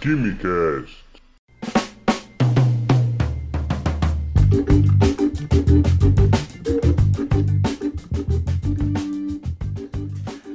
Quimicast. 0.00 1.04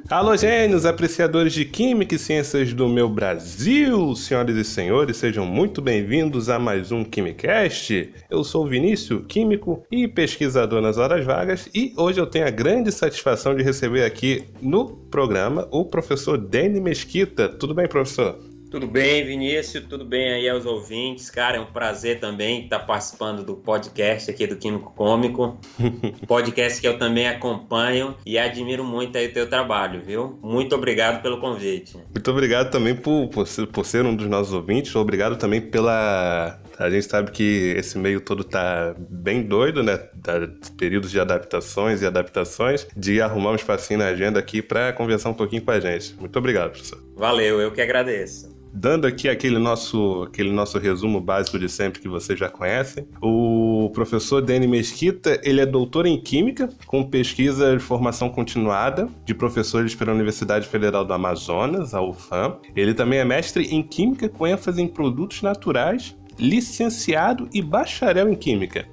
Alô, 0.09 0.35
gênios, 0.35 0.83
apreciadores 0.83 1.53
de 1.53 1.63
Química 1.63 2.15
e 2.15 2.17
Ciências 2.17 2.73
do 2.73 2.89
meu 2.89 3.07
Brasil, 3.07 4.15
senhoras 4.15 4.55
e 4.55 4.63
senhores, 4.63 5.17
sejam 5.17 5.45
muito 5.45 5.79
bem-vindos 5.79 6.49
a 6.49 6.57
mais 6.57 6.91
um 6.91 7.03
Quimicast. 7.03 8.13
Eu 8.27 8.43
sou 8.43 8.65
o 8.65 8.67
Vinícius, 8.67 9.25
químico 9.27 9.83
e 9.91 10.07
pesquisador 10.07 10.81
nas 10.81 10.97
horas 10.97 11.23
vagas, 11.23 11.69
e 11.71 11.93
hoje 11.95 12.19
eu 12.19 12.25
tenho 12.25 12.47
a 12.47 12.51
grande 12.51 12.91
satisfação 12.91 13.53
de 13.53 13.61
receber 13.61 14.05
aqui 14.05 14.45
no 14.59 14.87
programa 14.87 15.67
o 15.69 15.85
professor 15.85 16.35
Dani 16.35 16.81
Mesquita. 16.81 17.47
Tudo 17.47 17.75
bem, 17.75 17.87
professor? 17.87 18.54
Tudo 18.75 18.87
bem, 18.87 19.23
Vinícius? 19.23 19.85
Tudo 19.85 20.03
bem 20.03 20.33
aí 20.33 20.49
aos 20.49 20.65
ouvintes? 20.65 21.29
Cara, 21.29 21.55
é 21.55 21.61
um 21.61 21.65
prazer 21.65 22.19
também 22.19 22.65
estar 22.65 22.79
participando 22.79 23.41
do 23.41 23.55
podcast 23.55 24.29
aqui 24.29 24.45
do 24.45 24.57
Químico 24.57 24.91
Cômico. 24.93 25.57
podcast 26.27 26.81
que 26.81 26.85
eu 26.85 26.99
também 26.99 27.25
acompanho 27.25 28.17
e 28.25 28.37
admiro 28.37 28.83
muito 28.83 29.17
aí 29.17 29.27
o 29.27 29.31
teu 29.31 29.47
trabalho, 29.49 30.01
viu? 30.01 30.37
Muito 30.43 30.75
obrigado 30.75 31.21
pelo 31.21 31.39
convite. 31.39 31.95
Muito 31.95 32.29
obrigado 32.29 32.69
também 32.69 32.93
por, 32.93 33.29
por, 33.29 33.47
ser, 33.47 33.65
por 33.67 33.85
ser 33.85 34.05
um 34.05 34.13
dos 34.13 34.27
nossos 34.27 34.51
ouvintes. 34.51 34.93
Obrigado 34.93 35.37
também 35.37 35.61
pela 35.61 36.59
a 36.77 36.89
gente 36.89 37.05
sabe 37.05 37.31
que 37.31 37.73
esse 37.77 37.97
meio 37.97 38.19
todo 38.19 38.43
tá 38.43 38.93
bem 38.97 39.41
doido, 39.41 39.83
né? 39.83 39.95
Tá 40.21 40.33
períodos 40.77 41.11
de 41.11 41.17
adaptações 41.17 42.01
e 42.01 42.05
adaptações, 42.05 42.85
de 42.93 43.21
arrumar 43.21 43.51
um 43.51 43.55
espacinho 43.55 43.99
na 43.99 44.07
agenda 44.07 44.37
aqui 44.37 44.61
para 44.61 44.91
conversar 44.91 45.29
um 45.29 45.33
pouquinho 45.33 45.61
com 45.61 45.71
a 45.71 45.79
gente. 45.79 46.13
Muito 46.19 46.37
obrigado, 46.37 46.71
professor. 46.71 47.01
Valeu, 47.15 47.61
eu 47.61 47.71
que 47.71 47.79
agradeço 47.79 48.64
dando 48.75 49.07
aqui 49.07 49.29
aquele 49.29 49.57
nosso, 49.57 50.23
aquele 50.23 50.51
nosso 50.51 50.77
resumo 50.77 51.21
básico 51.21 51.57
de 51.57 51.69
sempre 51.69 52.01
que 52.01 52.09
vocês 52.09 52.37
já 52.37 52.49
conhecem. 52.49 53.07
O 53.21 53.89
professor 53.93 54.41
Dani 54.41 54.67
Mesquita, 54.67 55.39
ele 55.43 55.61
é 55.61 55.65
doutor 55.65 56.05
em 56.05 56.19
Química, 56.19 56.69
com 56.85 57.03
pesquisa 57.03 57.77
de 57.77 57.81
formação 57.81 58.29
continuada 58.29 59.07
de 59.23 59.33
professores 59.33 59.95
pela 59.95 60.11
Universidade 60.11 60.67
Federal 60.67 61.05
do 61.05 61.13
Amazonas, 61.13 61.93
a 61.93 62.01
UFAM. 62.01 62.57
Ele 62.75 62.93
também 62.93 63.19
é 63.19 63.25
mestre 63.25 63.73
em 63.73 63.81
Química 63.81 64.27
com 64.27 64.45
ênfase 64.45 64.81
em 64.81 64.87
produtos 64.87 65.41
naturais, 65.41 66.17
licenciado 66.37 67.47
e 67.53 67.61
bacharel 67.61 68.29
em 68.29 68.35
Química. 68.35 68.85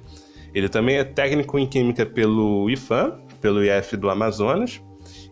Ele 0.55 0.69
também 0.69 0.95
é 0.95 1.03
técnico 1.03 1.59
em 1.59 1.67
Química 1.67 2.05
pelo 2.05 2.69
IFAM, 2.69 3.19
pelo 3.41 3.61
IF 3.61 3.97
do 3.97 4.09
Amazonas, 4.09 4.81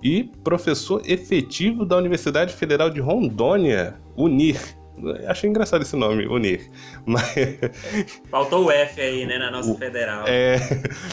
e 0.02 0.24
professor 0.44 1.02
efetivo 1.06 1.86
da 1.86 1.98
Universidade 1.98 2.54
Federal 2.54 2.90
de 2.90 3.00
Rondônia, 3.00 3.96
UNIR. 4.16 4.60
Achei 5.28 5.50
engraçado 5.50 5.82
esse 5.82 5.96
nome, 5.96 6.28
Unir. 6.28 6.70
Mas... 7.06 7.34
Faltou 8.30 8.66
o 8.66 8.72
F 8.72 9.02
aí, 9.02 9.26
né, 9.26 9.38
na 9.38 9.50
nossa 9.50 9.72
o... 9.72 9.78
federal. 9.78 10.26
É... 10.28 10.58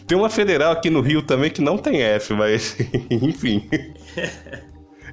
Tem 0.07 0.17
uma 0.17 0.29
federal 0.29 0.73
aqui 0.73 0.91
no 0.91 1.01
Rio 1.01 1.23
também 1.23 1.51
que 1.51 1.63
não 1.63 1.79
tem 1.79 2.03
F, 2.03 2.35
mas 2.35 2.77
enfim. 3.11 3.69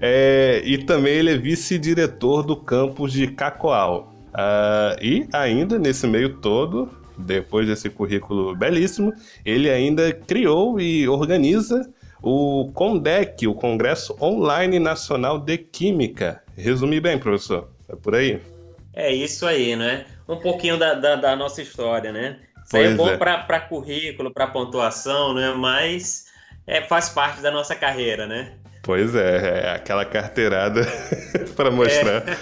É... 0.01 0.61
E 0.65 0.77
também 0.79 1.13
ele 1.13 1.31
é 1.31 1.37
vice-diretor 1.37 2.43
do 2.43 2.55
campus 2.55 3.13
de 3.13 3.27
Cacoal. 3.27 4.13
Uh, 4.33 5.01
e 5.01 5.27
ainda 5.31 5.79
nesse 5.79 6.05
meio 6.05 6.37
todo, 6.39 6.89
depois 7.17 7.67
desse 7.67 7.89
currículo 7.89 8.53
belíssimo, 8.53 9.13
ele 9.45 9.69
ainda 9.69 10.11
criou 10.11 10.77
e 10.77 11.07
organiza 11.07 11.89
o 12.25 12.71
CONDEC, 12.73 13.47
o 13.47 13.53
Congresso 13.53 14.17
Online 14.19 14.79
Nacional 14.79 15.37
de 15.37 15.59
Química. 15.59 16.41
Resumi 16.57 16.99
bem, 16.99 17.19
professor? 17.19 17.69
É 17.87 17.95
por 17.95 18.15
aí? 18.15 18.41
É 18.95 19.13
isso 19.13 19.45
aí, 19.45 19.75
né? 19.75 20.05
Um 20.27 20.37
pouquinho 20.37 20.75
da, 20.75 20.95
da, 20.95 21.15
da 21.15 21.35
nossa 21.35 21.61
história, 21.61 22.11
né? 22.11 22.39
Isso 22.65 22.77
aí 22.77 22.85
é 22.85 22.95
bom 22.95 23.09
é. 23.09 23.15
para 23.15 23.59
currículo, 23.59 24.33
para 24.33 24.47
pontuação, 24.47 25.35
né? 25.35 25.53
Mas 25.53 26.25
é, 26.65 26.81
faz 26.81 27.09
parte 27.09 27.41
da 27.41 27.51
nossa 27.51 27.75
carreira, 27.75 28.25
né? 28.25 28.53
Pois 28.85 29.15
é, 29.15 29.63
é 29.63 29.69
aquela 29.71 30.05
carteirada 30.05 30.87
para 31.57 31.71
mostrar, 31.71 32.23
é. 32.29 32.37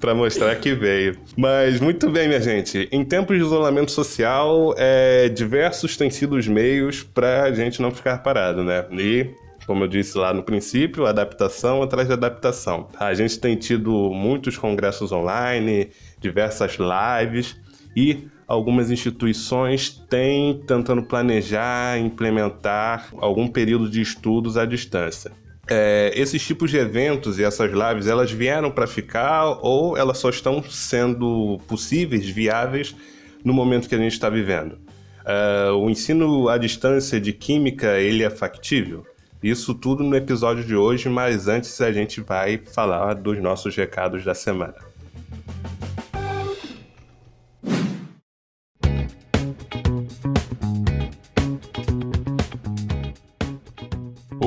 para 0.00 0.14
mostrar 0.14 0.56
que 0.56 0.72
veio. 0.74 1.18
Mas 1.36 1.80
muito 1.80 2.08
bem, 2.08 2.28
minha 2.28 2.40
gente. 2.40 2.88
Em 2.90 3.04
tempos 3.04 3.36
de 3.36 3.44
isolamento 3.44 3.90
social, 3.90 4.74
é, 4.78 5.28
diversos 5.28 5.94
têm 5.94 6.08
sido 6.08 6.36
os 6.36 6.48
meios 6.48 7.02
para 7.02 7.42
a 7.42 7.52
gente 7.52 7.82
não 7.82 7.90
ficar 7.90 8.22
parado, 8.22 8.64
né? 8.64 8.86
E 8.92 9.34
como 9.66 9.84
eu 9.84 9.88
disse 9.88 10.16
lá 10.16 10.32
no 10.32 10.42
princípio, 10.42 11.04
adaptação 11.04 11.82
atrás 11.82 12.08
de 12.08 12.14
adaptação. 12.14 12.88
A 12.98 13.12
gente 13.12 13.38
tem 13.38 13.54
tido 13.54 13.92
muitos 14.10 14.56
congressos 14.56 15.12
online, 15.12 15.90
diversas 16.18 16.78
lives 16.78 17.54
e 17.94 18.28
algumas 18.48 18.90
instituições 18.90 19.90
têm 20.08 20.58
tentando 20.66 21.02
planejar, 21.02 21.98
implementar 21.98 23.10
algum 23.18 23.46
período 23.46 23.90
de 23.90 24.00
estudos 24.00 24.56
à 24.56 24.64
distância 24.64 25.41
é, 25.72 26.12
esses 26.14 26.44
tipos 26.46 26.70
de 26.70 26.76
eventos 26.76 27.38
e 27.38 27.44
essas 27.44 27.72
lives, 27.72 28.06
elas 28.06 28.30
vieram 28.30 28.70
para 28.70 28.86
ficar 28.86 29.58
ou 29.62 29.96
elas 29.96 30.18
só 30.18 30.28
estão 30.28 30.62
sendo 30.62 31.58
possíveis, 31.66 32.28
viáveis, 32.28 32.94
no 33.42 33.54
momento 33.54 33.88
que 33.88 33.94
a 33.94 33.98
gente 33.98 34.12
está 34.12 34.28
vivendo? 34.28 34.78
É, 35.24 35.70
o 35.70 35.88
ensino 35.88 36.50
à 36.50 36.58
distância 36.58 37.18
de 37.18 37.32
química, 37.32 37.98
ele 37.98 38.22
é 38.22 38.28
factível? 38.28 39.06
Isso 39.42 39.72
tudo 39.74 40.04
no 40.04 40.14
episódio 40.14 40.62
de 40.62 40.76
hoje, 40.76 41.08
mas 41.08 41.48
antes 41.48 41.80
a 41.80 41.90
gente 41.90 42.20
vai 42.20 42.58
falar 42.58 43.14
dos 43.14 43.40
nossos 43.40 43.74
recados 43.74 44.22
da 44.24 44.34
semana. 44.34 44.91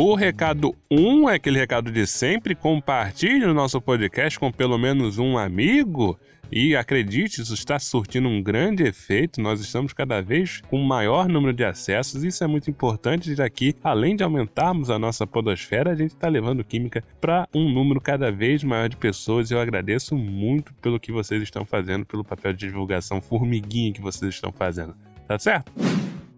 O 0.07 0.13
recado 0.13 0.75
1 0.91 0.99
um 0.99 1.27
é 1.27 1.33
aquele 1.33 1.57
recado 1.57 1.91
de 1.91 2.05
sempre: 2.05 2.53
compartilhe 2.53 3.43
o 3.43 3.55
nosso 3.55 3.81
podcast 3.81 4.38
com 4.39 4.51
pelo 4.51 4.77
menos 4.77 5.17
um 5.17 5.35
amigo. 5.35 6.16
E 6.51 6.75
acredite, 6.75 7.41
isso 7.41 7.55
está 7.55 7.79
surtindo 7.79 8.27
um 8.27 8.39
grande 8.39 8.83
efeito. 8.83 9.41
Nós 9.41 9.59
estamos 9.59 9.93
cada 9.93 10.21
vez 10.21 10.61
com 10.69 10.79
um 10.79 10.85
maior 10.85 11.27
número 11.27 11.51
de 11.51 11.66
acessos. 11.66 12.23
Isso 12.23 12.43
é 12.43 12.47
muito 12.47 12.69
importante, 12.69 13.33
já 13.33 13.49
que, 13.49 13.73
além 13.83 14.16
de 14.16 14.23
aumentarmos 14.23 14.91
a 14.91 14.99
nossa 14.99 15.25
podosfera, 15.25 15.93
a 15.93 15.95
gente 15.95 16.11
está 16.11 16.27
levando 16.27 16.63
química 16.63 17.03
para 17.19 17.47
um 17.51 17.67
número 17.67 17.99
cada 17.99 18.31
vez 18.31 18.63
maior 18.63 18.87
de 18.87 18.97
pessoas. 18.97 19.49
Eu 19.49 19.59
agradeço 19.59 20.16
muito 20.16 20.72
pelo 20.75 20.99
que 20.99 21.11
vocês 21.11 21.41
estão 21.41 21.66
fazendo, 21.66 22.05
pelo 22.05 22.23
papel 22.23 22.53
de 22.53 22.67
divulgação 22.67 23.19
formiguinha 23.19 23.91
que 23.91 24.01
vocês 24.01 24.35
estão 24.35 24.51
fazendo. 24.51 24.95
Tá 25.27 25.39
certo? 25.39 25.72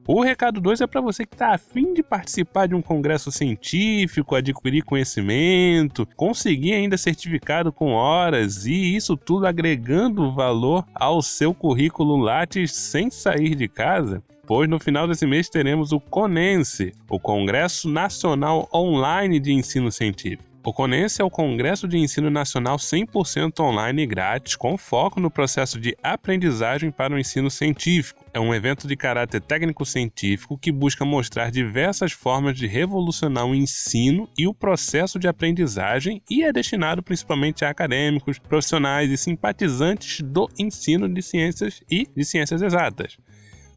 O 0.09 0.21
recado 0.21 0.61
2 0.61 0.79
é 0.79 0.87
para 0.87 1.01
você 1.01 1.25
que 1.25 1.35
está 1.35 1.53
afim 1.53 1.93
de 1.93 2.01
participar 2.01 2.65
de 2.65 2.73
um 2.73 2.81
congresso 2.81 3.29
científico, 3.29 4.35
adquirir 4.35 4.85
conhecimento, 4.85 6.07
conseguir 6.15 6.75
ainda 6.75 6.97
certificado 6.97 7.73
com 7.73 7.91
horas 7.91 8.65
e 8.65 8.95
isso 8.95 9.17
tudo 9.17 9.45
agregando 9.45 10.31
valor 10.31 10.85
ao 10.95 11.21
seu 11.21 11.53
currículo 11.53 12.15
Lattes 12.15 12.71
sem 12.71 13.11
sair 13.11 13.53
de 13.53 13.67
casa 13.67 14.23
pois 14.45 14.69
no 14.69 14.79
final 14.79 15.09
desse 15.09 15.27
mês 15.27 15.49
teremos 15.49 15.91
o 15.91 15.99
CONENSE, 15.99 16.93
o 17.09 17.19
Congresso 17.19 17.89
Nacional 17.89 18.69
Online 18.73 19.41
de 19.41 19.51
Ensino 19.51 19.91
Científico. 19.91 20.56
O 20.67 20.73
CONENSE 20.73 21.21
é 21.21 21.23
o 21.23 21.29
Congresso 21.29 21.87
de 21.87 21.97
Ensino 21.97 22.29
Nacional 22.29 22.75
100% 22.75 23.61
online 23.61 24.01
e 24.01 24.05
grátis, 24.05 24.57
com 24.57 24.77
foco 24.77 25.17
no 25.17 25.31
processo 25.31 25.79
de 25.79 25.95
aprendizagem 26.03 26.91
para 26.91 27.13
o 27.13 27.17
ensino 27.17 27.49
científico. 27.49 28.25
É 28.33 28.39
um 28.41 28.53
evento 28.53 28.85
de 28.85 28.97
caráter 28.97 29.39
técnico-científico 29.39 30.57
que 30.57 30.69
busca 30.69 31.05
mostrar 31.05 31.51
diversas 31.51 32.11
formas 32.11 32.53
de 32.53 32.67
revolucionar 32.67 33.45
o 33.45 33.55
ensino 33.55 34.27
e 34.37 34.45
o 34.45 34.53
processo 34.53 35.17
de 35.17 35.29
aprendizagem 35.29 36.21
e 36.29 36.43
é 36.43 36.51
destinado 36.51 37.01
principalmente 37.01 37.63
a 37.63 37.69
acadêmicos, 37.69 38.37
profissionais 38.37 39.09
e 39.09 39.15
simpatizantes 39.15 40.19
do 40.21 40.49
ensino 40.59 41.07
de 41.07 41.21
ciências 41.21 41.81
e 41.89 42.09
de 42.13 42.25
ciências 42.25 42.61
exatas. 42.61 43.17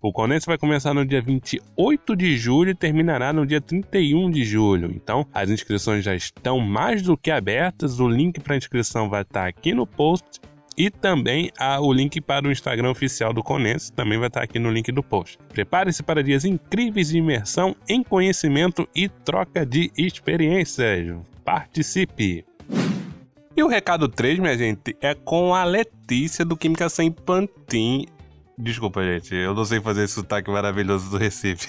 O 0.03 0.13
Condense 0.13 0.47
vai 0.47 0.57
começar 0.57 0.95
no 0.95 1.05
dia 1.05 1.21
28 1.21 2.17
de 2.17 2.35
julho 2.37 2.71
e 2.71 2.75
terminará 2.75 3.35
no 3.35 3.47
dia 3.47 3.61
31 3.61 4.31
de 4.31 4.45
julho. 4.45 4.91
Então, 4.95 5.27
as 5.33 5.51
inscrições 5.51 6.03
já 6.03 6.15
estão 6.15 6.59
mais 6.59 7.03
do 7.03 7.19
que 7.19 7.31
abertas. 7.31 8.01
O 8.01 8.09
link 8.09 8.41
para 8.41 8.57
inscrição 8.57 9.11
vai 9.11 9.21
estar 9.21 9.47
aqui 9.47 9.75
no 9.75 9.87
post 9.87 10.41
e 10.75 10.89
também 10.89 11.51
a, 11.59 11.79
o 11.79 11.93
link 11.93 12.19
para 12.23 12.49
o 12.49 12.51
Instagram 12.51 12.91
oficial 12.91 13.35
do 13.35 13.43
Conense 13.43 13.93
também 13.93 14.19
vai 14.19 14.29
estar 14.29 14.43
aqui 14.43 14.59
no 14.59 14.71
link 14.71 14.91
do 14.91 15.03
post. 15.03 15.39
Prepare-se 15.53 16.03
para 16.03 16.23
dias 16.23 16.47
incríveis 16.47 17.11
de 17.11 17.19
imersão 17.19 17.77
em 17.87 18.03
conhecimento 18.03 18.89
e 18.97 19.07
troca 19.07 19.67
de 19.67 19.93
experiências. 19.99 21.15
Participe! 21.45 22.47
E 23.55 23.63
o 23.63 23.69
recado 23.69 24.09
3, 24.09 24.39
minha 24.39 24.57
gente, 24.57 24.97
é 25.03 25.15
com 25.15 25.55
a 25.55 25.65
Letícia 25.65 26.47
do 26.47 26.57
Química 26.57 26.89
Sem 26.89 27.13
Pantin. 27.13 28.07
Desculpa, 28.61 29.03
gente, 29.03 29.35
eu 29.35 29.55
não 29.55 29.65
sei 29.65 29.81
fazer 29.81 30.05
esse 30.05 30.15
sotaque 30.15 30.51
maravilhoso 30.51 31.09
do 31.11 31.17
Recife. 31.17 31.67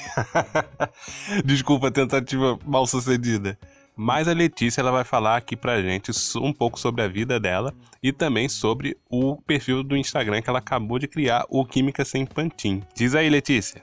Desculpa 1.45 1.87
a 1.87 1.91
tentativa 1.91 2.59
mal 2.65 2.85
sucedida. 2.85 3.57
mas 3.95 4.27
a 4.27 4.33
Letícia 4.33 4.81
ela 4.81 4.91
vai 4.91 5.03
falar 5.03 5.37
aqui 5.37 5.55
pra 5.55 5.81
gente 5.81 6.11
um 6.37 6.51
pouco 6.51 6.77
sobre 6.77 7.01
a 7.01 7.07
vida 7.07 7.39
dela 7.39 7.73
e 8.03 8.11
também 8.11 8.49
sobre 8.49 8.97
o 9.09 9.37
perfil 9.37 9.83
do 9.83 9.95
Instagram 9.95 10.41
que 10.41 10.49
ela 10.49 10.59
acabou 10.59 10.99
de 10.99 11.07
criar, 11.07 11.45
o 11.49 11.65
Química 11.65 12.03
Sem 12.03 12.25
Pantin. 12.25 12.83
Diz 12.93 13.15
aí, 13.15 13.29
Letícia. 13.29 13.81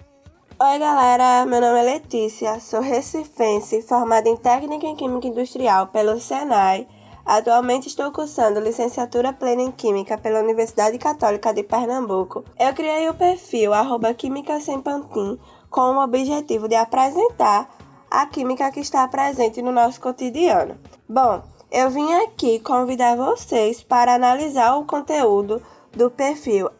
Oi, 0.60 0.78
galera. 0.78 1.46
Meu 1.46 1.60
nome 1.60 1.78
é 1.78 1.94
Letícia, 1.94 2.58
sou 2.60 2.80
recifense, 2.80 3.80
formada 3.82 4.28
em 4.28 4.36
Técnica 4.36 4.86
em 4.86 4.96
Química 4.96 5.28
Industrial 5.28 5.86
pelo 5.86 6.20
Senai. 6.20 6.86
Atualmente 7.28 7.88
estou 7.88 8.10
cursando 8.10 8.58
licenciatura 8.58 9.34
plena 9.34 9.60
em 9.60 9.70
Química 9.70 10.16
pela 10.16 10.40
Universidade 10.40 10.96
Católica 10.96 11.52
de 11.52 11.62
Pernambuco. 11.62 12.42
Eu 12.58 12.72
criei 12.72 13.06
o 13.06 13.12
perfil 13.12 13.72
Química 14.16 14.58
Sem 14.60 14.80
Pantin 14.80 15.38
com 15.68 15.92
o 15.92 16.02
objetivo 16.02 16.66
de 16.66 16.74
apresentar 16.74 17.68
a 18.10 18.24
química 18.24 18.70
que 18.70 18.80
está 18.80 19.06
presente 19.08 19.60
no 19.60 19.70
nosso 19.70 20.00
cotidiano. 20.00 20.78
Bom, 21.06 21.42
eu 21.70 21.90
vim 21.90 22.10
aqui 22.14 22.60
convidar 22.60 23.14
vocês 23.14 23.82
para 23.82 24.14
analisar 24.14 24.76
o 24.76 24.86
conteúdo 24.86 25.62
do 25.92 26.10
perfil 26.10 26.70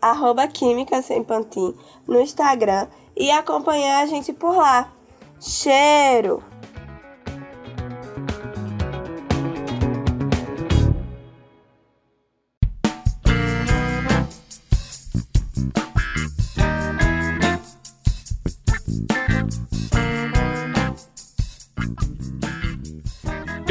Química 0.54 1.02
Sem 1.02 1.22
Pantin 1.22 1.76
no 2.06 2.22
Instagram 2.22 2.88
e 3.14 3.30
acompanhar 3.30 4.02
a 4.02 4.06
gente 4.06 4.32
por 4.32 4.56
lá. 4.56 4.90
Cheiro! 5.38 6.42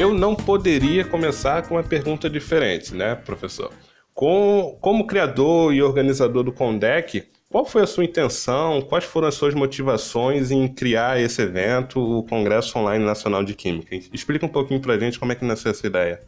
Eu 0.07 0.13
não 0.13 0.33
poderia 0.33 1.03
começar 1.03 1.67
com 1.67 1.75
uma 1.75 1.83
pergunta 1.83 2.29
diferente, 2.29 2.95
né, 2.95 3.13
professor? 3.13 3.73
Com, 4.13 4.77
como 4.79 5.05
criador 5.05 5.73
e 5.73 5.83
organizador 5.83 6.45
do 6.45 6.51
Condec, 6.53 7.27
qual 7.49 7.65
foi 7.65 7.81
a 7.81 7.85
sua 7.85 8.05
intenção? 8.05 8.81
Quais 8.83 9.03
foram 9.03 9.27
as 9.27 9.35
suas 9.35 9.53
motivações 9.53 10.49
em 10.49 10.65
criar 10.65 11.19
esse 11.19 11.41
evento, 11.41 11.99
o 11.99 12.23
Congresso 12.23 12.79
Online 12.79 13.03
Nacional 13.03 13.43
de 13.43 13.53
Química? 13.53 13.97
Explica 14.13 14.45
um 14.45 14.49
pouquinho 14.49 14.79
para 14.79 14.93
a 14.93 14.97
gente 14.97 15.19
como 15.19 15.33
é 15.33 15.35
que 15.35 15.43
nasceu 15.43 15.71
essa 15.71 15.85
ideia. 15.85 16.21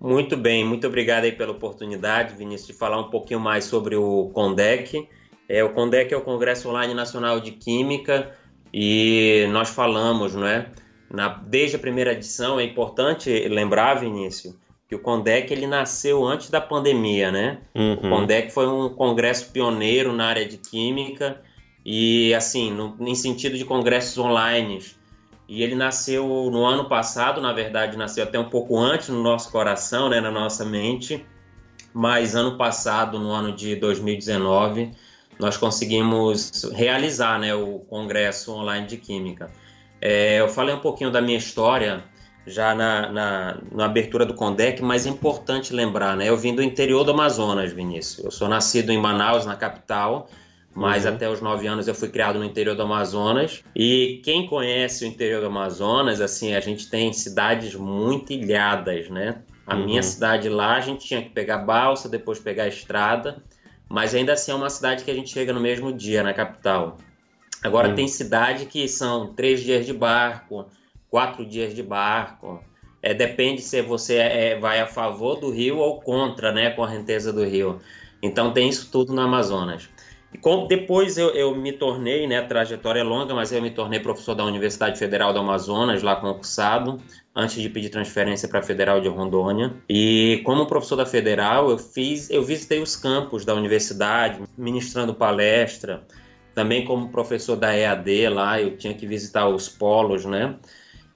Muito 0.00 0.36
bem, 0.36 0.64
muito 0.64 0.86
obrigado 0.86 1.24
aí 1.24 1.32
pela 1.32 1.50
oportunidade, 1.50 2.36
Vinícius, 2.36 2.68
de 2.68 2.72
falar 2.72 3.00
um 3.00 3.10
pouquinho 3.10 3.40
mais 3.40 3.64
sobre 3.64 3.96
o 3.96 4.30
CONDEC. 4.32 5.08
É, 5.48 5.64
o 5.64 5.70
CONDEC 5.70 6.14
é 6.14 6.16
o 6.16 6.20
Congresso 6.20 6.68
Online 6.68 6.94
Nacional 6.94 7.40
de 7.40 7.50
Química 7.50 8.30
e 8.72 9.48
nós 9.50 9.70
falamos, 9.70 10.36
não 10.36 10.46
é? 10.46 10.68
Na, 11.14 11.28
desde 11.28 11.76
a 11.76 11.78
primeira 11.78 12.12
edição, 12.12 12.58
é 12.58 12.64
importante 12.64 13.30
lembrar, 13.48 13.94
Vinícius, 13.94 14.54
que 14.88 14.94
o 14.94 14.98
Condec 14.98 15.52
ele 15.52 15.66
nasceu 15.66 16.24
antes 16.24 16.50
da 16.50 16.60
pandemia, 16.60 17.30
né? 17.30 17.58
Uhum. 17.74 17.94
O 17.94 17.96
Condec 17.96 18.52
foi 18.52 18.66
um 18.66 18.88
congresso 18.90 19.50
pioneiro 19.50 20.12
na 20.12 20.26
área 20.26 20.46
de 20.46 20.58
química 20.58 21.40
e, 21.84 22.34
assim, 22.34 22.70
no, 22.70 22.96
em 23.00 23.14
sentido 23.14 23.56
de 23.56 23.64
congressos 23.64 24.18
online. 24.18 24.80
E 25.48 25.62
ele 25.62 25.74
nasceu 25.74 26.26
no 26.50 26.64
ano 26.64 26.88
passado, 26.88 27.40
na 27.40 27.52
verdade, 27.52 27.96
nasceu 27.96 28.24
até 28.24 28.38
um 28.38 28.48
pouco 28.48 28.78
antes 28.78 29.08
no 29.08 29.22
nosso 29.22 29.50
coração, 29.50 30.08
né, 30.08 30.20
na 30.20 30.30
nossa 30.30 30.64
mente. 30.64 31.24
Mas 31.92 32.34
ano 32.34 32.56
passado, 32.56 33.18
no 33.18 33.30
ano 33.30 33.52
de 33.52 33.76
2019, 33.76 34.90
nós 35.38 35.56
conseguimos 35.56 36.64
realizar 36.72 37.38
né, 37.38 37.54
o 37.54 37.80
Congresso 37.80 38.52
Online 38.52 38.86
de 38.86 38.96
Química. 38.96 39.50
É, 40.06 40.38
eu 40.38 40.50
falei 40.50 40.74
um 40.74 40.80
pouquinho 40.80 41.10
da 41.10 41.22
minha 41.22 41.38
história 41.38 42.04
já 42.46 42.74
na, 42.74 43.10
na, 43.10 43.58
na, 43.72 43.86
abertura 43.86 44.26
do 44.26 44.34
Condec, 44.34 44.82
mas 44.82 45.06
é 45.06 45.08
importante 45.08 45.72
lembrar, 45.72 46.14
né? 46.14 46.28
Eu 46.28 46.36
vim 46.36 46.54
do 46.54 46.62
interior 46.62 47.04
do 47.04 47.12
Amazonas, 47.12 47.72
Vinícius. 47.72 48.22
Eu 48.22 48.30
sou 48.30 48.46
nascido 48.46 48.92
em 48.92 48.98
Manaus, 48.98 49.46
na 49.46 49.56
capital, 49.56 50.28
mas 50.74 51.06
uhum. 51.06 51.14
até 51.14 51.26
os 51.26 51.40
nove 51.40 51.66
anos 51.66 51.88
eu 51.88 51.94
fui 51.94 52.10
criado 52.10 52.38
no 52.38 52.44
interior 52.44 52.76
do 52.76 52.82
Amazonas. 52.82 53.64
E 53.74 54.20
quem 54.22 54.46
conhece 54.46 55.06
o 55.06 55.08
interior 55.08 55.40
do 55.40 55.46
Amazonas, 55.46 56.20
assim, 56.20 56.54
a 56.54 56.60
gente 56.60 56.90
tem 56.90 57.10
cidades 57.14 57.74
muito 57.74 58.30
ilhadas, 58.30 59.08
né? 59.08 59.36
A 59.66 59.74
uhum. 59.74 59.86
minha 59.86 60.02
cidade 60.02 60.50
lá, 60.50 60.76
a 60.76 60.80
gente 60.80 61.06
tinha 61.06 61.22
que 61.22 61.30
pegar 61.30 61.58
balsa, 61.58 62.10
depois 62.10 62.38
pegar 62.38 62.68
estrada, 62.68 63.42
mas 63.88 64.14
ainda 64.14 64.34
assim 64.34 64.52
é 64.52 64.54
uma 64.54 64.68
cidade 64.68 65.02
que 65.02 65.10
a 65.10 65.14
gente 65.14 65.30
chega 65.30 65.50
no 65.50 65.60
mesmo 65.60 65.90
dia 65.90 66.22
na 66.22 66.34
capital. 66.34 66.98
Agora 67.64 67.88
hum. 67.88 67.94
tem 67.94 68.06
cidade 68.06 68.66
que 68.66 68.86
são 68.86 69.32
três 69.32 69.62
dias 69.62 69.86
de 69.86 69.92
barco, 69.94 70.66
quatro 71.10 71.46
dias 71.46 71.74
de 71.74 71.82
barco. 71.82 72.62
É, 73.02 73.14
depende 73.14 73.62
se 73.62 73.80
você 73.80 74.16
é, 74.16 74.58
vai 74.58 74.80
a 74.80 74.86
favor 74.86 75.36
do 75.36 75.50
rio 75.50 75.78
ou 75.78 76.00
contra 76.00 76.52
né, 76.52 76.68
a 76.68 76.74
correnteza 76.74 77.32
do 77.32 77.42
rio. 77.42 77.80
Então 78.22 78.52
tem 78.52 78.68
isso 78.68 78.90
tudo 78.90 79.14
no 79.14 79.20
Amazonas. 79.22 79.88
E 80.32 80.38
com, 80.38 80.66
depois 80.66 81.16
eu, 81.16 81.30
eu, 81.30 81.54
me 81.54 81.72
tornei, 81.72 82.26
né, 82.26 82.38
a 82.38 82.46
trajetória 82.46 83.00
é 83.00 83.02
longa, 83.02 83.34
mas 83.34 83.52
eu 83.52 83.62
me 83.62 83.70
tornei 83.70 84.00
professor 84.00 84.34
da 84.34 84.44
Universidade 84.44 84.98
Federal 84.98 85.32
do 85.32 85.38
Amazonas, 85.38 86.02
lá 86.02 86.16
concursado, 86.16 87.00
antes 87.34 87.62
de 87.62 87.68
pedir 87.68 87.88
transferência 87.88 88.48
para 88.48 88.58
a 88.58 88.62
Federal 88.62 89.00
de 89.00 89.08
Rondônia. 89.08 89.72
E 89.88 90.42
como 90.44 90.66
professor 90.66 90.96
da 90.96 91.06
Federal, 91.06 91.70
eu 91.70 91.78
fiz, 91.78 92.28
eu 92.30 92.42
visitei 92.42 92.82
os 92.82 92.96
campos 92.96 93.44
da 93.44 93.54
universidade, 93.54 94.42
ministrando 94.58 95.14
palestra, 95.14 96.02
também 96.54 96.84
como 96.84 97.10
professor 97.10 97.56
da 97.56 97.76
EAD 97.76 98.28
lá, 98.28 98.60
eu 98.60 98.76
tinha 98.76 98.94
que 98.94 99.06
visitar 99.06 99.48
os 99.48 99.68
polos, 99.68 100.24
né? 100.24 100.56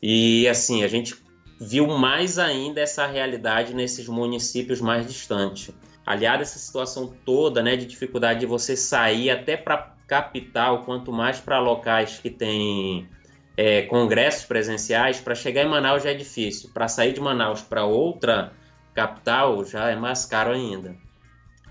E 0.02 0.48
assim, 0.48 0.82
a 0.82 0.88
gente 0.88 1.14
viu 1.60 1.86
mais 1.86 2.38
ainda 2.38 2.80
essa 2.80 3.06
realidade 3.06 3.74
nesses 3.74 4.08
municípios 4.08 4.80
mais 4.80 5.06
distantes. 5.06 5.70
Aliado 6.06 6.42
essa 6.42 6.58
situação 6.58 7.14
toda, 7.24 7.62
né, 7.62 7.76
de 7.76 7.84
dificuldade 7.84 8.40
de 8.40 8.46
você 8.46 8.76
sair 8.76 9.30
até 9.30 9.56
para 9.56 9.94
capital, 10.06 10.84
quanto 10.84 11.12
mais 11.12 11.38
para 11.38 11.58
locais 11.58 12.18
que 12.18 12.30
tem 12.30 13.08
é, 13.56 13.82
congressos 13.82 14.44
presenciais, 14.44 15.20
para 15.20 15.34
chegar 15.34 15.64
em 15.64 15.68
Manaus 15.68 16.02
já 16.02 16.10
é 16.10 16.14
difícil. 16.14 16.70
Para 16.72 16.88
sair 16.88 17.12
de 17.12 17.20
Manaus 17.20 17.60
para 17.60 17.84
outra 17.84 18.52
capital 18.94 19.64
já 19.64 19.90
é 19.90 19.96
mais 19.96 20.24
caro 20.24 20.52
ainda. 20.52 20.96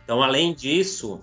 Então, 0.03 0.21
além 0.21 0.53
disso, 0.53 1.21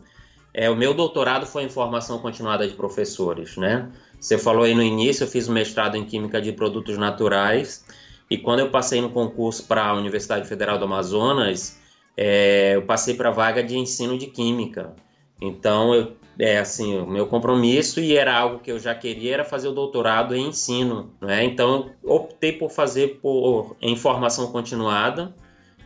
é, 0.54 0.70
o 0.70 0.76
meu 0.76 0.94
doutorado 0.94 1.44
foi 1.44 1.64
em 1.64 1.68
formação 1.68 2.20
continuada 2.20 2.66
de 2.66 2.74
professores, 2.74 3.56
né? 3.56 3.90
Você 4.20 4.38
falou 4.38 4.62
aí 4.62 4.72
no 4.72 4.82
início, 4.82 5.24
eu 5.24 5.28
fiz 5.28 5.48
um 5.48 5.52
mestrado 5.52 5.96
em 5.96 6.04
Química 6.04 6.40
de 6.40 6.52
Produtos 6.52 6.96
Naturais 6.96 7.84
e 8.30 8.38
quando 8.38 8.60
eu 8.60 8.70
passei 8.70 9.00
no 9.00 9.10
concurso 9.10 9.66
para 9.66 9.84
a 9.84 9.94
Universidade 9.94 10.48
Federal 10.48 10.78
do 10.78 10.84
Amazonas, 10.84 11.80
é, 12.16 12.76
eu 12.76 12.82
passei 12.82 13.14
para 13.14 13.30
a 13.30 13.32
vaga 13.32 13.64
de 13.64 13.76
ensino 13.76 14.16
de 14.16 14.28
Química. 14.28 14.94
Então, 15.40 15.92
eu, 15.92 16.12
é 16.38 16.58
assim, 16.58 16.98
o 16.98 17.06
meu 17.06 17.26
compromisso 17.26 17.98
e 18.00 18.16
era 18.16 18.36
algo 18.36 18.60
que 18.60 18.70
eu 18.70 18.78
já 18.78 18.94
queria 18.94 19.34
era 19.34 19.44
fazer 19.44 19.66
o 19.68 19.72
doutorado 19.72 20.36
em 20.36 20.48
ensino, 20.48 21.12
né? 21.20 21.44
Então, 21.44 21.90
optei 22.02 22.52
por 22.52 22.70
fazer 22.70 23.18
por, 23.20 23.76
em 23.82 23.96
formação 23.96 24.52
continuada 24.52 25.34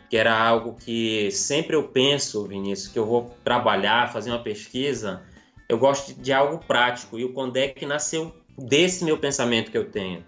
que 0.09 0.17
era 0.17 0.37
algo 0.37 0.75
que 0.75 1.31
sempre 1.31 1.77
eu 1.77 1.85
penso, 1.85 2.47
Vinícius, 2.47 2.89
que 2.89 2.99
eu 2.99 3.07
vou 3.07 3.35
trabalhar, 3.45 4.13
fazer 4.13 4.31
uma 4.31 4.43
pesquisa, 4.43 5.23
eu 5.69 5.79
gosto 5.79 6.15
de 6.15 6.33
algo 6.33 6.59
prático. 6.59 7.19
E 7.19 7.25
o 7.25 7.33
Condec 7.33 7.85
nasceu 7.85 8.35
desse 8.57 9.05
meu 9.05 9.19
pensamento 9.19 9.71
que 9.71 9.77
eu 9.77 9.91
tenho. 9.91 10.25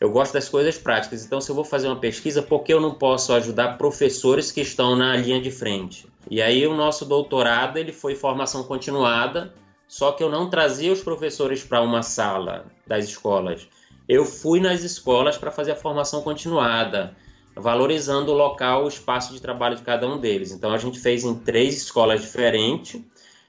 Eu 0.00 0.10
gosto 0.10 0.32
das 0.32 0.48
coisas 0.48 0.78
práticas. 0.78 1.24
Então, 1.24 1.40
se 1.40 1.50
eu 1.50 1.54
vou 1.54 1.64
fazer 1.64 1.88
uma 1.88 1.98
pesquisa, 1.98 2.40
por 2.40 2.62
que 2.62 2.72
eu 2.72 2.80
não 2.80 2.94
posso 2.94 3.32
ajudar 3.32 3.76
professores 3.76 4.50
que 4.50 4.60
estão 4.60 4.96
na 4.96 5.16
linha 5.16 5.40
de 5.40 5.50
frente? 5.50 6.06
E 6.30 6.40
aí, 6.40 6.66
o 6.66 6.74
nosso 6.74 7.04
doutorado 7.04 7.78
ele 7.78 7.92
foi 7.92 8.14
formação 8.14 8.62
continuada, 8.62 9.52
só 9.86 10.12
que 10.12 10.22
eu 10.22 10.30
não 10.30 10.48
trazia 10.48 10.92
os 10.92 11.02
professores 11.02 11.64
para 11.64 11.82
uma 11.82 12.02
sala 12.02 12.66
das 12.86 13.04
escolas. 13.06 13.68
Eu 14.08 14.24
fui 14.24 14.60
nas 14.60 14.82
escolas 14.82 15.36
para 15.36 15.50
fazer 15.50 15.72
a 15.72 15.76
formação 15.76 16.22
continuada 16.22 17.14
valorizando 17.60 18.32
o 18.32 18.34
local, 18.34 18.84
o 18.84 18.88
espaço 18.88 19.32
de 19.32 19.40
trabalho 19.40 19.76
de 19.76 19.82
cada 19.82 20.06
um 20.06 20.18
deles. 20.18 20.52
Então 20.52 20.72
a 20.72 20.78
gente 20.78 20.98
fez 20.98 21.24
em 21.24 21.34
três 21.34 21.76
escolas 21.76 22.20
diferentes, 22.20 23.00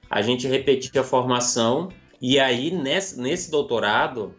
a 0.10 0.22
gente 0.22 0.48
repetiu 0.48 1.02
a 1.02 1.04
formação 1.04 1.90
e 2.22 2.40
aí 2.40 2.72
nesse, 2.72 3.20
nesse 3.20 3.50
doutorado 3.52 4.34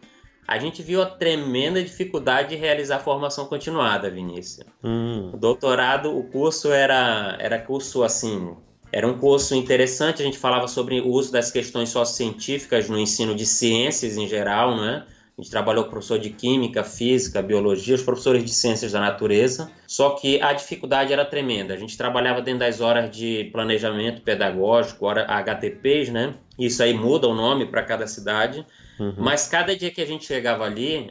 a 0.47 0.59
gente 0.59 0.81
viu 0.81 1.01
a 1.01 1.05
tremenda 1.05 1.81
dificuldade 1.81 2.49
de 2.49 2.55
realizar 2.55 2.97
a 2.97 2.99
formação 2.99 3.45
continuada, 3.45 4.09
Vinícius. 4.09 4.65
Hum. 4.83 5.31
O 5.33 5.37
doutorado, 5.37 6.17
o 6.17 6.23
curso 6.25 6.71
era 6.71 7.37
era 7.39 7.57
curso 7.57 8.03
assim, 8.03 8.53
era 8.91 9.07
um 9.07 9.17
curso 9.17 9.55
interessante, 9.55 10.21
a 10.21 10.25
gente 10.25 10.37
falava 10.37 10.67
sobre 10.67 10.99
o 10.99 11.07
uso 11.07 11.31
das 11.31 11.49
questões 11.51 11.89
sociocientíficas 11.89 12.89
no 12.89 12.99
ensino 12.99 13.33
de 13.33 13.45
ciências 13.45 14.17
em 14.17 14.27
geral, 14.27 14.75
não 14.75 14.85
é? 14.85 15.05
A 15.41 15.43
gente 15.43 15.49
trabalhou 15.49 15.85
com 15.85 15.89
professor 15.89 16.19
de 16.19 16.29
química, 16.29 16.83
física, 16.83 17.41
biologia, 17.41 17.95
os 17.95 18.03
professores 18.03 18.45
de 18.45 18.53
ciências 18.53 18.91
da 18.91 18.99
natureza. 18.99 19.71
Só 19.87 20.11
que 20.11 20.39
a 20.39 20.53
dificuldade 20.53 21.11
era 21.11 21.25
tremenda. 21.25 21.73
A 21.73 21.77
gente 21.77 21.97
trabalhava 21.97 22.43
dentro 22.43 22.59
das 22.59 22.79
horas 22.79 23.09
de 23.09 23.45
planejamento 23.45 24.21
pedagógico, 24.21 25.03
hora 25.03 25.25
HTPs, 25.25 26.09
né? 26.09 26.35
Isso 26.59 26.83
aí 26.83 26.93
muda 26.93 27.27
o 27.27 27.33
nome 27.33 27.65
para 27.65 27.81
cada 27.81 28.05
cidade. 28.05 28.63
Uhum. 28.99 29.15
Mas 29.17 29.47
cada 29.47 29.75
dia 29.75 29.89
que 29.89 29.99
a 29.99 30.05
gente 30.05 30.25
chegava 30.25 30.63
ali, 30.63 31.09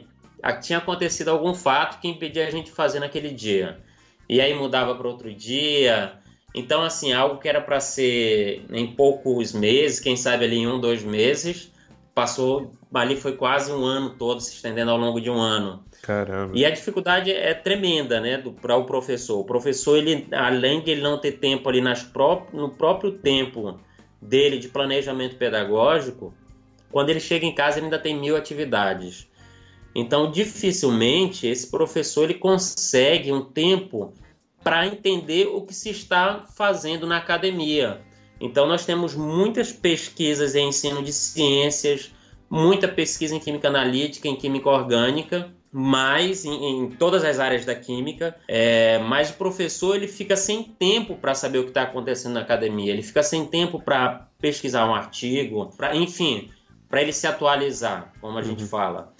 tinha 0.61 0.77
acontecido 0.77 1.27
algum 1.27 1.53
fato 1.53 1.99
que 1.99 2.07
impedia 2.07 2.47
a 2.47 2.49
gente 2.49 2.67
de 2.67 2.71
fazer 2.71 3.01
naquele 3.01 3.31
dia. 3.31 3.79
E 4.29 4.39
aí 4.39 4.53
mudava 4.53 4.95
para 4.95 5.09
outro 5.09 5.33
dia. 5.33 6.13
Então, 6.55 6.83
assim, 6.83 7.11
algo 7.11 7.37
que 7.37 7.49
era 7.49 7.59
para 7.59 7.81
ser 7.81 8.63
em 8.71 8.87
poucos 8.95 9.51
meses, 9.51 9.99
quem 9.99 10.15
sabe 10.15 10.45
ali 10.45 10.59
em 10.59 10.67
um, 10.67 10.79
dois 10.79 11.03
meses, 11.03 11.69
passou 12.15 12.71
ali 12.93 13.15
foi 13.15 13.33
quase 13.33 13.71
um 13.71 13.85
ano 13.85 14.11
todo, 14.11 14.41
se 14.41 14.55
estendendo 14.55 14.91
ao 14.91 14.97
longo 14.97 15.21
de 15.21 15.29
um 15.29 15.39
ano. 15.39 15.83
Caramba. 16.01 16.51
E 16.55 16.65
a 16.65 16.69
dificuldade 16.69 17.31
é 17.31 17.53
tremenda, 17.53 18.19
né, 18.19 18.43
para 18.61 18.75
o 18.75 18.85
professor. 18.85 19.39
O 19.39 19.45
professor, 19.45 19.97
ele, 19.97 20.27
além 20.31 20.81
de 20.81 20.91
ele 20.91 21.01
não 21.01 21.17
ter 21.17 21.33
tempo 21.33 21.69
ali 21.69 21.79
nas 21.79 22.03
pró 22.03 22.47
no 22.51 22.69
próprio 22.69 23.11
tempo 23.11 23.79
dele 24.21 24.57
de 24.57 24.67
planejamento 24.67 25.35
pedagógico, 25.37 26.33
quando 26.91 27.09
ele 27.09 27.19
chega 27.19 27.45
em 27.45 27.55
casa 27.55 27.79
ele 27.79 27.85
ainda 27.85 27.99
tem 27.99 28.19
mil 28.19 28.35
atividades. 28.35 29.27
Então, 29.95 30.31
dificilmente 30.31 31.47
esse 31.47 31.69
professor 31.69 32.25
ele 32.25 32.35
consegue 32.35 33.31
um 33.31 33.43
tempo 33.43 34.13
para 34.63 34.85
entender 34.85 35.47
o 35.47 35.61
que 35.61 35.73
se 35.73 35.89
está 35.89 36.45
fazendo 36.55 37.07
na 37.07 37.17
academia. 37.17 38.01
Então, 38.39 38.67
nós 38.67 38.85
temos 38.85 39.15
muitas 39.15 39.71
pesquisas 39.71 40.55
em 40.55 40.69
ensino 40.69 41.03
de 41.03 41.13
ciências, 41.13 42.11
muita 42.51 42.85
pesquisa 42.85 43.33
em 43.33 43.39
química 43.39 43.69
analítica, 43.69 44.27
em 44.27 44.35
química 44.35 44.69
orgânica, 44.69 45.49
mas 45.71 46.43
em, 46.43 46.81
em 46.81 46.91
todas 46.91 47.23
as 47.23 47.39
áreas 47.39 47.63
da 47.63 47.73
química, 47.73 48.35
é, 48.45 48.99
mas 48.99 49.29
o 49.29 49.35
professor 49.35 49.95
ele 49.95 50.07
fica 50.07 50.35
sem 50.35 50.61
tempo 50.61 51.15
para 51.15 51.33
saber 51.33 51.59
o 51.59 51.63
que 51.63 51.69
está 51.69 51.83
acontecendo 51.83 52.33
na 52.33 52.41
academia, 52.41 52.91
ele 52.91 53.01
fica 53.01 53.23
sem 53.23 53.45
tempo 53.45 53.81
para 53.81 54.27
pesquisar 54.37 54.85
um 54.85 54.93
artigo, 54.93 55.71
pra, 55.77 55.95
enfim, 55.95 56.49
para 56.89 57.01
ele 57.01 57.13
se 57.13 57.25
atualizar, 57.25 58.11
como 58.19 58.37
a 58.37 58.41
gente 58.41 58.63
uhum. 58.63 58.69
fala. 58.69 59.13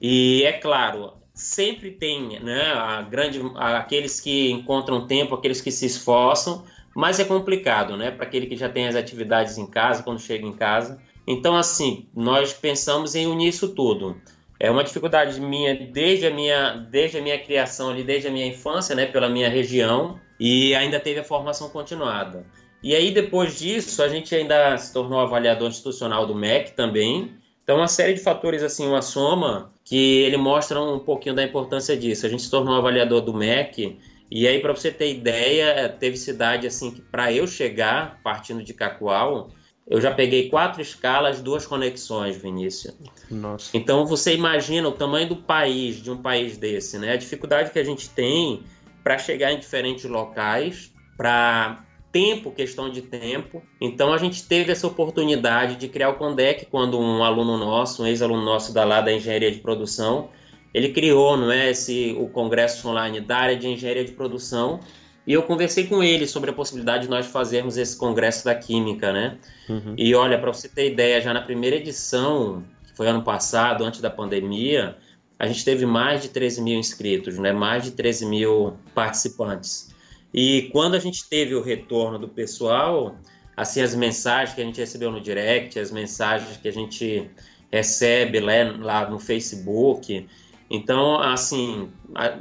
E 0.00 0.42
é 0.44 0.52
claro, 0.52 1.12
sempre 1.34 1.90
tem 1.90 2.40
né, 2.40 2.72
a 2.72 3.02
grande, 3.02 3.42
aqueles 3.56 4.18
que 4.22 4.50
encontram 4.50 5.06
tempo, 5.06 5.34
aqueles 5.34 5.60
que 5.60 5.70
se 5.70 5.84
esforçam, 5.84 6.64
mas 6.96 7.20
é 7.20 7.24
complicado, 7.24 7.94
né, 7.98 8.10
para 8.10 8.24
aquele 8.24 8.46
que 8.46 8.56
já 8.56 8.70
tem 8.70 8.88
as 8.88 8.94
atividades 8.94 9.58
em 9.58 9.66
casa, 9.66 10.02
quando 10.02 10.18
chega 10.18 10.46
em 10.46 10.54
casa. 10.54 10.98
Então, 11.30 11.56
assim, 11.56 12.08
nós 12.12 12.52
pensamos 12.52 13.14
em 13.14 13.26
unir 13.26 13.48
isso 13.48 13.68
tudo. 13.68 14.20
É 14.58 14.68
uma 14.68 14.82
dificuldade 14.82 15.40
minha 15.40 15.74
desde 15.74 16.26
a 16.26 16.30
minha, 16.30 16.72
desde 16.72 17.18
a 17.18 17.22
minha 17.22 17.38
criação 17.38 17.90
ali, 17.90 18.02
desde 18.02 18.26
a 18.26 18.32
minha 18.32 18.46
infância, 18.46 18.96
né, 18.96 19.06
pela 19.06 19.28
minha 19.28 19.48
região, 19.48 20.18
e 20.40 20.74
ainda 20.74 20.98
teve 20.98 21.20
a 21.20 21.24
formação 21.24 21.70
continuada. 21.70 22.44
E 22.82 22.96
aí, 22.96 23.12
depois 23.12 23.58
disso, 23.58 24.02
a 24.02 24.08
gente 24.08 24.34
ainda 24.34 24.76
se 24.76 24.92
tornou 24.92 25.20
avaliador 25.20 25.68
institucional 25.68 26.26
do 26.26 26.34
MEC 26.34 26.72
também. 26.72 27.32
Então, 27.62 27.76
uma 27.76 27.86
série 27.86 28.14
de 28.14 28.20
fatores, 28.20 28.62
assim, 28.64 28.88
uma 28.88 29.00
soma, 29.00 29.72
que 29.84 30.22
ele 30.22 30.36
mostra 30.36 30.80
um 30.80 30.98
pouquinho 30.98 31.36
da 31.36 31.44
importância 31.44 31.96
disso. 31.96 32.26
A 32.26 32.28
gente 32.28 32.42
se 32.42 32.50
tornou 32.50 32.74
avaliador 32.74 33.20
do 33.20 33.32
MEC, 33.32 33.98
e 34.28 34.48
aí, 34.48 34.58
para 34.58 34.74
você 34.74 34.90
ter 34.90 35.12
ideia, 35.12 35.88
teve 35.88 36.16
cidade, 36.16 36.66
assim, 36.66 36.90
que 36.90 37.00
para 37.00 37.32
eu 37.32 37.46
chegar, 37.46 38.20
partindo 38.24 38.64
de 38.64 38.74
Cacoal, 38.74 39.50
eu 39.90 40.00
já 40.00 40.12
peguei 40.12 40.48
quatro 40.48 40.80
escalas, 40.80 41.42
duas 41.42 41.66
conexões, 41.66 42.36
Vinícius. 42.36 42.94
Nossa. 43.28 43.76
Então 43.76 44.06
você 44.06 44.32
imagina 44.32 44.88
o 44.88 44.92
tamanho 44.92 45.28
do 45.28 45.36
país, 45.36 45.96
de 45.96 46.12
um 46.12 46.16
país 46.16 46.56
desse, 46.56 46.96
né? 46.96 47.12
A 47.12 47.16
dificuldade 47.16 47.72
que 47.72 47.78
a 47.78 47.84
gente 47.84 48.08
tem 48.08 48.62
para 49.02 49.18
chegar 49.18 49.52
em 49.52 49.58
diferentes 49.58 50.04
locais, 50.04 50.92
para 51.16 51.84
tempo, 52.12 52.52
questão 52.52 52.88
de 52.88 53.02
tempo. 53.02 53.60
Então 53.80 54.12
a 54.12 54.18
gente 54.18 54.44
teve 54.44 54.70
essa 54.70 54.86
oportunidade 54.86 55.74
de 55.74 55.88
criar 55.88 56.10
o 56.10 56.14
Condec 56.14 56.66
quando 56.66 56.96
um 56.96 57.24
aluno 57.24 57.58
nosso, 57.58 58.04
um 58.04 58.06
ex-aluno 58.06 58.44
nosso 58.44 58.72
da 58.72 58.84
lá 58.84 59.00
da 59.00 59.12
engenharia 59.12 59.50
de 59.50 59.58
produção, 59.58 60.28
ele 60.72 60.90
criou, 60.90 61.36
não 61.36 61.50
é, 61.50 61.70
esse 61.70 62.14
o 62.16 62.28
congresso 62.28 62.88
online 62.88 63.20
da 63.20 63.38
área 63.38 63.56
de 63.56 63.66
engenharia 63.66 64.04
de 64.04 64.12
produção 64.12 64.78
e 65.26 65.32
eu 65.32 65.42
conversei 65.42 65.86
com 65.86 66.02
ele 66.02 66.26
sobre 66.26 66.50
a 66.50 66.52
possibilidade 66.52 67.04
de 67.04 67.10
nós 67.10 67.26
fazermos 67.26 67.76
esse 67.76 67.96
congresso 67.96 68.44
da 68.44 68.54
química, 68.54 69.12
né? 69.12 69.38
Uhum. 69.68 69.94
E 69.96 70.14
olha, 70.14 70.38
para 70.38 70.52
você 70.52 70.68
ter 70.68 70.90
ideia, 70.90 71.20
já 71.20 71.32
na 71.32 71.42
primeira 71.42 71.76
edição, 71.76 72.64
que 72.86 72.96
foi 72.96 73.06
ano 73.06 73.22
passado, 73.22 73.84
antes 73.84 74.00
da 74.00 74.10
pandemia, 74.10 74.96
a 75.38 75.46
gente 75.46 75.64
teve 75.64 75.86
mais 75.86 76.22
de 76.22 76.28
13 76.28 76.62
mil 76.62 76.78
inscritos, 76.78 77.38
né? 77.38 77.52
Mais 77.52 77.84
de 77.84 77.92
13 77.92 78.26
mil 78.26 78.74
participantes. 78.94 79.94
E 80.32 80.68
quando 80.72 80.94
a 80.94 80.98
gente 80.98 81.28
teve 81.28 81.54
o 81.54 81.62
retorno 81.62 82.18
do 82.18 82.28
pessoal, 82.28 83.16
assim, 83.56 83.82
as 83.82 83.94
mensagens 83.94 84.54
que 84.54 84.60
a 84.62 84.64
gente 84.64 84.80
recebeu 84.80 85.10
no 85.10 85.20
direct, 85.20 85.78
as 85.78 85.90
mensagens 85.90 86.56
que 86.56 86.68
a 86.68 86.72
gente 86.72 87.30
recebe 87.70 88.40
lá, 88.40 88.52
lá 88.78 89.10
no 89.10 89.18
Facebook, 89.18 90.26
então, 90.70 91.20
assim, 91.20 91.90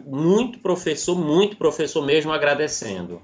muito 0.05 0.59
professor, 0.59 1.17
muito 1.17 1.57
professor 1.57 2.05
mesmo 2.05 2.31
agradecendo. 2.31 3.19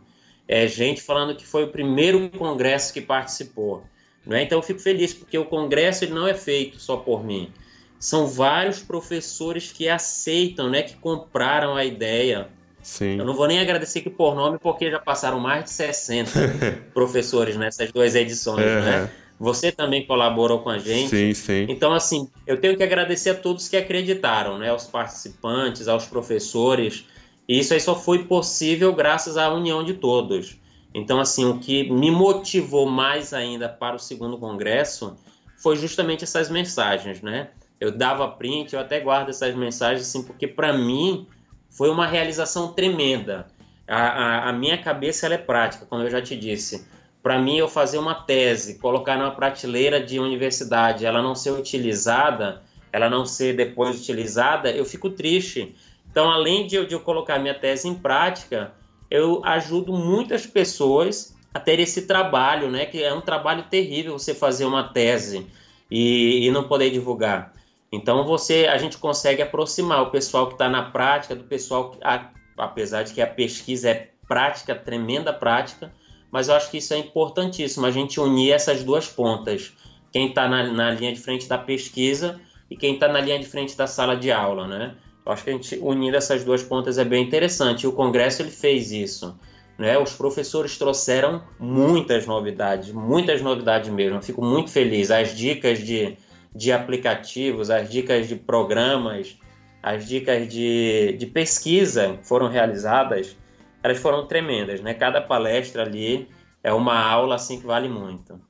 É 0.47 0.67
gente 0.67 0.99
falando 1.01 1.35
que 1.35 1.45
foi 1.45 1.65
o 1.65 1.67
primeiro 1.67 2.27
congresso 2.31 2.91
que 2.91 3.01
participou. 3.01 3.83
Né? 4.25 4.41
Então, 4.41 4.57
eu 4.57 4.63
fico 4.63 4.79
feliz, 4.79 5.13
porque 5.13 5.37
o 5.37 5.45
congresso 5.45 6.03
ele 6.03 6.13
não 6.13 6.27
é 6.27 6.33
feito 6.33 6.79
só 6.79 6.97
por 6.97 7.23
mim. 7.23 7.51
São 7.99 8.25
vários 8.25 8.79
professores 8.79 9.71
que 9.71 9.87
aceitam, 9.87 10.69
né, 10.69 10.81
que 10.81 10.95
compraram 10.95 11.75
a 11.75 11.85
ideia. 11.85 12.49
Sim. 12.81 13.17
Eu 13.17 13.25
não 13.25 13.35
vou 13.35 13.47
nem 13.47 13.59
agradecer 13.59 13.99
aqui 13.99 14.09
por 14.09 14.35
nome, 14.35 14.57
porque 14.59 14.89
já 14.89 14.99
passaram 14.99 15.39
mais 15.39 15.65
de 15.65 15.69
60 15.71 16.31
professores 16.93 17.55
nessas 17.55 17.91
duas 17.91 18.15
edições, 18.15 18.65
é. 18.65 18.81
né? 18.81 19.11
Você 19.39 19.71
também 19.71 20.05
colaborou 20.05 20.59
com 20.59 20.69
a 20.69 20.77
gente. 20.77 21.09
Sim, 21.09 21.33
sim. 21.33 21.65
Então, 21.67 21.93
assim, 21.93 22.29
eu 22.47 22.59
tenho 22.59 22.77
que 22.77 22.83
agradecer 22.83 23.31
a 23.31 23.35
todos 23.35 23.67
que 23.67 23.75
acreditaram, 23.75 24.57
né? 24.57 24.69
Aos 24.69 24.85
participantes, 24.85 25.87
aos 25.87 26.05
professores. 26.05 27.05
E 27.47 27.59
isso 27.59 27.73
aí 27.73 27.81
só 27.81 27.95
foi 27.95 28.23
possível 28.23 28.93
graças 28.93 29.37
à 29.37 29.53
união 29.53 29.83
de 29.83 29.95
todos. 29.95 30.57
Então, 30.93 31.19
assim, 31.19 31.43
o 31.45 31.59
que 31.59 31.91
me 31.91 32.09
motivou 32.09 32.89
mais 32.89 33.33
ainda 33.33 33.67
para 33.67 33.97
o 33.97 33.99
segundo 33.99 34.37
congresso 34.37 35.17
foi 35.57 35.75
justamente 35.75 36.23
essas 36.23 36.49
mensagens, 36.49 37.21
né? 37.21 37.49
Eu 37.79 37.91
dava 37.91 38.27
print, 38.29 38.73
eu 38.73 38.79
até 38.79 39.01
guardo 39.01 39.29
essas 39.29 39.53
mensagens, 39.53 40.07
assim, 40.07 40.23
porque 40.23 40.47
para 40.47 40.71
mim 40.71 41.27
foi 41.69 41.89
uma 41.89 42.07
realização 42.07 42.71
tremenda. 42.71 43.47
A, 43.85 43.97
a, 43.97 44.49
a 44.49 44.53
minha 44.53 44.77
cabeça 44.77 45.25
ela 45.25 45.35
é 45.35 45.37
prática, 45.37 45.85
como 45.85 46.01
eu 46.03 46.09
já 46.09 46.21
te 46.21 46.35
disse 46.37 46.87
para 47.25 47.39
mim 47.39 47.57
eu 47.57 47.67
fazer 47.67 47.97
uma 47.97 48.13
tese, 48.13 48.77
colocar 48.77 49.17
numa 49.17 49.31
prateleira 49.31 49.99
de 49.99 50.19
universidade, 50.19 51.07
ela 51.07 51.23
não 51.23 51.33
ser 51.33 51.49
utilizada, 51.49 52.61
ela 52.93 53.09
não 53.09 53.25
ser 53.25 53.55
depois 53.55 53.99
utilizada, 53.99 54.69
eu 54.69 54.85
fico 54.85 55.09
triste. 55.09 55.75
Então, 56.07 56.29
além 56.29 56.67
de 56.67 56.75
eu, 56.75 56.85
de 56.85 56.93
eu 56.93 56.99
colocar 56.99 57.39
minha 57.39 57.55
tese 57.55 57.87
em 57.87 57.95
prática, 57.95 58.73
eu 59.09 59.41
ajudo 59.43 59.91
muitas 59.91 60.45
pessoas 60.45 61.35
a 61.51 61.59
ter 61.59 61.79
esse 61.79 62.03
trabalho, 62.03 62.69
né? 62.69 62.85
Que 62.85 63.01
é 63.01 63.11
um 63.11 63.21
trabalho 63.21 63.63
terrível 63.71 64.19
você 64.19 64.35
fazer 64.35 64.65
uma 64.65 64.83
tese 64.83 65.47
e, 65.89 66.45
e 66.45 66.51
não 66.51 66.67
poder 66.67 66.91
divulgar. 66.91 67.53
Então, 67.91 68.23
você, 68.23 68.67
a 68.67 68.77
gente 68.77 68.99
consegue 68.99 69.41
aproximar 69.41 70.03
o 70.03 70.11
pessoal 70.11 70.45
que 70.45 70.53
está 70.53 70.69
na 70.69 70.91
prática 70.91 71.35
do 71.35 71.45
pessoal, 71.45 71.89
que, 71.89 71.97
a, 72.03 72.29
apesar 72.55 73.01
de 73.01 73.15
que 73.15 73.21
a 73.21 73.25
pesquisa 73.25 73.89
é 73.89 74.11
prática, 74.27 74.75
tremenda 74.75 75.33
prática, 75.33 75.91
mas 76.35 76.49
eu 76.49 76.55
acho 76.55 76.69
que 76.69 76.79
isso 76.79 76.93
é 76.93 76.97
importantíssimo, 76.97 77.85
a 77.85 77.91
gente 77.91 78.19
unir 78.19 78.51
essas 78.51 78.83
duas 78.83 79.07
pontas. 79.07 79.71
Quem 80.11 80.27
está 80.27 80.49
na, 80.49 80.69
na, 80.69 80.91
linha 80.91 81.13
de 81.13 81.19
frente 81.21 81.47
da 81.47 81.57
pesquisa 81.57 82.41
e 82.69 82.75
quem 82.75 82.95
está 82.95 83.07
na 83.07 83.21
linha 83.21 83.39
de 83.39 83.45
frente 83.45 83.77
da 83.77 83.87
sala 83.87 84.17
de 84.17 84.29
aula, 84.33 84.67
né? 84.67 84.95
Eu 85.25 85.31
acho 85.31 85.45
que 85.45 85.49
a 85.49 85.53
gente 85.53 85.79
unir 85.81 86.13
essas 86.13 86.43
duas 86.43 86.61
pontas 86.61 86.97
é 86.97 87.05
bem 87.05 87.23
interessante. 87.23 87.83
E 87.83 87.87
o 87.87 87.93
Congresso 87.93 88.41
ele 88.41 88.51
fez 88.51 88.91
isso. 88.91 89.39
Né? 89.77 89.97
Os 89.97 90.11
professores 90.11 90.77
trouxeram 90.77 91.41
muitas 91.57 92.25
novidades, 92.25 92.91
muitas 92.91 93.41
novidades 93.41 93.89
mesmo. 93.89 94.17
Eu 94.17 94.21
fico 94.21 94.43
muito 94.43 94.69
feliz. 94.69 95.11
As 95.11 95.33
dicas 95.33 95.79
de, 95.79 96.17
de 96.53 96.69
aplicativos, 96.73 97.69
as 97.69 97.89
dicas 97.89 98.27
de 98.27 98.35
programas, 98.35 99.37
as 99.81 100.05
dicas 100.05 100.49
de, 100.49 101.15
de 101.17 101.27
pesquisa 101.27 102.19
foram 102.23 102.49
realizadas 102.49 103.37
elas 103.85 103.99
foram 103.99 104.25
tremendas, 104.25 104.81
né? 104.81 104.95
Cada 104.95 105.21
palestra 105.21 105.83
ali 105.83 106.27
é 106.63 106.73
uma 106.73 106.99
aula 106.99 107.35
assim 107.35 107.59
que 107.59 107.67
vale 107.67 107.87
muito. 107.87 108.41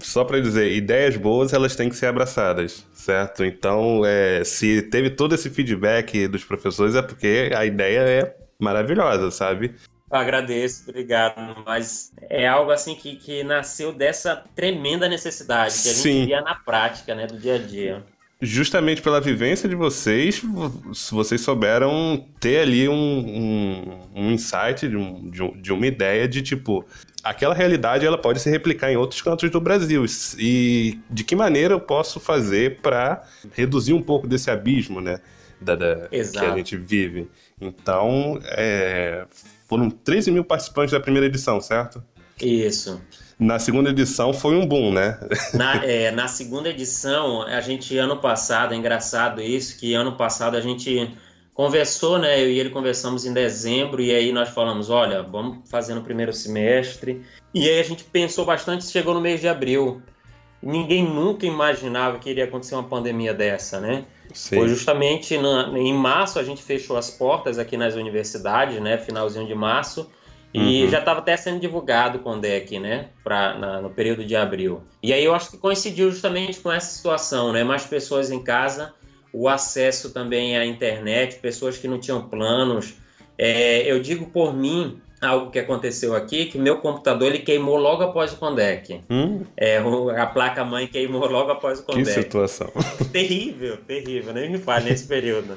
Só 0.00 0.24
para 0.24 0.40
dizer, 0.40 0.72
ideias 0.72 1.16
boas 1.16 1.52
elas 1.52 1.74
têm 1.74 1.88
que 1.88 1.96
ser 1.96 2.06
abraçadas, 2.06 2.86
certo? 2.92 3.44
Então, 3.44 4.02
é, 4.04 4.44
se 4.44 4.82
teve 4.82 5.10
todo 5.10 5.34
esse 5.34 5.50
feedback 5.50 6.28
dos 6.28 6.44
professores 6.44 6.94
é 6.94 7.02
porque 7.02 7.50
a 7.54 7.64
ideia 7.64 8.00
é 8.00 8.36
maravilhosa, 8.60 9.30
sabe? 9.32 9.74
Eu 10.10 10.18
agradeço, 10.18 10.88
obrigado. 10.88 11.34
Mas 11.66 12.12
é 12.28 12.46
algo 12.46 12.70
assim 12.70 12.94
que, 12.94 13.16
que 13.16 13.42
nasceu 13.42 13.92
dessa 13.92 14.44
tremenda 14.54 15.08
necessidade 15.08 15.74
que 15.82 15.88
a 15.88 15.92
gente 15.92 16.02
Sim. 16.02 16.26
via 16.26 16.42
na 16.42 16.54
prática, 16.54 17.14
né, 17.14 17.26
do 17.26 17.38
dia 17.38 17.56
a 17.56 17.58
dia 17.58 18.04
justamente 18.40 19.02
pela 19.02 19.20
vivência 19.20 19.68
de 19.68 19.74
vocês, 19.74 20.42
vocês 21.10 21.40
souberam 21.40 22.24
ter 22.38 22.60
ali 22.60 22.88
um, 22.88 22.94
um, 22.94 24.00
um 24.14 24.30
insight 24.32 24.88
de, 24.88 24.96
um, 24.96 25.30
de, 25.30 25.72
uma 25.72 25.86
ideia 25.86 26.26
de 26.26 26.42
tipo 26.42 26.84
aquela 27.22 27.54
realidade 27.54 28.06
ela 28.06 28.16
pode 28.16 28.40
se 28.40 28.48
replicar 28.48 28.90
em 28.90 28.96
outros 28.96 29.20
cantos 29.20 29.50
do 29.50 29.60
Brasil 29.60 30.04
e 30.38 30.98
de 31.10 31.22
que 31.22 31.36
maneira 31.36 31.74
eu 31.74 31.80
posso 31.80 32.18
fazer 32.18 32.80
para 32.80 33.22
reduzir 33.52 33.92
um 33.92 34.02
pouco 34.02 34.26
desse 34.26 34.50
abismo, 34.50 35.00
né? 35.00 35.20
da, 35.60 35.74
da 35.74 36.08
que 36.08 36.38
a 36.38 36.56
gente 36.56 36.76
vive. 36.76 37.28
Então, 37.60 38.40
é, 38.44 39.26
foram 39.68 39.90
13 39.90 40.30
mil 40.30 40.44
participantes 40.44 40.92
da 40.92 41.00
primeira 41.00 41.26
edição, 41.26 41.60
certo? 41.60 42.02
Isso. 42.40 43.00
Na 43.40 43.58
segunda 43.58 43.88
edição 43.88 44.34
foi 44.34 44.54
um 44.54 44.66
boom, 44.66 44.92
né? 44.92 45.18
Na, 45.54 45.76
é, 45.82 46.10
na 46.10 46.28
segunda 46.28 46.68
edição, 46.68 47.40
a 47.40 47.62
gente, 47.62 47.96
ano 47.96 48.18
passado, 48.18 48.74
é 48.74 48.76
engraçado 48.76 49.40
isso, 49.40 49.78
que 49.78 49.94
ano 49.94 50.12
passado 50.12 50.58
a 50.58 50.60
gente 50.60 51.10
conversou, 51.54 52.18
né? 52.18 52.38
Eu 52.38 52.50
e 52.50 52.60
ele 52.60 52.68
conversamos 52.68 53.24
em 53.24 53.32
dezembro, 53.32 54.02
e 54.02 54.14
aí 54.14 54.30
nós 54.30 54.50
falamos: 54.50 54.90
olha, 54.90 55.22
vamos 55.22 55.70
fazer 55.70 55.94
no 55.94 56.02
primeiro 56.02 56.34
semestre. 56.34 57.22
E 57.54 57.66
aí 57.66 57.80
a 57.80 57.82
gente 57.82 58.04
pensou 58.04 58.44
bastante, 58.44 58.84
chegou 58.84 59.14
no 59.14 59.22
mês 59.22 59.40
de 59.40 59.48
abril. 59.48 60.02
Ninguém 60.62 61.02
nunca 61.02 61.46
imaginava 61.46 62.18
que 62.18 62.28
iria 62.28 62.44
acontecer 62.44 62.74
uma 62.74 62.84
pandemia 62.84 63.32
dessa, 63.32 63.80
né? 63.80 64.04
Sim. 64.34 64.56
Foi 64.56 64.68
justamente 64.68 65.38
na, 65.38 65.78
em 65.78 65.94
março 65.94 66.38
a 66.38 66.42
gente 66.42 66.62
fechou 66.62 66.98
as 66.98 67.08
portas 67.10 67.58
aqui 67.58 67.78
nas 67.78 67.94
universidades, 67.94 68.78
né? 68.82 68.98
Finalzinho 68.98 69.46
de 69.46 69.54
março. 69.54 70.10
E 70.52 70.84
uhum. 70.84 70.90
já 70.90 70.98
estava 70.98 71.20
até 71.20 71.36
sendo 71.36 71.60
divulgado 71.60 72.18
com 72.18 72.30
o 72.30 72.40
deck, 72.40 72.78
né? 72.78 73.08
Pra, 73.22 73.56
na, 73.56 73.80
no 73.80 73.90
período 73.90 74.24
de 74.24 74.34
abril. 74.34 74.82
E 75.02 75.12
aí 75.12 75.24
eu 75.24 75.34
acho 75.34 75.50
que 75.50 75.56
coincidiu 75.56 76.10
justamente 76.10 76.58
com 76.58 76.72
essa 76.72 76.90
situação, 76.90 77.52
né? 77.52 77.62
Mais 77.62 77.84
pessoas 77.84 78.30
em 78.30 78.42
casa, 78.42 78.92
o 79.32 79.48
acesso 79.48 80.10
também 80.10 80.56
à 80.56 80.66
internet, 80.66 81.36
pessoas 81.36 81.78
que 81.78 81.86
não 81.86 82.00
tinham 82.00 82.28
planos. 82.28 82.94
É, 83.38 83.90
eu 83.90 84.00
digo 84.00 84.26
por 84.26 84.52
mim, 84.52 85.00
algo 85.20 85.50
que 85.50 85.58
aconteceu 85.58 86.16
aqui, 86.16 86.46
que 86.46 86.58
meu 86.58 86.78
computador 86.78 87.28
ele 87.28 87.38
queimou 87.38 87.76
logo 87.76 88.02
após 88.02 88.32
o 88.32 88.36
Condec. 88.36 89.02
Hum? 89.08 89.44
É, 89.56 89.78
a 90.16 90.26
placa-mãe 90.26 90.88
queimou 90.88 91.28
logo 91.28 91.52
após 91.52 91.78
o 91.78 91.84
Condec. 91.84 92.06
Que 92.06 92.12
situação. 92.12 92.72
terrível, 93.12 93.76
terrível, 93.86 94.32
nem 94.32 94.50
me 94.50 94.58
fale 94.58 94.90
nesse 94.90 95.06
período. 95.06 95.56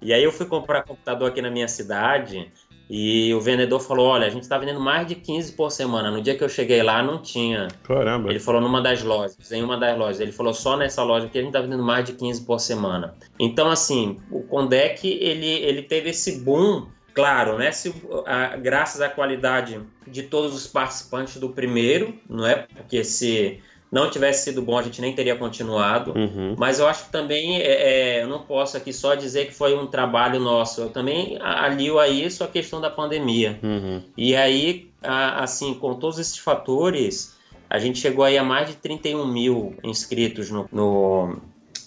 E 0.00 0.14
aí 0.14 0.24
eu 0.24 0.32
fui 0.32 0.46
comprar 0.46 0.82
computador 0.82 1.28
aqui 1.28 1.42
na 1.42 1.50
minha 1.50 1.68
cidade 1.68 2.50
e 2.92 3.32
o 3.32 3.40
vendedor 3.40 3.78
falou, 3.78 4.08
olha, 4.08 4.26
a 4.26 4.30
gente 4.30 4.42
está 4.42 4.58
vendendo 4.58 4.80
mais 4.80 5.06
de 5.06 5.14
15 5.14 5.52
por 5.52 5.70
semana. 5.70 6.10
No 6.10 6.20
dia 6.20 6.36
que 6.36 6.42
eu 6.42 6.48
cheguei 6.48 6.82
lá, 6.82 7.00
não 7.00 7.22
tinha. 7.22 7.68
Caramba. 7.84 8.30
Ele 8.30 8.40
falou 8.40 8.60
numa 8.60 8.82
das 8.82 9.00
lojas, 9.04 9.52
em 9.52 9.62
uma 9.62 9.78
das 9.78 9.96
lojas. 9.96 10.18
Ele 10.18 10.32
falou 10.32 10.52
só 10.52 10.76
nessa 10.76 11.04
loja 11.04 11.28
que 11.28 11.38
a 11.38 11.40
gente 11.40 11.50
está 11.50 11.60
vendendo 11.60 11.84
mais 11.84 12.04
de 12.04 12.14
15 12.14 12.44
por 12.44 12.58
semana. 12.58 13.14
Então, 13.38 13.70
assim, 13.70 14.18
o 14.28 14.42
Condec, 14.42 15.06
ele, 15.06 15.46
ele 15.46 15.82
teve 15.82 16.10
esse 16.10 16.40
boom 16.40 16.88
Claro, 17.12 17.58
né? 17.58 17.72
Se, 17.72 17.92
a, 18.24 18.56
graças 18.56 19.00
à 19.00 19.08
qualidade 19.08 19.80
de 20.06 20.22
todos 20.22 20.54
os 20.54 20.66
participantes 20.66 21.36
do 21.38 21.50
primeiro, 21.50 22.14
não 22.28 22.46
é? 22.46 22.66
Porque 22.74 23.02
se 23.02 23.60
não 23.90 24.08
tivesse 24.08 24.44
sido 24.44 24.62
bom, 24.62 24.78
a 24.78 24.82
gente 24.82 25.00
nem 25.00 25.12
teria 25.12 25.36
continuado. 25.36 26.12
Uhum. 26.16 26.54
Mas 26.56 26.78
eu 26.78 26.86
acho 26.86 27.06
que 27.06 27.12
também 27.12 27.56
é, 27.58 28.18
é, 28.18 28.22
eu 28.22 28.28
não 28.28 28.40
posso 28.40 28.76
aqui 28.76 28.92
só 28.92 29.14
dizer 29.14 29.46
que 29.46 29.54
foi 29.54 29.76
um 29.76 29.86
trabalho 29.86 30.38
nosso. 30.38 30.80
Eu 30.80 30.90
também 30.90 31.36
alio 31.40 31.98
a 31.98 32.08
isso 32.08 32.44
a 32.44 32.48
questão 32.48 32.80
da 32.80 32.88
pandemia. 32.88 33.58
Uhum. 33.62 34.02
E 34.16 34.36
aí, 34.36 34.90
a, 35.02 35.42
assim, 35.42 35.74
com 35.74 35.94
todos 35.94 36.18
esses 36.18 36.38
fatores, 36.38 37.36
a 37.68 37.78
gente 37.78 37.98
chegou 37.98 38.24
aí 38.24 38.38
a 38.38 38.44
mais 38.44 38.68
de 38.68 38.76
31 38.76 39.26
mil 39.26 39.74
inscritos 39.82 40.50
no, 40.50 40.68
no 40.70 41.38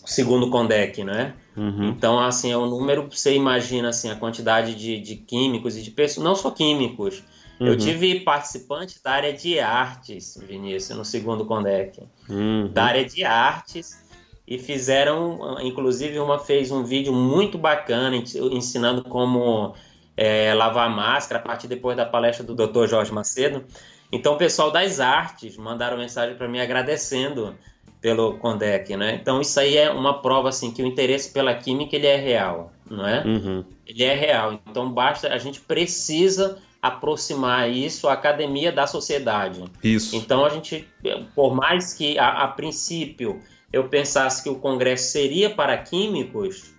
segundo 0.05 0.50
Condec, 0.50 1.03
né? 1.05 1.33
Uhum. 1.55 1.89
Então, 1.89 2.19
assim, 2.19 2.51
é 2.51 2.57
um 2.57 2.65
número, 2.65 3.07
você 3.10 3.33
imagina, 3.33 3.89
assim, 3.89 4.10
a 4.10 4.15
quantidade 4.15 4.75
de, 4.75 5.00
de 5.00 5.15
químicos 5.15 5.77
e 5.77 5.81
de 5.81 5.91
pessoas, 5.91 6.25
não 6.25 6.36
só 6.36 6.51
químicos. 6.51 7.24
Uhum. 7.63 7.70
Eu 7.70 7.77
tive 7.77 8.20
participantes 8.20 9.01
da 9.01 9.12
área 9.12 9.32
de 9.32 9.58
artes, 9.58 10.38
Vinícius, 10.46 10.98
no 10.98 11.05
segundo 11.05 11.46
Condec. 11.46 12.01
Uhum. 12.29 12.70
Da 12.72 12.84
área 12.84 13.05
de 13.05 13.24
artes 13.24 14.03
e 14.46 14.60
fizeram, 14.60 15.58
inclusive, 15.62 16.20
uma 16.20 16.38
fez 16.38 16.72
um 16.72 16.84
vídeo 16.84 17.13
muito 17.13 17.58
bacana 17.58 18.15
ensinando 18.51 19.03
como 19.03 19.74
é, 20.17 20.53
lavar 20.53 20.89
máscara 20.89 21.39
a 21.39 21.43
partir 21.43 21.67
depois 21.67 21.96
da 21.96 22.05
palestra 22.05 22.46
do 22.46 22.53
Dr. 22.53 22.88
Jorge 22.88 23.13
Macedo. 23.13 23.63
Então, 24.12 24.34
o 24.34 24.38
pessoal 24.38 24.70
das 24.70 25.00
artes 25.00 25.55
mandaram 25.55 25.98
mensagem 25.98 26.35
para 26.35 26.50
mim 26.50 26.59
agradecendo 26.59 27.55
pelo 28.01 28.38
Condec, 28.38 28.98
né? 28.98 29.16
Então 29.16 29.40
isso 29.40 29.57
aí 29.57 29.77
é 29.77 29.90
uma 29.90 30.22
prova 30.22 30.50
assim 30.50 30.72
que 30.72 30.83
o 30.83 30.85
interesse 30.85 31.31
pela 31.31 31.55
química 31.55 31.96
ele 31.96 32.05
é 32.05 32.18
real, 32.18 32.74
não 32.92 33.07
é? 33.07 33.24
Uhum. 33.25 33.64
Ele 33.88 34.03
é 34.03 34.14
real. 34.14 34.59
Então 34.70 34.92
basta 34.92 35.29
a 35.29 35.38
gente 35.38 35.61
precisa 35.61 36.57
aproximar 36.83 37.72
isso 37.72 38.09
à 38.09 38.13
academia 38.13 38.69
da 38.69 38.85
sociedade. 38.85 39.63
Isso. 39.81 40.13
Então 40.17 40.46
a 40.46 40.50
gente, 40.50 40.85
por 41.33 41.55
mais 41.55 41.93
que 41.93 42.19
a, 42.19 42.43
a 42.43 42.48
princípio 42.50 43.39
eu 43.72 43.87
pensasse 43.87 44.43
que 44.43 44.50
o 44.50 44.55
congresso 44.55 45.09
seria 45.09 45.50
para 45.50 45.77
químicos, 45.77 46.75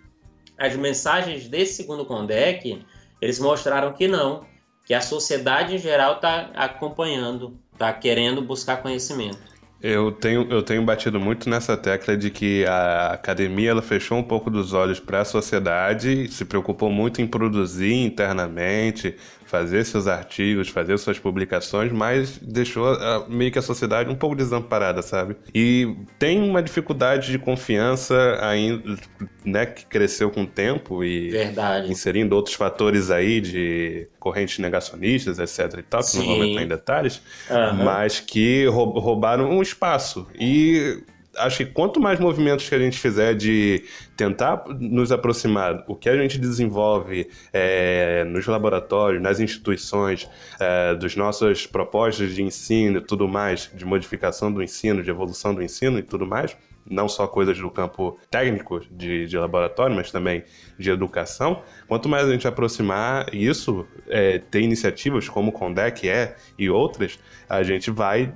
as 0.58 0.76
mensagens 0.76 1.48
desse 1.48 1.72
segundo 1.72 2.04
Condec 2.04 2.84
eles 3.18 3.38
mostraram 3.38 3.94
que 3.94 4.06
não, 4.06 4.44
que 4.84 4.92
a 4.92 5.00
sociedade 5.00 5.74
em 5.74 5.78
geral 5.78 6.16
está 6.16 6.50
acompanhando, 6.54 7.58
está 7.72 7.90
querendo 7.90 8.42
buscar 8.42 8.82
conhecimento. 8.82 9.54
Eu 9.80 10.12
tenho, 10.12 10.50
eu 10.50 10.62
tenho 10.62 10.82
batido 10.82 11.20
muito 11.20 11.48
nessa 11.48 11.76
tecla 11.76 12.16
de 12.16 12.30
que 12.30 12.64
a 12.66 13.08
academia 13.12 13.70
ela 13.70 13.82
fechou 13.82 14.16
um 14.16 14.22
pouco 14.22 14.50
dos 14.50 14.72
olhos 14.72 14.98
para 14.98 15.20
a 15.20 15.24
sociedade, 15.24 16.26
se 16.28 16.44
preocupou 16.44 16.90
muito 16.90 17.20
em 17.20 17.26
produzir 17.26 17.92
internamente, 17.92 19.14
fazer 19.44 19.84
seus 19.84 20.06
artigos, 20.06 20.68
fazer 20.68 20.98
suas 20.98 21.18
publicações, 21.18 21.92
mas 21.92 22.38
deixou 22.38 22.88
a, 22.88 23.26
meio 23.28 23.52
que 23.52 23.58
a 23.58 23.62
sociedade 23.62 24.10
um 24.10 24.14
pouco 24.14 24.34
desamparada, 24.34 25.02
sabe? 25.02 25.36
E 25.54 25.94
tem 26.18 26.40
uma 26.42 26.62
dificuldade 26.62 27.30
de 27.30 27.38
confiança 27.38 28.38
ainda, 28.40 28.96
né, 29.44 29.66
que 29.66 29.86
cresceu 29.86 30.30
com 30.30 30.42
o 30.42 30.46
tempo 30.46 31.04
e 31.04 31.30
Verdade. 31.30 31.90
inserindo 31.90 32.34
outros 32.34 32.54
fatores 32.54 33.10
aí 33.10 33.40
de 33.40 34.08
correntes 34.18 34.58
negacionistas, 34.58 35.38
etc 35.38 35.78
e 35.78 35.82
tal, 35.82 36.00
que 36.00 36.06
Sim. 36.06 36.18
não 36.18 36.26
vou 36.26 36.44
entrar 36.44 36.62
em 36.62 36.68
detalhes, 36.68 37.20
uhum. 37.50 37.84
mas 37.84 38.20
que 38.20 38.66
roubaram 38.66 39.50
um 39.50 39.60
espaço. 39.60 40.26
E 40.38 41.02
acho 41.36 41.58
que 41.58 41.66
quanto 41.66 42.00
mais 42.00 42.18
movimentos 42.18 42.68
que 42.68 42.74
a 42.74 42.78
gente 42.78 42.98
fizer 42.98 43.34
de 43.34 43.84
tentar 44.16 44.64
nos 44.78 45.12
aproximar, 45.12 45.84
o 45.88 45.94
que 45.94 46.08
a 46.08 46.16
gente 46.16 46.38
desenvolve 46.38 47.28
é, 47.52 48.24
nos 48.24 48.46
laboratórios, 48.46 49.22
nas 49.22 49.40
instituições, 49.40 50.28
é, 50.60 50.94
dos 50.94 51.16
nossos 51.16 51.66
propostas 51.66 52.34
de 52.34 52.42
ensino 52.42 52.98
e 52.98 53.00
tudo 53.00 53.28
mais, 53.28 53.70
de 53.74 53.84
modificação 53.84 54.52
do 54.52 54.62
ensino, 54.62 55.02
de 55.02 55.10
evolução 55.10 55.54
do 55.54 55.62
ensino 55.62 55.98
e 55.98 56.02
tudo 56.02 56.26
mais, 56.26 56.56
não 56.88 57.08
só 57.08 57.26
coisas 57.26 57.58
do 57.58 57.70
campo 57.70 58.18
técnico 58.30 58.80
de, 58.90 59.26
de 59.26 59.38
laboratório, 59.38 59.94
mas 59.94 60.10
também 60.10 60.44
de 60.78 60.90
educação. 60.90 61.62
Quanto 61.88 62.08
mais 62.08 62.26
a 62.28 62.32
gente 62.32 62.46
aproximar 62.46 63.34
isso, 63.34 63.86
é, 64.08 64.38
ter 64.38 64.60
iniciativas 64.60 65.28
como 65.28 65.50
o 65.50 65.52
Condec 65.52 66.08
é 66.08 66.36
e 66.58 66.68
outras, 66.68 67.18
a 67.48 67.62
gente 67.62 67.90
vai 67.90 68.32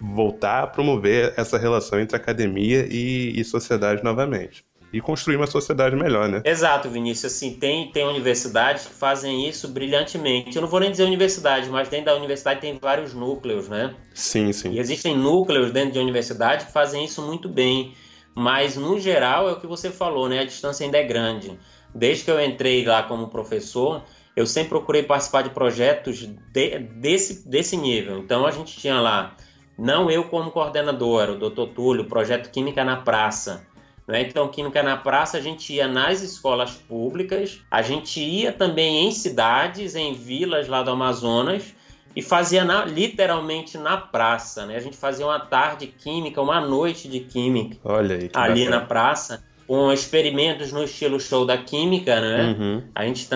voltar 0.00 0.64
a 0.64 0.66
promover 0.66 1.34
essa 1.36 1.58
relação 1.58 2.00
entre 2.00 2.16
academia 2.16 2.86
e, 2.90 3.38
e 3.38 3.44
sociedade 3.44 4.02
novamente 4.02 4.64
e 4.92 5.00
construir 5.00 5.36
uma 5.36 5.46
sociedade 5.46 5.96
melhor, 5.96 6.28
né? 6.28 6.42
Exato, 6.44 6.88
Vinícius. 6.88 7.32
Assim, 7.32 7.54
tem, 7.54 7.90
tem 7.90 8.06
universidades 8.06 8.86
que 8.86 8.94
fazem 8.94 9.48
isso 9.48 9.68
brilhantemente. 9.68 10.56
Eu 10.56 10.62
não 10.62 10.68
vou 10.68 10.80
nem 10.80 10.90
dizer 10.90 11.04
universidade, 11.04 11.68
mas 11.68 11.88
dentro 11.88 12.06
da 12.06 12.14
universidade 12.14 12.60
tem 12.60 12.78
vários 12.80 13.12
núcleos, 13.12 13.68
né? 13.68 13.94
Sim, 14.14 14.52
sim. 14.52 14.70
E 14.70 14.78
existem 14.78 15.16
núcleos 15.16 15.72
dentro 15.72 15.92
de 15.92 15.98
universidade 15.98 16.66
que 16.66 16.72
fazem 16.72 17.04
isso 17.04 17.20
muito 17.22 17.48
bem. 17.48 17.94
Mas, 18.34 18.76
no 18.76 18.98
geral, 19.00 19.48
é 19.48 19.52
o 19.52 19.60
que 19.60 19.66
você 19.66 19.90
falou, 19.90 20.28
né? 20.28 20.40
A 20.40 20.44
distância 20.44 20.84
ainda 20.84 20.98
é 20.98 21.04
grande. 21.04 21.58
Desde 21.94 22.24
que 22.24 22.30
eu 22.30 22.42
entrei 22.42 22.84
lá 22.84 23.02
como 23.02 23.28
professor, 23.28 24.02
eu 24.36 24.46
sempre 24.46 24.70
procurei 24.70 25.02
participar 25.02 25.42
de 25.42 25.50
projetos 25.50 26.18
de, 26.18 26.78
desse, 26.78 27.48
desse 27.48 27.76
nível. 27.76 28.18
Então, 28.18 28.46
a 28.46 28.50
gente 28.50 28.76
tinha 28.76 29.00
lá, 29.00 29.34
não 29.78 30.10
eu 30.10 30.24
como 30.24 30.50
coordenador, 30.50 31.30
o 31.30 31.38
doutor 31.38 31.68
Túlio, 31.68 32.04
projeto 32.04 32.50
Química 32.50 32.84
na 32.84 32.96
Praça 32.96 33.66
né? 34.06 34.22
Então, 34.22 34.48
Química 34.48 34.82
na 34.82 34.96
Praça, 34.96 35.38
a 35.38 35.40
gente 35.40 35.72
ia 35.72 35.88
nas 35.88 36.22
escolas 36.22 36.72
públicas, 36.72 37.60
a 37.70 37.82
gente 37.82 38.20
ia 38.20 38.52
também 38.52 39.08
em 39.08 39.10
cidades, 39.10 39.94
em 39.96 40.14
vilas 40.14 40.68
lá 40.68 40.82
do 40.82 40.90
Amazonas, 40.90 41.74
e 42.14 42.22
fazia 42.22 42.64
na, 42.64 42.84
literalmente 42.84 43.76
na 43.76 43.96
praça. 43.96 44.64
Né? 44.64 44.76
A 44.76 44.80
gente 44.80 44.96
fazia 44.96 45.26
uma 45.26 45.40
tarde 45.40 45.86
química, 45.86 46.40
uma 46.40 46.60
noite 46.60 47.08
de 47.08 47.20
química 47.20 47.76
aí, 47.84 48.30
ali 48.32 48.64
bacana. 48.64 48.70
na 48.70 48.86
praça 48.86 49.44
com 49.66 49.92
experimentos 49.92 50.72
no 50.72 50.84
estilo 50.84 51.18
show 51.18 51.44
da 51.44 51.58
química, 51.58 52.20
né? 52.20 52.56
Uhum. 52.56 52.82
A 52.94 53.04
gente 53.04 53.28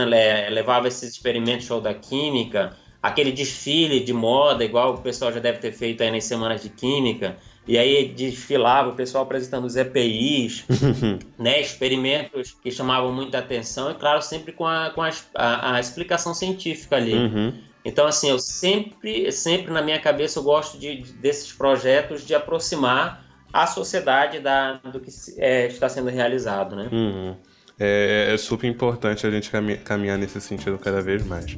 levava 0.48 0.86
esses 0.86 1.10
experimentos 1.10 1.66
show 1.66 1.80
da 1.80 1.92
química, 1.92 2.76
aquele 3.02 3.32
desfile 3.32 4.00
de 4.00 4.12
moda, 4.12 4.64
igual 4.64 4.94
o 4.94 4.98
pessoal 4.98 5.32
já 5.32 5.40
deve 5.40 5.58
ter 5.58 5.72
feito 5.72 6.02
aí 6.02 6.10
nas 6.10 6.24
semanas 6.24 6.62
de 6.62 6.68
química. 6.68 7.36
E 7.66 7.78
aí 7.78 8.08
desfilava 8.08 8.88
o 8.88 8.94
pessoal 8.94 9.24
apresentando 9.24 9.64
os 9.64 9.76
EPIs, 9.76 10.64
né, 11.38 11.60
experimentos 11.60 12.56
que 12.62 12.70
chamavam 12.70 13.12
muita 13.12 13.38
atenção, 13.38 13.90
e 13.90 13.94
claro, 13.94 14.22
sempre 14.22 14.52
com 14.52 14.66
a, 14.66 14.90
com 14.90 15.02
a, 15.02 15.10
a, 15.34 15.76
a 15.76 15.80
explicação 15.80 16.34
científica 16.34 16.96
ali. 16.96 17.14
Uhum. 17.14 17.52
Então, 17.84 18.06
assim, 18.06 18.28
eu 18.28 18.38
sempre, 18.38 19.30
sempre 19.32 19.72
na 19.72 19.82
minha 19.82 19.98
cabeça 19.98 20.38
eu 20.38 20.42
gosto 20.42 20.78
de, 20.78 20.96
de 21.02 21.12
desses 21.14 21.52
projetos 21.52 22.26
de 22.26 22.34
aproximar 22.34 23.24
a 23.52 23.66
sociedade 23.66 24.38
da, 24.38 24.74
do 24.74 25.00
que 25.00 25.10
é, 25.38 25.66
está 25.66 25.88
sendo 25.88 26.08
realizado, 26.08 26.76
né? 26.76 26.88
Uhum. 26.92 27.36
é, 27.78 28.32
é 28.32 28.36
super 28.36 28.66
importante 28.68 29.26
a 29.26 29.30
gente 29.30 29.50
caminhar 29.84 30.18
nesse 30.18 30.40
sentido 30.40 30.78
cada 30.78 31.00
vez 31.00 31.24
mais. 31.24 31.56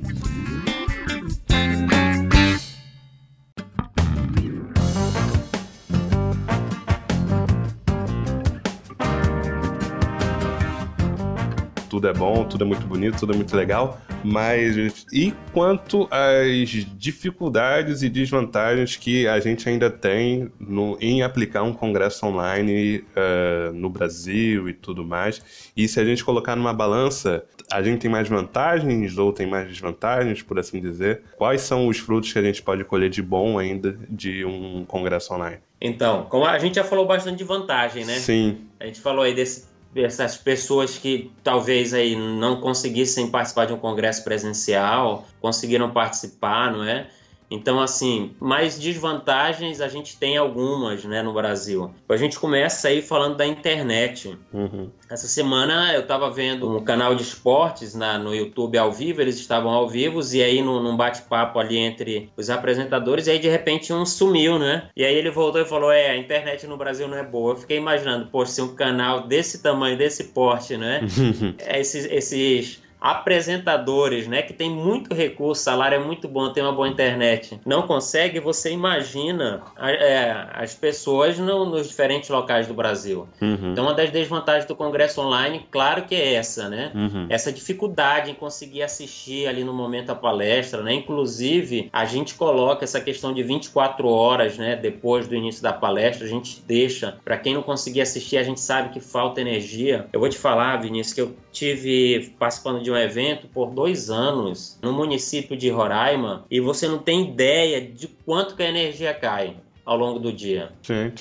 Tudo 12.02 12.08
é 12.08 12.12
bom, 12.12 12.44
tudo 12.44 12.64
é 12.64 12.66
muito 12.66 12.84
bonito, 12.84 13.16
tudo 13.16 13.32
é 13.32 13.36
muito 13.36 13.56
legal, 13.56 14.00
mas 14.24 15.06
e 15.12 15.32
quanto 15.52 16.08
às 16.10 16.68
dificuldades 16.98 18.02
e 18.02 18.08
desvantagens 18.08 18.96
que 18.96 19.28
a 19.28 19.38
gente 19.38 19.68
ainda 19.68 19.88
tem 19.88 20.50
no, 20.58 20.98
em 21.00 21.22
aplicar 21.22 21.62
um 21.62 21.72
congresso 21.72 22.26
online 22.26 23.04
uh, 23.16 23.72
no 23.72 23.88
Brasil 23.88 24.68
e 24.68 24.72
tudo 24.72 25.04
mais? 25.04 25.70
E 25.76 25.86
se 25.86 26.00
a 26.00 26.04
gente 26.04 26.24
colocar 26.24 26.56
numa 26.56 26.72
balança, 26.72 27.44
a 27.70 27.80
gente 27.80 28.00
tem 28.00 28.10
mais 28.10 28.28
vantagens 28.28 29.16
ou 29.16 29.32
tem 29.32 29.46
mais 29.46 29.68
desvantagens, 29.68 30.42
por 30.42 30.58
assim 30.58 30.80
dizer? 30.80 31.22
Quais 31.36 31.60
são 31.60 31.86
os 31.86 31.98
frutos 31.98 32.32
que 32.32 32.38
a 32.40 32.42
gente 32.42 32.60
pode 32.62 32.82
colher 32.82 33.10
de 33.10 33.22
bom 33.22 33.60
ainda 33.60 33.96
de 34.08 34.44
um 34.44 34.84
congresso 34.84 35.32
online? 35.34 35.58
Então, 35.80 36.24
como 36.28 36.46
a 36.46 36.58
gente 36.58 36.76
já 36.76 36.84
falou 36.84 37.06
bastante 37.06 37.38
de 37.38 37.44
vantagem, 37.44 38.04
né? 38.04 38.14
Sim. 38.14 38.58
A 38.80 38.86
gente 38.86 39.00
falou 39.00 39.24
aí 39.24 39.34
desse 39.34 39.71
essas 39.94 40.36
pessoas 40.36 40.96
que 40.96 41.30
talvez 41.44 41.92
aí 41.92 42.16
não 42.16 42.60
conseguissem 42.60 43.30
participar 43.30 43.66
de 43.66 43.72
um 43.72 43.78
congresso 43.78 44.24
presencial, 44.24 45.26
conseguiram 45.40 45.90
participar, 45.90 46.72
não 46.72 46.84
é? 46.84 47.08
Então, 47.52 47.80
assim, 47.80 48.34
mais 48.40 48.78
desvantagens 48.78 49.80
a 49.80 49.88
gente 49.88 50.16
tem 50.16 50.36
algumas, 50.36 51.04
né, 51.04 51.22
no 51.22 51.32
Brasil. 51.32 51.92
A 52.08 52.16
gente 52.16 52.38
começa 52.38 52.88
aí 52.88 53.02
falando 53.02 53.36
da 53.36 53.46
internet. 53.46 54.38
Uhum. 54.52 54.90
Essa 55.10 55.28
semana 55.28 55.92
eu 55.92 56.00
estava 56.00 56.30
vendo 56.30 56.74
um 56.74 56.82
canal 56.82 57.14
de 57.14 57.22
esportes 57.22 57.94
na, 57.94 58.18
no 58.18 58.34
YouTube 58.34 58.78
ao 58.78 58.90
vivo, 58.90 59.20
eles 59.20 59.38
estavam 59.38 59.70
ao 59.70 59.88
vivo, 59.88 60.20
e 60.32 60.42
aí 60.42 60.62
num, 60.62 60.82
num 60.82 60.96
bate-papo 60.96 61.58
ali 61.58 61.76
entre 61.76 62.30
os 62.36 62.48
apresentadores, 62.48 63.26
e 63.26 63.32
aí 63.32 63.38
de 63.38 63.48
repente 63.48 63.92
um 63.92 64.06
sumiu, 64.06 64.58
né? 64.58 64.88
E 64.96 65.04
aí 65.04 65.14
ele 65.14 65.30
voltou 65.30 65.60
e 65.60 65.66
falou: 65.66 65.92
É, 65.92 66.10
a 66.10 66.16
internet 66.16 66.66
no 66.66 66.76
Brasil 66.76 67.06
não 67.06 67.18
é 67.18 67.22
boa. 67.22 67.52
Eu 67.52 67.56
fiquei 67.56 67.76
imaginando, 67.76 68.26
poxa, 68.26 68.52
se 68.52 68.62
um 68.62 68.74
canal 68.74 69.26
desse 69.26 69.62
tamanho, 69.62 69.98
desse 69.98 70.24
porte, 70.24 70.76
né? 70.76 71.00
esses, 71.68 72.06
esses 72.06 72.81
apresentadores, 73.02 74.28
né, 74.28 74.42
que 74.42 74.52
tem 74.52 74.70
muito 74.70 75.12
recurso, 75.12 75.64
salário 75.64 75.96
é 75.96 75.98
muito 75.98 76.28
bom, 76.28 76.52
tem 76.52 76.62
uma 76.62 76.72
boa 76.72 76.88
internet, 76.88 77.60
não 77.66 77.82
consegue, 77.82 78.38
você 78.38 78.70
imagina 78.70 79.60
é, 79.80 80.46
as 80.54 80.72
pessoas 80.72 81.36
no, 81.36 81.64
nos 81.64 81.88
diferentes 81.88 82.30
locais 82.30 82.68
do 82.68 82.74
Brasil. 82.74 83.28
Uhum. 83.40 83.72
Então, 83.72 83.84
uma 83.84 83.94
das 83.94 84.10
desvantagens 84.10 84.66
do 84.66 84.76
Congresso 84.76 85.20
Online, 85.20 85.66
claro 85.70 86.04
que 86.04 86.14
é 86.14 86.34
essa, 86.34 86.68
né? 86.68 86.92
Uhum. 86.94 87.26
Essa 87.28 87.52
dificuldade 87.52 88.30
em 88.30 88.34
conseguir 88.34 88.82
assistir 88.82 89.48
ali 89.48 89.64
no 89.64 89.72
momento 89.72 90.10
a 90.10 90.14
palestra, 90.14 90.82
né? 90.82 90.94
Inclusive, 90.94 91.90
a 91.92 92.04
gente 92.04 92.34
coloca 92.34 92.84
essa 92.84 93.00
questão 93.00 93.34
de 93.34 93.42
24 93.42 94.08
horas, 94.08 94.56
né, 94.56 94.76
depois 94.76 95.26
do 95.26 95.34
início 95.34 95.62
da 95.62 95.72
palestra, 95.72 96.24
a 96.24 96.28
gente 96.28 96.62
deixa, 96.64 97.18
para 97.24 97.36
quem 97.36 97.54
não 97.54 97.62
conseguir 97.62 98.00
assistir, 98.00 98.36
a 98.36 98.42
gente 98.44 98.60
sabe 98.60 98.90
que 98.90 99.00
falta 99.00 99.40
energia. 99.40 100.06
Eu 100.12 100.20
vou 100.20 100.28
te 100.28 100.38
falar, 100.38 100.76
Vinícius, 100.76 101.14
que 101.14 101.20
eu 101.20 101.34
tive 101.52 102.34
participando 102.38 102.82
de 102.82 102.90
um 102.90 102.96
evento 102.96 103.46
por 103.46 103.70
dois 103.70 104.10
anos 104.10 104.78
no 104.82 104.92
município 104.92 105.56
de 105.56 105.68
Roraima 105.68 106.44
e 106.50 106.58
você 106.58 106.88
não 106.88 106.98
tem 106.98 107.28
ideia 107.28 107.80
de 107.80 108.08
quanto 108.08 108.56
que 108.56 108.62
a 108.62 108.68
energia 108.68 109.12
cai 109.12 109.56
ao 109.84 109.96
longo 109.96 110.18
do 110.18 110.32
dia. 110.32 110.72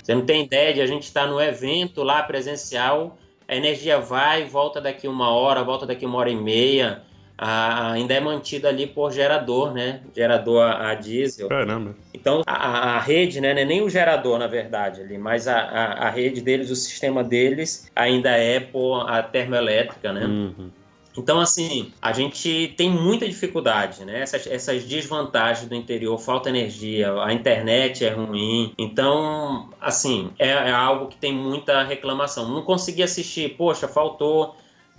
Você 0.02 0.15
não 0.15 0.26
tem 0.26 0.44
ideia 0.44 0.74
de 0.74 0.82
a 0.82 0.86
gente 0.86 1.04
estar 1.04 1.26
tá 1.26 1.28
no 1.28 1.39
evento 1.41 2.04
lá 2.04 2.24
presencial, 2.24 3.17
a 3.48 3.56
energia 3.56 4.00
vai, 4.00 4.46
volta 4.46 4.80
daqui 4.80 5.08
uma 5.08 5.30
hora, 5.32 5.63
volta 5.63 5.86
daqui 5.86 6.06
uma 6.06 6.17
hora 6.17 6.30
e 6.30 6.36
meia. 6.36 7.04
A, 7.43 7.93
ainda 7.93 8.13
é 8.13 8.19
mantida 8.19 8.69
ali 8.69 8.86
por 8.86 9.12
gerador, 9.12 9.73
né? 9.73 10.01
Gerador 10.15 10.62
a, 10.62 10.91
a 10.91 10.93
diesel. 10.93 11.49
Caramba. 11.49 11.95
Então 12.13 12.43
a, 12.45 12.97
a 12.97 12.99
rede, 12.99 13.41
né? 13.41 13.51
Não 13.51 13.62
é 13.62 13.65
nem 13.65 13.82
o 13.82 13.89
gerador, 13.89 14.38
na 14.38 14.45
verdade, 14.45 15.01
ali, 15.01 15.17
mas 15.17 15.47
a, 15.47 15.58
a, 15.58 16.10
rede 16.12 16.39
deles, 16.39 16.69
o 16.69 16.75
sistema 16.75 17.23
deles 17.23 17.89
ainda 17.95 18.30
é 18.30 18.60
por 18.60 19.10
a 19.10 19.23
termoelétrica, 19.23 20.13
né? 20.13 20.23
Uhum. 20.23 20.69
Então, 21.17 21.39
assim, 21.39 21.91
a 21.99 22.13
gente 22.13 22.73
tem 22.77 22.91
muita 22.91 23.27
dificuldade, 23.27 24.06
né? 24.06 24.21
Essas, 24.21 24.45
essas 24.45 24.86
desvantagens 24.86 25.67
do 25.67 25.73
interior, 25.75 26.17
falta 26.19 26.49
energia, 26.49 27.12
a 27.23 27.34
internet 27.34 28.06
é 28.06 28.12
ruim. 28.12 28.71
Então, 28.77 29.69
assim, 29.82 30.30
é, 30.38 30.49
é 30.49 30.71
algo 30.71 31.08
que 31.08 31.17
tem 31.17 31.34
muita 31.34 31.84
reclamação. 31.84 32.47
Não 32.47 32.62
consegui 32.62 33.01
assistir, 33.01 33.58
poxa, 33.58 33.88
faltou 33.88 34.56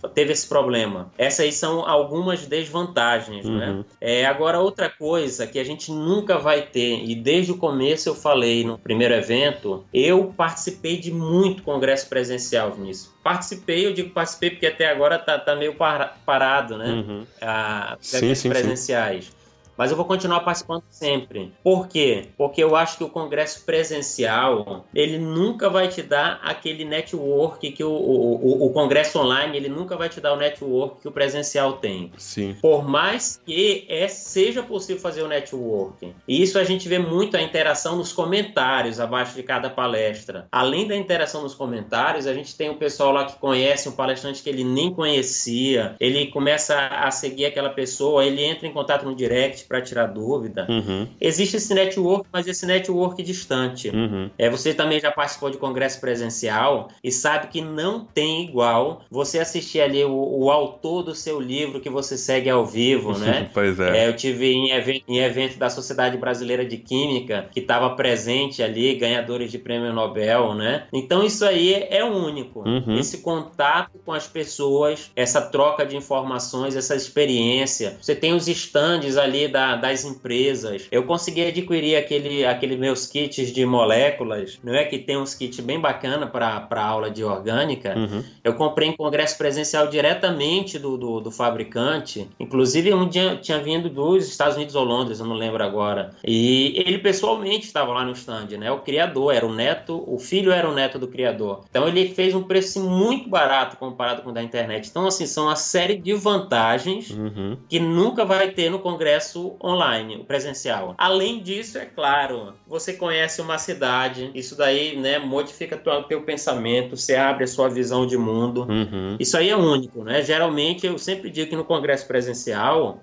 teve 0.09 0.33
esse 0.33 0.47
problema. 0.47 1.11
Essas 1.17 1.41
aí 1.41 1.53
são 1.53 1.87
algumas 1.87 2.47
desvantagens, 2.47 3.45
né? 3.45 3.71
uhum. 3.71 3.79
né? 3.79 3.85
É, 4.01 4.27
agora, 4.27 4.61
outra 4.61 4.89
coisa 4.89 5.47
que 5.47 5.59
a 5.59 5.65
gente 5.65 5.91
nunca 5.91 6.39
vai 6.39 6.63
ter, 6.63 7.05
e 7.05 7.15
desde 7.15 7.53
o 7.53 7.57
começo 7.57 8.09
eu 8.09 8.15
falei 8.15 8.65
no 8.65 8.79
primeiro 8.79 9.15
evento, 9.15 9.85
eu 9.93 10.33
participei 10.37 10.99
de 10.99 11.13
muito 11.13 11.63
congresso 11.63 12.09
presencial, 12.09 12.73
Vinícius. 12.73 13.13
Participei, 13.23 13.87
eu 13.87 13.93
digo 13.93 14.11
participei 14.11 14.51
porque 14.51 14.67
até 14.67 14.91
agora 14.91 15.19
tá, 15.19 15.39
tá 15.39 15.55
meio 15.55 15.75
parado, 15.75 16.77
né? 16.77 16.87
Uhum. 16.87 17.27
Ah, 17.41 17.97
sim, 18.01 18.35
sim, 18.35 18.49
presenciais. 18.49 19.27
Sim. 19.27 19.42
Mas 19.77 19.91
eu 19.91 19.97
vou 19.97 20.07
continuar 20.07 20.41
participando 20.41 20.83
sempre. 20.91 21.53
Por 21.63 21.89
quê? 21.89 22.29
Porque 22.37 22.63
eu 22.63 22.77
acho 22.77 22.99
que 22.99 23.05
o 23.05 23.09
congresso 23.09 23.65
presencial, 23.65 24.85
ele 24.95 25.19
nunca 25.19 25.69
vai 25.69 25.89
te 25.89 26.03
dar 26.03 26.41
aquele 26.43 26.85
network 26.85 27.71
que 27.73 27.85
o, 27.85 27.91
o, 27.91 28.35
o, 28.35 28.67
o 28.67 28.71
congresso 28.71 29.19
online, 29.19 29.57
ele 29.57 29.69
nunca 29.69 29.97
vai 29.97 30.09
te 30.09 30.21
dar 30.21 30.35
o 30.35 30.37
network 30.37 31.01
que 31.01 31.09
o 31.09 31.13
presencial 31.13 31.75
tem. 31.75 32.13
Sim. 32.17 32.57
Por 32.61 32.87
mais 32.89 33.41
que 33.45 33.87
é, 33.89 34.09
seja 34.09 34.63
possível 34.63 35.01
fazer 35.01 35.23
o 35.23 35.29
network. 35.29 36.15
E 36.29 36.43
isso 36.43 36.59
a 36.59 36.65
gente 36.65 36.89
vê 36.89 36.99
muito 36.99 37.37
a 37.37 37.43
interação 37.43 37.97
nos 37.97 38.13
comentários 38.13 39.01
abaixo 39.01 39.35
de 39.35 39.43
cada 39.43 39.71
palestra. 39.71 40.47
Além 40.51 40.87
da 40.87 40.97
interação 40.97 41.43
nos 41.43 41.55
comentários, 41.55 42.27
a 42.27 42.35
gente 42.35 42.57
tem 42.57 42.71
o 42.71 42.77
pessoal 42.77 43.13
lá 43.13 43.25
que 43.25 43.39
conhece 43.39 43.89
um 43.89 43.93
palestrante 43.93 44.43
que 44.43 44.49
ele 44.49 44.65
nem 44.65 44.93
conhecia, 44.93 45.97
ele 45.99 46.27
começa 46.27 46.87
a 46.89 47.11
seguir 47.11 47.47
aquela 47.47 47.71
pessoa, 47.71 48.25
ele 48.25 48.43
entra 48.45 48.67
em 48.67 48.73
contato 48.73 49.05
no 49.05 49.15
direct 49.15 49.62
para 49.67 49.81
tirar 49.81 50.07
dúvida. 50.07 50.67
Uhum. 50.69 51.09
Existe 51.21 51.57
esse 51.57 51.75
network, 51.75 52.27
mas 52.33 52.47
esse 52.47 52.67
network 52.67 53.23
distante. 53.23 53.89
Uhum. 53.89 54.31
É, 54.39 54.49
você 54.51 54.75
também 54.75 55.01
já 55.01 55.11
participou 55.11 55.51
de 55.51 55.59
congresso 55.59 56.01
presencial 56.01 56.89
e 57.03 57.11
sabe 57.11 57.49
que 57.49 57.61
não 57.61 58.05
tem 58.05 58.45
igual 58.45 59.03
você 59.11 59.39
assistir 59.39 59.81
ali 59.81 60.05
o, 60.05 60.13
o 60.13 60.51
autor 60.51 61.03
do 61.03 61.15
seu 61.15 61.41
livro 61.41 61.81
que 61.81 61.91
você 61.91 62.17
segue 62.17 62.49
ao 62.49 62.65
vivo, 62.65 63.17
né? 63.19 63.51
pois 63.53 63.79
é. 63.79 64.05
é. 64.05 64.09
Eu 64.09 64.17
tive 64.17 64.53
em 64.53 64.71
evento, 64.71 65.05
em 65.09 65.19
evento 65.19 65.59
da 65.59 65.71
Sociedade 65.71 66.17
Brasileira 66.17 66.65
de 66.65 66.77
Química 66.77 67.49
que 67.53 67.61
estava 67.61 67.91
presente 67.91 68.63
ali, 68.63 68.95
ganhadores 68.95 69.51
de 69.51 69.59
prêmio 69.59 69.93
Nobel, 69.93 70.55
né? 70.55 70.85
Então 70.93 71.25
isso 71.25 71.45
aí 71.45 71.87
é 71.91 72.05
único. 72.05 72.61
Uhum. 72.67 72.99
Esse 72.99 73.19
contato 73.19 73.99
com 74.05 74.13
as 74.13 74.27
pessoas, 74.27 75.11
essa 75.15 75.41
troca 75.41 75.85
de 75.85 75.97
informações, 75.97 76.77
essa 76.77 76.95
experiência. 76.95 77.97
Você 78.01 78.15
tem 78.15 78.35
os 78.35 78.49
estandes 78.49 79.17
ali 79.17 79.49
da, 79.53 79.77
das 79.77 80.05
empresas. 80.05 80.89
Eu 80.91 81.05
consegui 81.05 81.47
adquirir 81.47 81.97
aquele, 81.97 82.45
aquele 82.45 82.77
meus 82.77 83.07
kits 83.07 83.53
de 83.53 83.65
moléculas, 83.65 84.59
não 84.65 84.75
é 84.75 84.85
que 84.85 84.99
tem 84.99 85.17
uns 85.17 85.35
kits 85.35 85.61
bem 85.61 85.79
bacana 85.79 86.27
para 86.27 86.83
aula 86.83 87.11
de 87.11 87.23
orgânica. 87.23 87.95
Uhum. 87.97 88.25
Eu 88.43 88.55
comprei 88.55 88.89
em 88.89 88.97
congresso 88.97 89.37
presencial 89.39 89.87
diretamente 89.87 90.79
do, 90.79 90.97
do, 90.97 91.21
do 91.21 91.31
fabricante. 91.31 92.29
Inclusive 92.41 92.93
um 92.95 93.09
dia 93.09 93.37
tinha 93.37 93.59
vindo 93.59 93.89
dos 93.89 94.27
Estados 94.27 94.57
Unidos 94.57 94.75
ou 94.75 94.85
Londres, 94.85 95.21
eu 95.21 95.27
não 95.27 95.37
lembro 95.37 95.63
agora. 95.63 96.11
E 96.25 96.83
ele 96.87 96.99
pessoalmente 96.99 97.67
estava 97.67 97.93
lá 97.93 98.05
no 98.05 98.13
stand, 98.13 98.57
né? 98.59 98.71
O 98.71 98.81
criador 98.81 99.35
era 99.35 99.47
o 99.47 99.53
neto, 99.53 100.03
o 100.07 100.19
filho 100.19 100.51
era 100.51 100.69
o 100.69 100.75
neto 100.75 100.99
do 100.99 101.09
criador. 101.09 101.65
Então 101.69 101.87
ele 101.87 102.09
fez 102.09 102.35
um 102.35 102.43
preço 102.43 102.81
muito 102.81 103.29
barato 103.29 103.77
comparado 103.77 104.23
com 104.23 104.31
o 104.31 104.33
da 104.33 104.43
internet. 104.43 104.89
Então 104.89 105.07
assim 105.07 105.27
são 105.27 105.45
uma 105.45 105.57
série 105.57 105.97
de 105.97 106.15
vantagens 106.15 107.11
uhum. 107.11 107.57
que 107.69 107.79
nunca 107.79 108.25
vai 108.25 108.51
ter 108.51 108.71
no 108.71 108.79
congresso 108.79 109.42
online, 109.63 110.17
o 110.17 110.25
presencial. 110.25 110.95
Além 110.99 111.43
disso, 111.43 111.79
é 111.79 111.85
claro, 111.85 112.55
você 112.67 112.93
conhece 112.93 113.41
uma 113.41 113.59
cidade, 113.59 114.31
isso 114.35 114.57
daí, 114.57 114.97
né, 114.97 115.19
modifica 115.19 115.77
o 115.77 116.03
teu 116.05 116.23
pensamento, 116.23 116.97
você 116.97 117.15
abre 117.15 117.45
a 117.45 117.47
sua 117.47 117.69
visão 117.69 118.07
de 118.07 118.17
mundo. 118.17 118.67
Uhum. 118.69 119.17
Isso 119.19 119.37
aí 119.37 119.51
é 119.51 119.57
único, 119.57 120.05
né? 120.05 120.23
Geralmente, 120.23 120.87
eu 120.87 120.99
sempre 120.99 121.31
digo 121.31 121.51
que 121.51 121.57
no 121.57 121.65
congresso 121.65 122.07
presencial, 122.07 123.03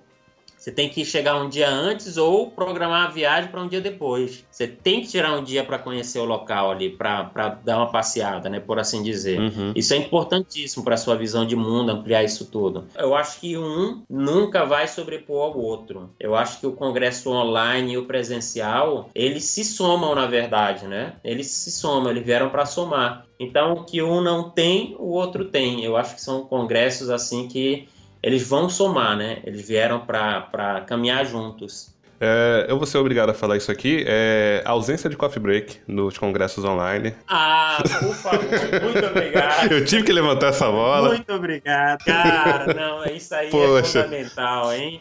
Você 0.60 0.74
tem 0.74 0.90
que 0.90 1.06
chegar 1.06 1.42
um 1.42 1.48
dia 1.48 1.70
antes 1.70 2.18
ou 2.18 2.52
programar 2.52 3.08
a 3.08 3.10
viagem 3.10 3.50
para 3.50 3.62
um 3.62 3.68
dia 3.68 3.80
depois. 3.80 4.44
Você 4.52 4.68
tem 4.68 5.00
que 5.00 5.08
tirar 5.08 5.34
um 5.38 5.44
dia 5.44 5.64
para 5.64 5.80
conhecer 5.80 6.20
o 6.20 6.26
local 6.26 6.70
ali, 6.70 6.90
para 6.90 7.58
dar 7.64 7.78
uma 7.78 7.90
passeada, 7.90 8.50
né, 8.50 8.60
por 8.60 8.78
assim 8.78 9.02
dizer. 9.02 9.40
Uhum. 9.40 9.72
Isso 9.74 9.94
é 9.94 9.98
importantíssimo 9.98 10.84
para 10.84 10.98
sua 10.98 11.16
visão 11.16 11.46
de 11.46 11.56
mundo, 11.56 11.92
ampliar 11.92 12.26
isso 12.26 12.52
tudo. 12.52 12.86
Eu 12.98 13.16
acho 13.16 13.40
que 13.40 13.58
um 13.58 14.04
nunca 14.10 14.66
vai 14.66 14.86
sobrepor 14.86 15.54
ao 15.54 15.58
outro. 15.58 16.10
Eu 16.20 16.36
acho 16.36 16.60
que 16.60 16.68
o 16.68 16.74
congresso 16.74 17.32
online 17.32 17.94
e 17.94 17.98
o 17.98 18.06
presencial, 18.06 19.10
eles 19.16 19.46
se 19.46 19.64
somam 19.64 20.14
na 20.14 20.28
verdade, 20.28 20.88
né? 20.88 21.14
Eles 21.24 21.48
se 21.48 21.72
somam, 21.72 22.12
eles 22.12 22.26
vieram 22.26 22.50
para 22.50 22.66
somar. 22.66 23.26
Então, 23.40 23.72
o 23.74 23.86
que 23.86 24.04
um 24.04 24.20
não 24.20 24.50
tem, 24.50 24.98
o 25.00 25.12
outro 25.12 25.46
tem. 25.46 25.86
Eu 25.86 25.96
acho 25.96 26.16
que 26.16 26.22
são 26.22 26.44
congressos 26.44 27.10
assim 27.10 27.48
que 27.48 27.88
eles 28.22 28.48
vão 28.48 28.70
somar, 28.70 29.18
né? 29.18 29.40
Eles 29.44 29.68
vieram 29.68 30.00
para 30.00 30.84
caminhar 30.88 31.26
juntos. 31.26 31.98
É, 32.22 32.66
eu 32.68 32.78
vou 32.78 32.86
ser 32.86 32.98
obrigado 32.98 33.30
a 33.30 33.34
falar 33.34 33.56
isso 33.56 33.72
aqui. 33.72 34.04
É 34.06 34.62
ausência 34.66 35.10
de 35.10 35.16
coffee 35.16 35.42
break 35.42 35.78
nos 35.88 36.18
congressos 36.18 36.66
online. 36.66 37.16
Ah, 37.28 37.82
por 37.82 38.14
favor, 38.14 38.44
muito 38.84 39.06
obrigado. 39.06 39.72
eu 39.72 39.86
tive 39.86 40.04
que 40.04 40.12
levantar 40.12 40.48
essa 40.48 40.70
bola. 40.70 41.10
Muito 41.10 41.32
obrigado, 41.32 42.04
cara. 42.04 42.74
Não, 42.74 43.06
isso 43.06 43.34
aí 43.34 43.48
é 43.48 43.52
Poxa. 43.52 44.00
é 44.00 44.04
fundamental, 44.04 44.74
hein? 44.74 45.00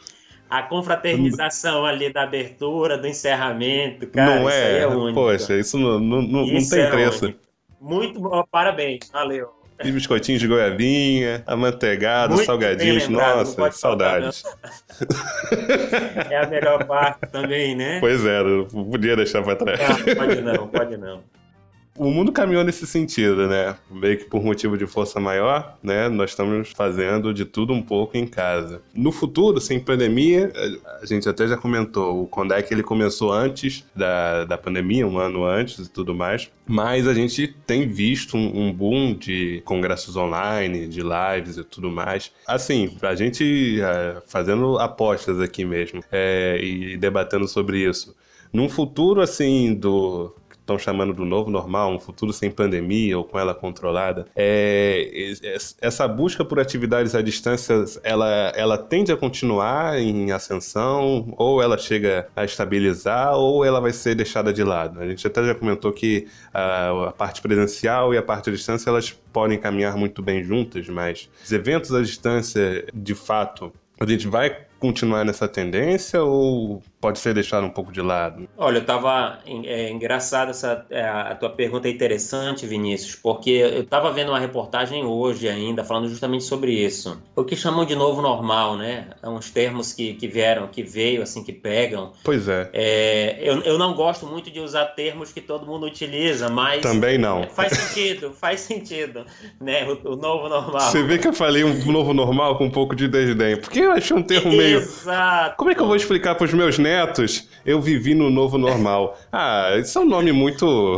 A 0.49 0.63
confraternização 0.63 1.85
ali 1.85 2.11
da 2.11 2.23
abertura, 2.23 2.97
do 2.97 3.07
encerramento, 3.07 4.07
cara, 4.07 4.41
não 4.41 4.49
é? 4.49 4.79
é 4.79 4.87
único. 4.87 5.21
Poxa, 5.21 5.59
isso 5.59 5.77
não, 5.77 5.99
não, 5.99 6.23
não, 6.23 6.45
isso 6.45 6.71
não 6.71 6.79
tem 6.79 6.87
é 6.87 6.91
preço. 6.91 7.25
Único. 7.25 7.41
Muito 7.81 8.21
bom, 8.21 8.45
parabéns, 8.51 9.11
valeu. 9.13 9.58
E 9.85 9.93
biscoitinhos 9.93 10.41
de 10.41 10.49
goiabinha, 10.49 11.43
amanteigado, 11.47 12.35
Muito 12.35 12.47
salgadinhos. 12.47 13.09
Nossa, 13.09 13.71
saudades. 13.73 14.43
é 16.31 16.37
a 16.37 16.47
melhor 16.47 16.85
parte 16.85 17.27
também, 17.31 17.77
né? 17.77 18.01
Pois 18.01 18.25
é, 18.25 18.43
não 18.43 18.67
podia 18.91 19.15
deixar 19.15 19.43
pra 19.43 19.55
trás. 19.55 19.79
Não, 19.81 20.15
pode 20.17 20.41
não, 20.41 20.69
pode 20.69 20.97
não 20.97 21.38
o 21.99 22.11
mundo 22.11 22.31
caminhou 22.33 22.63
nesse 22.63 22.87
sentido, 22.87 23.49
né? 23.49 23.77
Meio 23.91 24.19
que 24.19 24.25
por 24.25 24.43
motivo 24.43 24.79
de 24.79 24.87
força 24.87 25.19
maior, 25.19 25.77
né? 25.83 26.09
Nós 26.09 26.31
estamos 26.31 26.71
fazendo 26.71 27.35
de 27.35 27.45
tudo 27.45 27.73
um 27.73 27.83
pouco 27.83 28.17
em 28.17 28.27
casa. 28.27 28.81
No 28.95 29.11
futuro, 29.11 29.61
sem 29.61 29.81
pandemia, 29.81 30.53
a 31.03 31.05
gente 31.05 31.29
até 31.29 31.47
já 31.47 31.57
comentou, 31.57 32.23
o 32.23 32.27
Kondek 32.27 32.73
ele 32.73 32.83
começou 32.83 33.33
antes 33.33 33.85
da, 33.95 34.45
da 34.45 34.57
pandemia, 34.57 35.07
um 35.07 35.19
ano 35.19 35.45
antes 35.45 35.87
e 35.87 35.91
tudo 35.91 36.15
mais, 36.15 36.51
mas 36.67 37.09
a 37.09 37.15
gente 37.15 37.49
tem 37.67 37.89
visto 37.89 38.37
um, 38.37 38.69
um 38.69 38.73
boom 38.73 39.15
de 39.15 39.61
congressos 39.65 40.17
online, 40.17 40.87
de 40.87 41.01
lives 41.03 41.57
e 41.57 41.65
tudo 41.65 41.91
mais. 41.91 42.31
Assim, 42.47 42.97
a 43.03 43.15
gente 43.15 43.81
é, 43.81 44.23
fazendo 44.27 44.79
apostas 44.79 45.41
aqui 45.41 45.65
mesmo 45.65 46.03
é, 46.13 46.61
e 46.63 46.97
debatendo 46.97 47.49
sobre 47.49 47.81
isso. 47.89 48.15
Num 48.53 48.69
futuro, 48.69 49.21
assim, 49.21 49.75
do 49.75 50.35
estão 50.69 50.79
chamando 50.79 51.15
do 51.15 51.25
novo 51.25 51.51
normal, 51.51 51.95
um 51.95 51.99
futuro 51.99 52.33
sem 52.33 52.51
pandemia 52.51 53.17
ou 53.17 53.25
com 53.25 53.39
ela 53.39 53.55
controlada, 53.55 54.27
é, 54.37 55.33
essa 55.81 56.07
busca 56.07 56.45
por 56.45 56.61
atividades 56.61 57.15
à 57.15 57.23
distância, 57.23 57.85
ela, 58.03 58.53
ela 58.55 58.77
tende 58.77 59.11
a 59.11 59.17
continuar 59.17 59.99
em 59.99 60.31
ascensão, 60.31 61.33
ou 61.39 61.63
ela 61.63 61.79
chega 61.79 62.29
a 62.37 62.45
estabilizar, 62.45 63.35
ou 63.35 63.65
ela 63.65 63.81
vai 63.81 63.93
ser 63.93 64.15
deixada 64.15 64.53
de 64.53 64.63
lado. 64.63 65.01
A 65.01 65.09
gente 65.09 65.27
até 65.27 65.43
já 65.45 65.55
comentou 65.55 65.93
que 65.93 66.27
a, 66.53 67.09
a 67.09 67.13
parte 67.13 67.41
presencial 67.41 68.13
e 68.13 68.19
a 68.19 68.23
parte 68.23 68.51
à 68.51 68.53
distância, 68.53 68.91
elas 68.91 69.11
podem 69.33 69.59
caminhar 69.59 69.97
muito 69.97 70.23
bem 70.23 70.45
juntas, 70.45 70.89
mas 70.89 71.31
os 71.43 71.51
eventos 71.51 71.95
à 71.95 72.03
distância, 72.03 72.85
de 72.93 73.15
fato, 73.15 73.73
a 74.01 74.07
gente 74.07 74.29
vai 74.29 74.69
continuar 74.79 75.25
nessa 75.25 75.49
tendência 75.49 76.23
ou 76.23 76.83
pode 77.01 77.19
ser 77.19 77.35
deixado 77.35 77.65
um 77.65 77.71
pouco 77.71 77.93
de 77.93 78.01
lado? 78.01 78.49
Olha, 78.57 78.79
eu 78.79 78.83
estava 78.83 79.39
é, 79.47 79.91
engraçado 79.91 80.51
essa 80.51 80.87
é, 80.91 81.03
a 81.03 81.35
tua 81.35 81.51
pergunta 81.51 81.89
é 81.89 81.91
interessante, 81.91 82.67
Vinícius, 82.67 83.15
porque 83.15 83.51
eu 83.51 83.83
estava 83.83 84.13
vendo 84.13 84.31
uma 84.31 84.39
reportagem 84.39 85.05
hoje 85.05 85.49
ainda 85.49 85.85
falando 85.85 86.09
justamente 86.09 86.45
sobre 86.45 86.73
isso. 86.73 87.21
O 87.37 87.45
que 87.45 87.57
chamam 87.57 87.85
de 87.85 87.95
novo 87.95 88.21
normal, 88.21 88.77
né? 88.77 89.09
É 89.23 89.29
uns 89.29 89.51
termos 89.51 89.93
que, 89.93 90.15
que 90.15 90.27
vieram, 90.27 90.67
que 90.69 90.83
veio 90.83 91.23
assim, 91.23 91.43
que 91.43 91.53
pegam. 91.53 92.13
Pois 92.25 92.49
é. 92.49 92.71
é 92.73 93.39
eu, 93.41 93.61
eu 93.63 93.79
não 93.79 93.95
gosto 93.95 94.27
muito 94.27 94.51
de 94.51 94.61
usar 94.61 94.87
termos 94.87 95.33
que 95.33 95.41
todo 95.41 95.67
mundo 95.67 95.87
utiliza, 95.87 96.49
mas 96.49 96.83
também 96.83 97.19
não. 97.19 97.45
Faz 97.49 97.73
sentido, 97.73 98.33
faz 98.39 98.61
sentido, 98.61 99.25
né? 99.61 99.85
O, 99.85 100.13
o, 100.13 100.17
novo 100.17 100.49
normal. 100.49 100.81
Você 100.81 101.03
vê 101.03 101.19
que 101.19 101.29
eu 101.29 101.33
falei 101.33 101.65
um 101.65 101.93
novo 101.93 102.13
normal 102.13 102.57
com 102.57 102.65
um 102.65 102.71
pouco 102.71 102.95
de 102.95 103.09
desdém, 103.09 103.57
porque 103.57 103.81
eu 103.81 103.93
achei 103.93 104.17
um 104.17 104.23
termo 104.23 104.51
meio. 104.51 104.79
Exato. 104.79 105.57
Como 105.57 105.71
é 105.71 105.75
que 105.75 105.81
eu 105.81 105.87
vou 105.87 105.97
explicar 105.97 106.35
para 106.35 106.45
os 106.45 106.53
meus 106.53 106.79
netos? 106.89 107.49
eu 107.69 107.83
vivi 107.83 108.15
no 108.15 108.31
novo 108.31 108.57
normal. 108.57 109.19
Ah, 109.31 109.77
isso 109.77 109.99
é 109.99 110.01
um 110.01 110.07
nome 110.07 110.33
muito. 110.33 110.65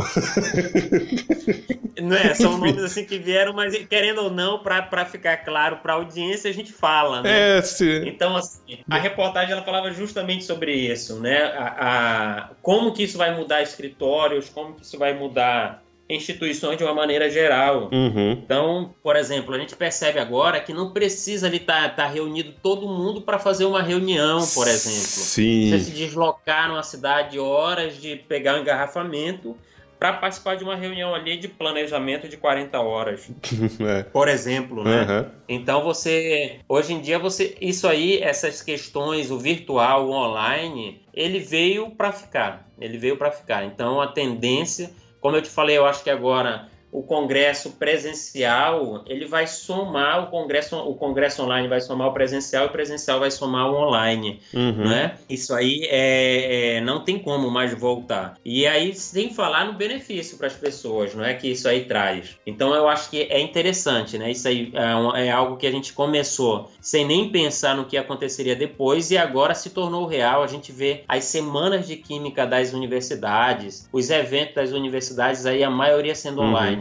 Não 2.00 2.16
é? 2.16 2.32
São 2.32 2.58
nomes 2.58 2.78
assim 2.78 3.04
que 3.04 3.18
vieram, 3.18 3.52
mas 3.52 3.76
querendo 3.86 4.22
ou 4.22 4.30
não, 4.30 4.60
para 4.60 5.04
ficar 5.04 5.38
claro 5.38 5.78
para 5.78 5.92
a 5.92 5.96
audiência, 5.96 6.48
a 6.48 6.54
gente 6.54 6.72
fala, 6.72 7.20
né? 7.20 7.58
É, 7.58 7.62
sim. 7.62 8.06
Então, 8.06 8.36
assim, 8.36 8.78
a 8.88 8.96
reportagem 8.96 9.52
ela 9.52 9.62
falava 9.62 9.90
justamente 9.90 10.44
sobre 10.44 10.72
isso, 10.72 11.20
né? 11.20 11.42
A, 11.42 11.74
a, 11.78 12.50
como 12.62 12.94
que 12.94 13.02
isso 13.02 13.18
vai 13.18 13.36
mudar 13.36 13.60
escritórios, 13.60 14.48
como 14.48 14.74
que 14.74 14.82
isso 14.82 14.96
vai 14.96 15.12
mudar 15.12 15.82
instituições 16.10 16.76
de 16.76 16.84
uma 16.84 16.94
maneira 16.94 17.30
geral. 17.30 17.88
Uhum. 17.92 18.32
Então, 18.32 18.94
por 19.02 19.16
exemplo, 19.16 19.54
a 19.54 19.58
gente 19.58 19.76
percebe 19.76 20.18
agora 20.18 20.60
que 20.60 20.72
não 20.72 20.92
precisa 20.92 21.46
ali 21.46 21.58
estar 21.58 21.90
tá, 21.90 22.04
tá 22.04 22.06
reunido 22.06 22.52
todo 22.62 22.88
mundo 22.88 23.22
para 23.22 23.38
fazer 23.38 23.64
uma 23.64 23.82
reunião, 23.82 24.46
por 24.54 24.66
exemplo. 24.66 25.00
Sim. 25.00 25.70
Você 25.70 25.78
se 25.84 25.90
deslocar 25.92 26.68
numa 26.68 26.82
cidade 26.82 27.38
horas 27.38 28.00
de 28.00 28.16
pegar 28.16 28.56
um 28.56 28.60
engarrafamento 28.60 29.56
para 30.00 30.14
participar 30.14 30.56
de 30.56 30.64
uma 30.64 30.74
reunião 30.74 31.14
ali 31.14 31.36
de 31.36 31.46
planejamento 31.46 32.26
de 32.26 32.38
40 32.38 32.80
horas, 32.80 33.30
é. 33.80 34.02
por 34.04 34.28
exemplo, 34.28 34.82
né? 34.82 35.02
Uhum. 35.02 35.30
Então 35.46 35.84
você, 35.84 36.60
hoje 36.66 36.94
em 36.94 37.02
dia 37.02 37.18
você, 37.18 37.54
isso 37.60 37.86
aí, 37.86 38.18
essas 38.22 38.62
questões, 38.62 39.30
o 39.30 39.38
virtual, 39.38 40.08
o 40.08 40.12
online, 40.12 41.02
ele 41.12 41.38
veio 41.38 41.90
para 41.90 42.12
ficar, 42.12 42.66
ele 42.80 42.96
veio 42.96 43.18
para 43.18 43.30
ficar. 43.30 43.62
Então 43.66 44.00
a 44.00 44.06
tendência 44.06 44.90
como 45.20 45.36
eu 45.36 45.42
te 45.42 45.50
falei, 45.50 45.76
eu 45.76 45.86
acho 45.86 46.02
que 46.02 46.10
agora 46.10 46.69
o 46.92 47.02
congresso 47.02 47.72
presencial 47.72 49.04
ele 49.06 49.26
vai 49.26 49.46
somar 49.46 50.24
o 50.24 50.26
congresso 50.28 50.76
o 50.76 50.94
congresso 50.94 51.42
online 51.42 51.68
vai 51.68 51.80
somar 51.80 52.08
o 52.08 52.12
presencial 52.12 52.64
e 52.64 52.68
o 52.68 52.72
presencial 52.72 53.20
vai 53.20 53.30
somar 53.30 53.70
o 53.70 53.76
online 53.76 54.40
uhum. 54.52 54.88
né? 54.88 55.16
Isso 55.28 55.54
aí 55.54 55.86
é, 55.88 56.76
é, 56.76 56.80
não 56.80 57.04
tem 57.04 57.18
como 57.18 57.50
mais 57.50 57.72
voltar. 57.78 58.36
E 58.44 58.66
aí 58.66 58.94
sem 58.94 59.32
falar 59.32 59.66
no 59.66 59.74
benefício 59.74 60.36
para 60.36 60.46
as 60.46 60.54
pessoas 60.54 61.14
não 61.14 61.24
é 61.24 61.34
que 61.34 61.48
isso 61.48 61.68
aí 61.68 61.84
traz. 61.84 62.36
Então 62.46 62.74
eu 62.74 62.88
acho 62.88 63.10
que 63.10 63.22
é 63.22 63.40
interessante 63.40 64.18
né? 64.18 64.30
Isso 64.30 64.48
aí 64.48 64.70
é, 64.74 64.96
um, 64.96 65.14
é 65.14 65.30
algo 65.30 65.56
que 65.56 65.66
a 65.66 65.70
gente 65.70 65.92
começou 65.92 66.70
sem 66.80 67.04
nem 67.04 67.28
pensar 67.30 67.76
no 67.76 67.84
que 67.84 67.96
aconteceria 67.96 68.56
depois 68.56 69.10
e 69.10 69.18
agora 69.18 69.54
se 69.54 69.70
tornou 69.70 70.06
real. 70.06 70.42
A 70.42 70.46
gente 70.46 70.72
vê 70.72 71.04
as 71.06 71.24
semanas 71.24 71.86
de 71.86 71.96
química 71.96 72.46
das 72.46 72.72
universidades 72.72 73.88
os 73.92 74.10
eventos 74.10 74.54
das 74.54 74.72
universidades 74.72 75.46
aí 75.46 75.62
a 75.62 75.70
maioria 75.70 76.14
sendo 76.14 76.40
uhum. 76.40 76.48
online 76.48 76.79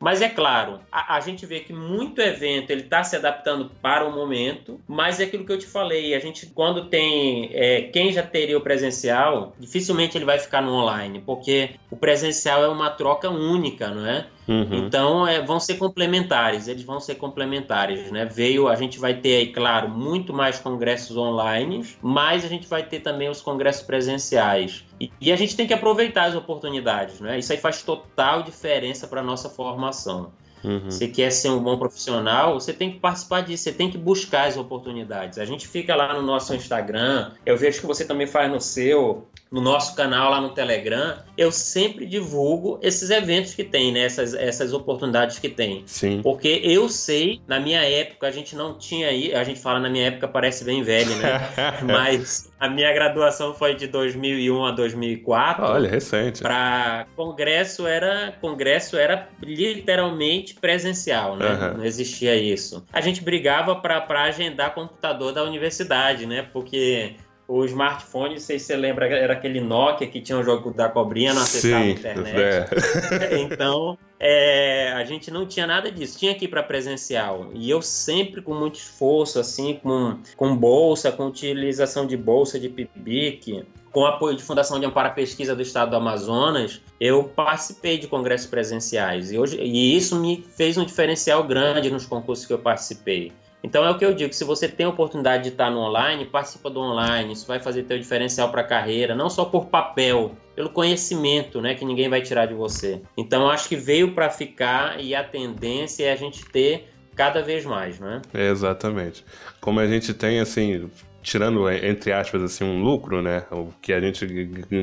mas 0.00 0.22
é 0.22 0.30
claro, 0.30 0.80
a, 0.90 1.16
a, 1.16 1.20
gente 1.20 1.44
vê 1.44 1.60
que 1.60 1.74
muito 1.74 2.22
evento 2.22 2.70
ele 2.70 2.80
está 2.80 3.04
se 3.04 3.14
adaptando 3.16 3.70
para 3.82 4.08
o 4.08 4.10
momento, 4.10 4.80
mas 4.88 5.20
é 5.20 5.24
aquilo 5.24 5.44
que 5.44 5.52
eu 5.52 5.58
te 5.58 5.66
falei, 5.66 6.14
a 6.14 6.18
gente 6.18 6.46
quando 6.46 6.88
tem 6.88 7.50
é, 7.52 7.82
quem 7.82 8.10
já 8.10 8.22
teria 8.22 8.56
o 8.56 8.62
presencial, 8.62 9.54
dificilmente 9.58 10.16
ele 10.16 10.24
vai 10.24 10.38
ficar 10.38 10.62
no 10.62 10.72
online, 10.72 11.22
porque 11.26 11.72
o 11.90 11.96
presencial 11.96 12.64
é 12.64 12.68
uma 12.68 12.88
troca 12.88 13.28
única, 13.28 13.88
não 13.90 14.06
é? 14.06 14.26
Uhum. 14.50 14.86
Então 14.86 15.28
é, 15.28 15.40
vão 15.40 15.60
ser 15.60 15.76
complementares, 15.76 16.66
eles 16.66 16.82
vão 16.82 16.98
ser 16.98 17.14
complementares, 17.14 18.10
né? 18.10 18.24
Veio, 18.24 18.66
a 18.66 18.74
gente 18.74 18.98
vai 18.98 19.14
ter 19.14 19.36
aí, 19.36 19.52
claro, 19.52 19.88
muito 19.88 20.32
mais 20.32 20.58
congressos 20.58 21.16
online, 21.16 21.86
mas 22.02 22.44
a 22.44 22.48
gente 22.48 22.66
vai 22.66 22.82
ter 22.82 22.98
também 22.98 23.28
os 23.28 23.40
congressos 23.40 23.82
presenciais. 23.82 24.84
E, 25.00 25.08
e 25.20 25.30
a 25.30 25.36
gente 25.36 25.54
tem 25.54 25.68
que 25.68 25.72
aproveitar 25.72 26.24
as 26.24 26.34
oportunidades, 26.34 27.20
né? 27.20 27.38
Isso 27.38 27.52
aí 27.52 27.58
faz 27.58 27.84
total 27.84 28.42
diferença 28.42 29.06
para 29.06 29.22
nossa 29.22 29.48
formação. 29.48 30.32
Uhum. 30.62 30.90
Você 30.90 31.08
quer 31.08 31.30
ser 31.30 31.50
um 31.50 31.62
bom 31.62 31.78
profissional, 31.78 32.54
você 32.54 32.72
tem 32.72 32.92
que 32.92 32.98
participar 32.98 33.42
disso, 33.42 33.64
você 33.64 33.72
tem 33.72 33.90
que 33.90 33.98
buscar 33.98 34.48
as 34.48 34.56
oportunidades. 34.56 35.38
A 35.38 35.44
gente 35.44 35.66
fica 35.66 35.94
lá 35.94 36.14
no 36.14 36.22
nosso 36.22 36.54
Instagram, 36.54 37.32
eu 37.44 37.56
vejo 37.56 37.80
que 37.80 37.86
você 37.86 38.04
também 38.04 38.26
faz 38.26 38.50
no 38.50 38.60
seu 38.60 39.26
no 39.50 39.60
nosso 39.60 39.96
canal 39.96 40.30
lá 40.30 40.40
no 40.40 40.50
Telegram, 40.50 41.18
eu 41.36 41.50
sempre 41.50 42.06
divulgo 42.06 42.78
esses 42.82 43.10
eventos 43.10 43.52
que 43.52 43.64
tem, 43.64 43.90
né? 43.90 44.04
Essas, 44.04 44.32
essas 44.32 44.72
oportunidades 44.72 45.40
que 45.40 45.48
tem. 45.48 45.82
Sim. 45.86 46.20
Porque 46.22 46.60
eu 46.62 46.88
sei, 46.88 47.40
na 47.48 47.58
minha 47.58 47.82
época, 47.82 48.28
a 48.28 48.30
gente 48.30 48.54
não 48.54 48.78
tinha 48.78 49.08
aí, 49.08 49.34
a 49.34 49.42
gente 49.42 49.58
fala 49.58 49.80
na 49.80 49.90
minha 49.90 50.06
época, 50.06 50.28
parece 50.28 50.62
bem 50.62 50.84
velho, 50.84 51.16
né? 51.16 51.40
Mas 51.82 52.48
a 52.60 52.68
minha 52.68 52.92
graduação 52.92 53.52
foi 53.52 53.74
de 53.74 53.88
2001 53.88 54.64
a 54.64 54.70
2004. 54.70 55.64
Olha, 55.64 55.90
recente. 55.90 56.42
Para 56.42 57.06
congresso 57.16 57.86
era 57.88 58.32
congresso 58.40 58.96
era 58.96 59.28
literalmente 59.42 60.49
presencial, 60.54 61.36
né? 61.36 61.46
Uhum. 61.46 61.78
Não 61.78 61.84
existia 61.84 62.36
isso. 62.36 62.84
A 62.92 63.00
gente 63.00 63.22
brigava 63.22 63.76
para 63.76 64.22
agendar 64.22 64.74
computador 64.74 65.32
da 65.32 65.42
universidade, 65.42 66.26
né? 66.26 66.46
Porque 66.52 67.16
o 67.46 67.64
smartphone, 67.64 68.34
não 68.34 68.40
sei 68.40 68.58
se 68.58 68.66
você 68.66 68.76
lembra, 68.76 69.08
era 69.08 69.32
aquele 69.32 69.60
Nokia 69.60 70.06
que 70.06 70.20
tinha 70.20 70.38
o 70.38 70.40
um 70.40 70.44
jogo 70.44 70.72
da 70.72 70.88
cobrinha, 70.88 71.34
não 71.34 71.42
acessava 71.42 71.82
Sim, 71.82 71.90
a 71.90 71.92
internet. 71.92 72.38
É. 72.38 73.40
então, 73.42 73.98
é, 74.22 74.92
a 74.92 75.02
gente 75.02 75.30
não 75.30 75.46
tinha 75.46 75.66
nada 75.66 75.90
disso. 75.90 76.18
Tinha 76.18 76.34
que 76.34 76.44
ir 76.44 76.48
para 76.48 76.62
presencial. 76.62 77.50
E 77.54 77.70
eu 77.70 77.80
sempre, 77.80 78.42
com 78.42 78.54
muito 78.54 78.74
esforço, 78.74 79.40
assim, 79.40 79.80
com, 79.82 80.18
com 80.36 80.54
bolsa, 80.54 81.10
com 81.10 81.26
utilização 81.26 82.06
de 82.06 82.18
bolsa 82.18 82.60
de 82.60 82.68
PIBIC, 82.68 83.64
com 83.90 84.04
apoio 84.04 84.36
de 84.36 84.42
Fundação 84.42 84.78
de 84.78 84.84
Amparo 84.84 85.08
à 85.08 85.10
Pesquisa 85.10 85.56
do 85.56 85.62
Estado 85.62 85.90
do 85.90 85.96
Amazonas, 85.96 86.82
eu 87.00 87.24
participei 87.24 87.96
de 87.96 88.06
congressos 88.06 88.46
presenciais. 88.46 89.32
E, 89.32 89.38
hoje, 89.38 89.58
e 89.58 89.96
isso 89.96 90.14
me 90.20 90.44
fez 90.54 90.76
um 90.76 90.84
diferencial 90.84 91.42
grande 91.42 91.90
nos 91.90 92.04
concursos 92.04 92.44
que 92.44 92.52
eu 92.52 92.58
participei. 92.58 93.32
Então 93.62 93.84
é 93.84 93.90
o 93.90 93.98
que 93.98 94.04
eu 94.04 94.14
digo, 94.14 94.32
se 94.32 94.44
você 94.44 94.66
tem 94.68 94.86
a 94.86 94.88
oportunidade 94.88 95.44
de 95.44 95.48
estar 95.50 95.70
no 95.70 95.80
online, 95.80 96.24
participa 96.24 96.70
do 96.70 96.80
online, 96.80 97.32
isso 97.32 97.46
vai 97.46 97.60
fazer 97.60 97.82
teu 97.82 97.98
diferencial 97.98 98.50
para 98.50 98.62
a 98.62 98.64
carreira, 98.64 99.14
não 99.14 99.28
só 99.28 99.44
por 99.44 99.66
papel, 99.66 100.32
pelo 100.56 100.70
conhecimento, 100.70 101.60
né, 101.60 101.74
que 101.74 101.84
ninguém 101.84 102.08
vai 102.08 102.22
tirar 102.22 102.46
de 102.46 102.54
você. 102.54 103.02
Então 103.16 103.50
acho 103.50 103.68
que 103.68 103.76
veio 103.76 104.14
para 104.14 104.30
ficar 104.30 105.00
e 105.00 105.14
a 105.14 105.22
tendência 105.22 106.04
é 106.04 106.12
a 106.12 106.16
gente 106.16 106.44
ter 106.46 106.90
cada 107.14 107.42
vez 107.42 107.66
mais, 107.66 108.00
né? 108.00 108.22
É, 108.32 108.48
exatamente. 108.48 109.24
Como 109.60 109.78
a 109.78 109.86
gente 109.86 110.14
tem 110.14 110.40
assim, 110.40 110.90
tirando, 111.22 111.68
é, 111.68 111.88
entre 111.88 112.12
aspas, 112.12 112.42
assim, 112.42 112.64
um 112.64 112.82
lucro, 112.82 113.22
né? 113.22 113.44
O 113.50 113.72
que 113.80 113.92
a 113.92 114.00
gente 114.00 114.26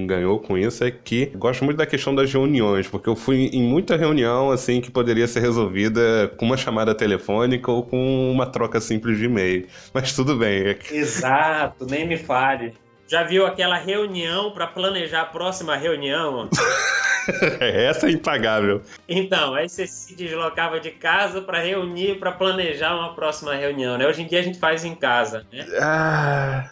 ganhou 0.06 0.39
com 0.39 0.58
isso 0.58 0.84
é 0.84 0.91
que 0.91 1.28
gosto 1.36 1.63
muito 1.65 1.78
da 1.78 1.86
questão 1.86 2.13
das 2.13 2.32
reuniões, 2.32 2.88
porque 2.88 3.10
eu 3.10 3.15
fui 3.15 3.50
em 3.54 3.63
muita 3.63 3.95
reunião, 3.95 4.52
assim, 4.52 4.82
que 4.82 4.91
poderia 4.91 5.28
ser 5.28 5.39
resolvida 5.39 6.32
com 6.38 6.45
uma 6.45 6.58
chamada 6.58 6.93
telefônica 6.93 7.71
ou 7.71 7.84
com 7.84 8.32
uma 8.32 8.45
troca 8.45 8.80
simples 8.80 9.17
de 9.17 9.26
e-mail. 9.26 9.67
Mas 9.93 10.13
tudo 10.13 10.36
bem. 10.36 10.67
É 10.67 10.78
Exato, 10.91 11.86
nem 11.86 12.08
me 12.08 12.17
fale. 12.17 12.73
Já 13.08 13.23
viu 13.23 13.45
aquela 13.45 13.78
reunião 13.78 14.52
para 14.52 14.67
planejar 14.67 15.21
a 15.21 15.26
próxima 15.26 15.76
reunião? 15.76 16.50
Essa 17.59 18.07
é 18.07 18.11
impagável. 18.11 18.81
Então, 19.07 19.53
aí 19.53 19.67
você 19.67 19.87
se 19.87 20.15
deslocava 20.15 20.79
de 20.79 20.91
casa 20.91 21.41
para 21.41 21.59
reunir, 21.59 22.19
para 22.19 22.31
planejar 22.31 22.95
uma 22.95 23.13
próxima 23.13 23.55
reunião, 23.55 23.97
né? 23.97 24.07
Hoje 24.07 24.21
em 24.21 24.27
dia 24.27 24.39
a 24.39 24.43
gente 24.43 24.59
faz 24.59 24.83
em 24.85 24.95
casa, 24.95 25.45
né? 25.51 25.65
Ah. 25.81 26.69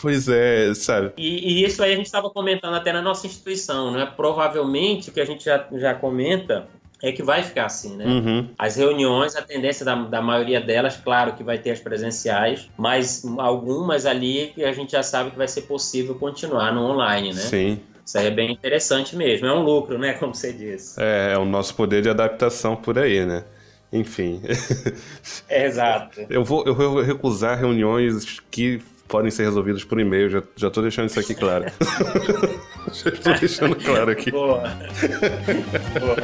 Pois 0.00 0.28
é, 0.28 0.74
sabe? 0.74 1.12
E, 1.16 1.60
e 1.60 1.64
isso 1.64 1.80
aí 1.82 1.92
a 1.92 1.96
gente 1.96 2.06
estava 2.06 2.28
comentando 2.28 2.74
até 2.74 2.92
na 2.92 3.00
nossa 3.00 3.26
instituição, 3.26 3.92
né? 3.92 4.12
Provavelmente, 4.16 5.10
o 5.10 5.12
que 5.12 5.20
a 5.20 5.24
gente 5.24 5.44
já, 5.44 5.64
já 5.74 5.94
comenta 5.94 6.66
é 7.00 7.12
que 7.12 7.22
vai 7.22 7.42
ficar 7.42 7.66
assim, 7.66 7.96
né? 7.96 8.04
Uhum. 8.04 8.48
As 8.58 8.76
reuniões, 8.76 9.36
a 9.36 9.42
tendência 9.42 9.84
da, 9.84 9.94
da 9.94 10.22
maioria 10.22 10.60
delas, 10.60 10.96
claro 10.96 11.34
que 11.34 11.44
vai 11.44 11.58
ter 11.58 11.70
as 11.70 11.80
presenciais, 11.80 12.68
mas 12.76 13.22
algumas 13.38 14.06
ali 14.06 14.52
que 14.54 14.64
a 14.64 14.72
gente 14.72 14.92
já 14.92 15.02
sabe 15.02 15.30
que 15.30 15.36
vai 15.36 15.46
ser 15.46 15.62
possível 15.62 16.14
continuar 16.14 16.72
no 16.72 16.82
online, 16.82 17.32
né? 17.32 17.40
Sim. 17.40 17.80
Isso 18.04 18.18
aí 18.18 18.26
é 18.26 18.30
bem 18.30 18.52
interessante 18.52 19.16
mesmo. 19.16 19.46
É 19.46 19.52
um 19.52 19.62
lucro, 19.62 19.98
né? 19.98 20.12
Como 20.14 20.34
você 20.34 20.52
disse. 20.52 21.00
É, 21.00 21.32
é 21.32 21.38
o 21.38 21.44
nosso 21.44 21.74
poder 21.74 22.02
de 22.02 22.10
adaptação 22.10 22.76
por 22.76 22.98
aí, 22.98 23.24
né? 23.24 23.44
Enfim. 23.92 24.42
É, 25.48 25.66
exato. 25.66 26.26
Eu 26.28 26.44
vou, 26.44 26.64
eu 26.66 26.74
vou 26.74 27.00
recusar 27.00 27.58
reuniões 27.58 28.40
que 28.50 28.82
podem 29.06 29.30
ser 29.30 29.44
resolvidas 29.44 29.84
por 29.84 30.00
e-mail. 30.00 30.28
Já, 30.28 30.42
já 30.56 30.70
tô 30.70 30.82
deixando 30.82 31.08
isso 31.08 31.20
aqui 31.20 31.34
claro. 31.34 31.66
já 32.92 33.10
estou 33.10 33.34
deixando 33.34 33.76
claro 33.76 34.10
aqui. 34.10 34.30
Boa. 34.30 34.62
Boa. 36.00 36.16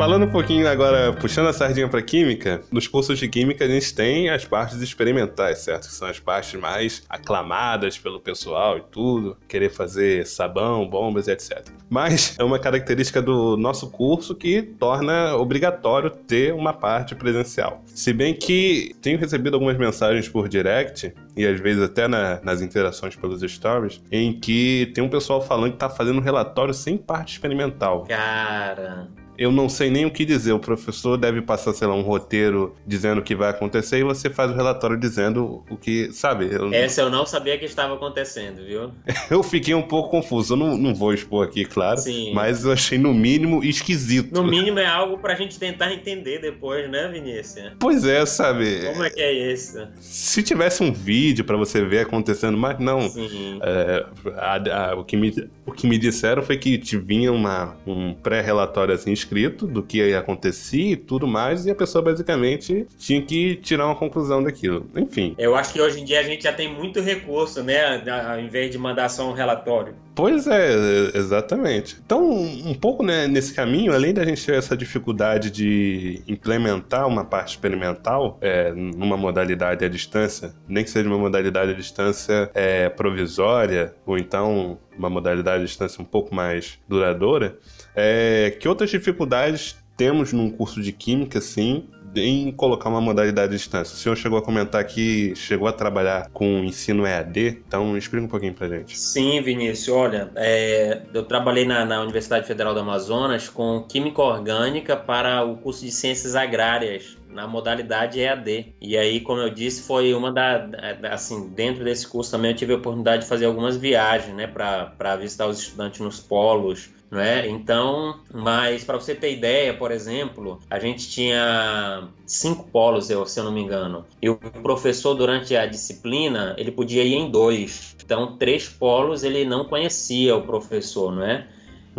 Falando 0.00 0.24
um 0.24 0.30
pouquinho 0.30 0.66
agora, 0.66 1.12
puxando 1.12 1.48
a 1.48 1.52
sardinha 1.52 1.86
para 1.86 2.00
química, 2.00 2.62
nos 2.72 2.88
cursos 2.88 3.18
de 3.18 3.28
química 3.28 3.66
a 3.66 3.68
gente 3.68 3.94
tem 3.94 4.30
as 4.30 4.46
partes 4.46 4.80
experimentais, 4.80 5.58
certo? 5.58 5.88
Que 5.88 5.92
são 5.92 6.08
as 6.08 6.18
partes 6.18 6.58
mais 6.58 7.02
aclamadas 7.06 7.98
pelo 7.98 8.18
pessoal 8.18 8.78
e 8.78 8.80
tudo, 8.80 9.36
querer 9.46 9.68
fazer 9.68 10.26
sabão, 10.26 10.88
bombas 10.88 11.28
e 11.28 11.32
etc. 11.32 11.68
Mas 11.90 12.34
é 12.38 12.42
uma 12.42 12.58
característica 12.58 13.20
do 13.20 13.58
nosso 13.58 13.90
curso 13.90 14.34
que 14.34 14.62
torna 14.62 15.36
obrigatório 15.36 16.08
ter 16.08 16.54
uma 16.54 16.72
parte 16.72 17.14
presencial. 17.14 17.84
Se 17.84 18.14
bem 18.14 18.32
que 18.32 18.96
tenho 19.02 19.18
recebido 19.18 19.52
algumas 19.52 19.76
mensagens 19.76 20.26
por 20.30 20.48
direct 20.48 21.12
e 21.36 21.46
às 21.46 21.60
vezes 21.60 21.82
até 21.82 22.08
na, 22.08 22.40
nas 22.42 22.62
interações 22.62 23.16
pelos 23.16 23.42
stories, 23.42 24.02
em 24.10 24.32
que 24.32 24.90
tem 24.94 25.04
um 25.04 25.10
pessoal 25.10 25.42
falando 25.42 25.72
que 25.72 25.78
tá 25.78 25.90
fazendo 25.90 26.20
um 26.20 26.22
relatório 26.22 26.72
sem 26.72 26.96
parte 26.96 27.34
experimental. 27.34 28.04
Cara, 28.08 29.08
eu 29.40 29.50
não 29.50 29.70
sei 29.70 29.88
nem 29.88 30.04
o 30.04 30.10
que 30.10 30.26
dizer. 30.26 30.52
O 30.52 30.58
professor 30.58 31.16
deve 31.16 31.40
passar, 31.40 31.72
sei 31.72 31.88
lá, 31.88 31.94
um 31.94 32.02
roteiro 32.02 32.76
dizendo 32.86 33.20
o 33.20 33.22
que 33.22 33.34
vai 33.34 33.48
acontecer 33.48 33.98
e 33.98 34.04
você 34.04 34.28
faz 34.28 34.50
o 34.50 34.54
relatório 34.54 34.98
dizendo 34.98 35.64
o 35.70 35.78
que, 35.78 36.12
sabe? 36.12 36.50
Eu... 36.52 36.70
Essa 36.74 37.00
eu 37.00 37.08
não 37.08 37.24
sabia 37.24 37.56
que 37.56 37.64
estava 37.64 37.94
acontecendo, 37.94 38.62
viu? 38.66 38.92
eu 39.30 39.42
fiquei 39.42 39.74
um 39.74 39.80
pouco 39.80 40.10
confuso. 40.10 40.52
Eu 40.52 40.58
não, 40.58 40.76
não 40.76 40.94
vou 40.94 41.14
expor 41.14 41.46
aqui, 41.46 41.64
claro. 41.64 41.98
Sim. 41.98 42.34
Mas 42.34 42.66
eu 42.66 42.72
achei, 42.72 42.98
no 42.98 43.14
mínimo, 43.14 43.64
esquisito. 43.64 44.34
No 44.34 44.44
mínimo 44.46 44.78
é 44.78 44.84
algo 44.84 45.16
pra 45.16 45.34
gente 45.34 45.58
tentar 45.58 45.90
entender 45.90 46.38
depois, 46.42 46.90
né, 46.90 47.08
Vinícius? 47.08 47.72
Pois 47.78 48.04
é, 48.04 48.26
sabe? 48.26 48.84
Como 48.92 49.04
é 49.04 49.08
que 49.08 49.22
é 49.22 49.32
isso? 49.32 49.88
Se 50.00 50.42
tivesse 50.42 50.82
um 50.82 50.92
vídeo 50.92 51.46
para 51.46 51.56
você 51.56 51.82
ver 51.82 52.00
acontecendo, 52.00 52.58
mas 52.58 52.78
não. 52.78 53.08
Sim. 53.08 53.58
É, 53.62 54.06
a, 54.36 54.90
a, 54.90 54.94
o, 54.96 55.02
que 55.02 55.16
me, 55.16 55.48
o 55.64 55.72
que 55.72 55.86
me 55.86 55.96
disseram 55.96 56.42
foi 56.42 56.58
que 56.58 56.78
vinha 56.98 57.32
uma, 57.32 57.74
um 57.86 58.12
pré-relatório 58.12 58.94
assim 58.94 59.12
escrito 59.12 59.29
do 59.66 59.82
que 59.82 60.14
acontecia 60.14 60.92
e 60.92 60.96
tudo 60.96 61.26
mais, 61.26 61.66
e 61.66 61.70
a 61.70 61.74
pessoa 61.74 62.02
basicamente 62.02 62.86
tinha 62.98 63.22
que 63.22 63.56
tirar 63.56 63.86
uma 63.86 63.94
conclusão 63.96 64.42
daquilo. 64.42 64.86
Enfim. 64.96 65.34
Eu 65.38 65.54
acho 65.54 65.72
que 65.72 65.80
hoje 65.80 66.00
em 66.00 66.04
dia 66.04 66.20
a 66.20 66.22
gente 66.22 66.42
já 66.44 66.52
tem 66.52 66.72
muito 66.72 67.00
recurso, 67.00 67.62
né? 67.62 68.02
Ao 68.28 68.40
invés 68.40 68.70
de 68.70 68.78
mandar 68.78 69.08
só 69.08 69.28
um 69.28 69.32
relatório. 69.32 69.94
Pois 70.20 70.46
é, 70.46 71.16
exatamente. 71.16 71.96
Então, 72.04 72.30
um 72.30 72.74
pouco 72.74 73.02
né, 73.02 73.26
nesse 73.26 73.54
caminho, 73.54 73.94
além 73.94 74.12
da 74.12 74.22
gente 74.22 74.44
ter 74.44 74.54
essa 74.54 74.76
dificuldade 74.76 75.50
de 75.50 76.22
implementar 76.28 77.08
uma 77.08 77.24
parte 77.24 77.52
experimental 77.52 78.36
é, 78.42 78.70
numa 78.70 79.16
modalidade 79.16 79.82
à 79.82 79.88
distância, 79.88 80.52
nem 80.68 80.84
que 80.84 80.90
seja 80.90 81.08
uma 81.08 81.16
modalidade 81.16 81.70
à 81.70 81.74
distância 81.74 82.50
é, 82.52 82.90
provisória, 82.90 83.94
ou 84.04 84.18
então 84.18 84.78
uma 84.94 85.08
modalidade 85.08 85.62
à 85.62 85.64
distância 85.64 86.02
um 86.02 86.04
pouco 86.04 86.34
mais 86.34 86.78
duradoura, 86.86 87.56
é, 87.96 88.54
que 88.60 88.68
outras 88.68 88.90
dificuldades 88.90 89.78
temos 89.96 90.34
num 90.34 90.50
curso 90.50 90.82
de 90.82 90.92
química, 90.92 91.40
sim, 91.40 91.88
em 92.14 92.50
colocar 92.52 92.88
uma 92.88 93.00
modalidade 93.00 93.48
à 93.48 93.56
distância. 93.56 93.94
O 93.94 93.96
senhor 93.96 94.16
chegou 94.16 94.38
a 94.38 94.42
comentar 94.42 94.84
que 94.84 95.34
chegou 95.36 95.68
a 95.68 95.72
trabalhar 95.72 96.28
com 96.32 96.64
ensino 96.64 97.06
EAD, 97.06 97.62
então 97.66 97.96
explica 97.96 98.24
um 98.24 98.28
pouquinho 98.28 98.54
pra 98.54 98.68
gente. 98.68 98.98
Sim, 98.98 99.40
Vinícius, 99.42 99.88
olha, 99.88 100.30
é, 100.36 101.02
eu 101.12 101.24
trabalhei 101.24 101.64
na, 101.64 101.84
na, 101.84 102.00
Universidade 102.00 102.46
Federal 102.46 102.74
do 102.74 102.80
Amazonas 102.80 103.48
com 103.48 103.82
Química 103.82 104.22
Orgânica 104.22 104.96
para 104.96 105.44
o 105.44 105.56
curso 105.56 105.84
de 105.84 105.92
Ciências 105.92 106.34
Agrárias 106.34 107.16
na 107.28 107.46
modalidade 107.46 108.20
EAD. 108.20 108.74
E 108.80 108.96
aí, 108.96 109.20
como 109.20 109.40
eu 109.40 109.50
disse, 109.50 109.82
foi 109.82 110.12
uma 110.14 110.32
da, 110.32 110.68
assim, 111.10 111.48
dentro 111.50 111.84
desse 111.84 112.06
curso 112.06 112.30
também 112.30 112.50
eu 112.50 112.56
tive 112.56 112.72
a 112.72 112.76
oportunidade 112.76 113.22
de 113.22 113.28
fazer 113.28 113.46
algumas 113.46 113.76
viagens, 113.76 114.34
né, 114.34 114.46
para 114.46 115.16
visitar 115.16 115.46
os 115.46 115.60
estudantes 115.60 116.00
nos 116.00 116.18
polos, 116.20 116.90
não 117.10 117.20
é? 117.20 117.48
Então, 117.48 118.20
mas 118.32 118.84
para 118.84 118.98
você 118.98 119.14
ter 119.14 119.32
ideia, 119.32 119.74
por 119.76 119.90
exemplo, 119.90 120.60
a 120.70 120.78
gente 120.78 121.08
tinha 121.08 122.08
cinco 122.24 122.64
polos, 122.70 123.06
se 123.06 123.14
eu 123.14 123.44
não 123.44 123.52
me 123.52 123.60
engano, 123.60 124.06
e 124.22 124.30
o 124.30 124.36
professor 124.36 125.14
durante 125.14 125.56
a 125.56 125.66
disciplina 125.66 126.54
ele 126.56 126.70
podia 126.70 127.02
ir 127.02 127.14
em 127.14 127.30
dois. 127.30 127.96
Então, 128.04 128.36
três 128.36 128.68
polos 128.68 129.24
ele 129.24 129.44
não 129.44 129.64
conhecia 129.64 130.36
o 130.36 130.42
professor, 130.46 131.12
não 131.12 131.24
é? 131.24 131.48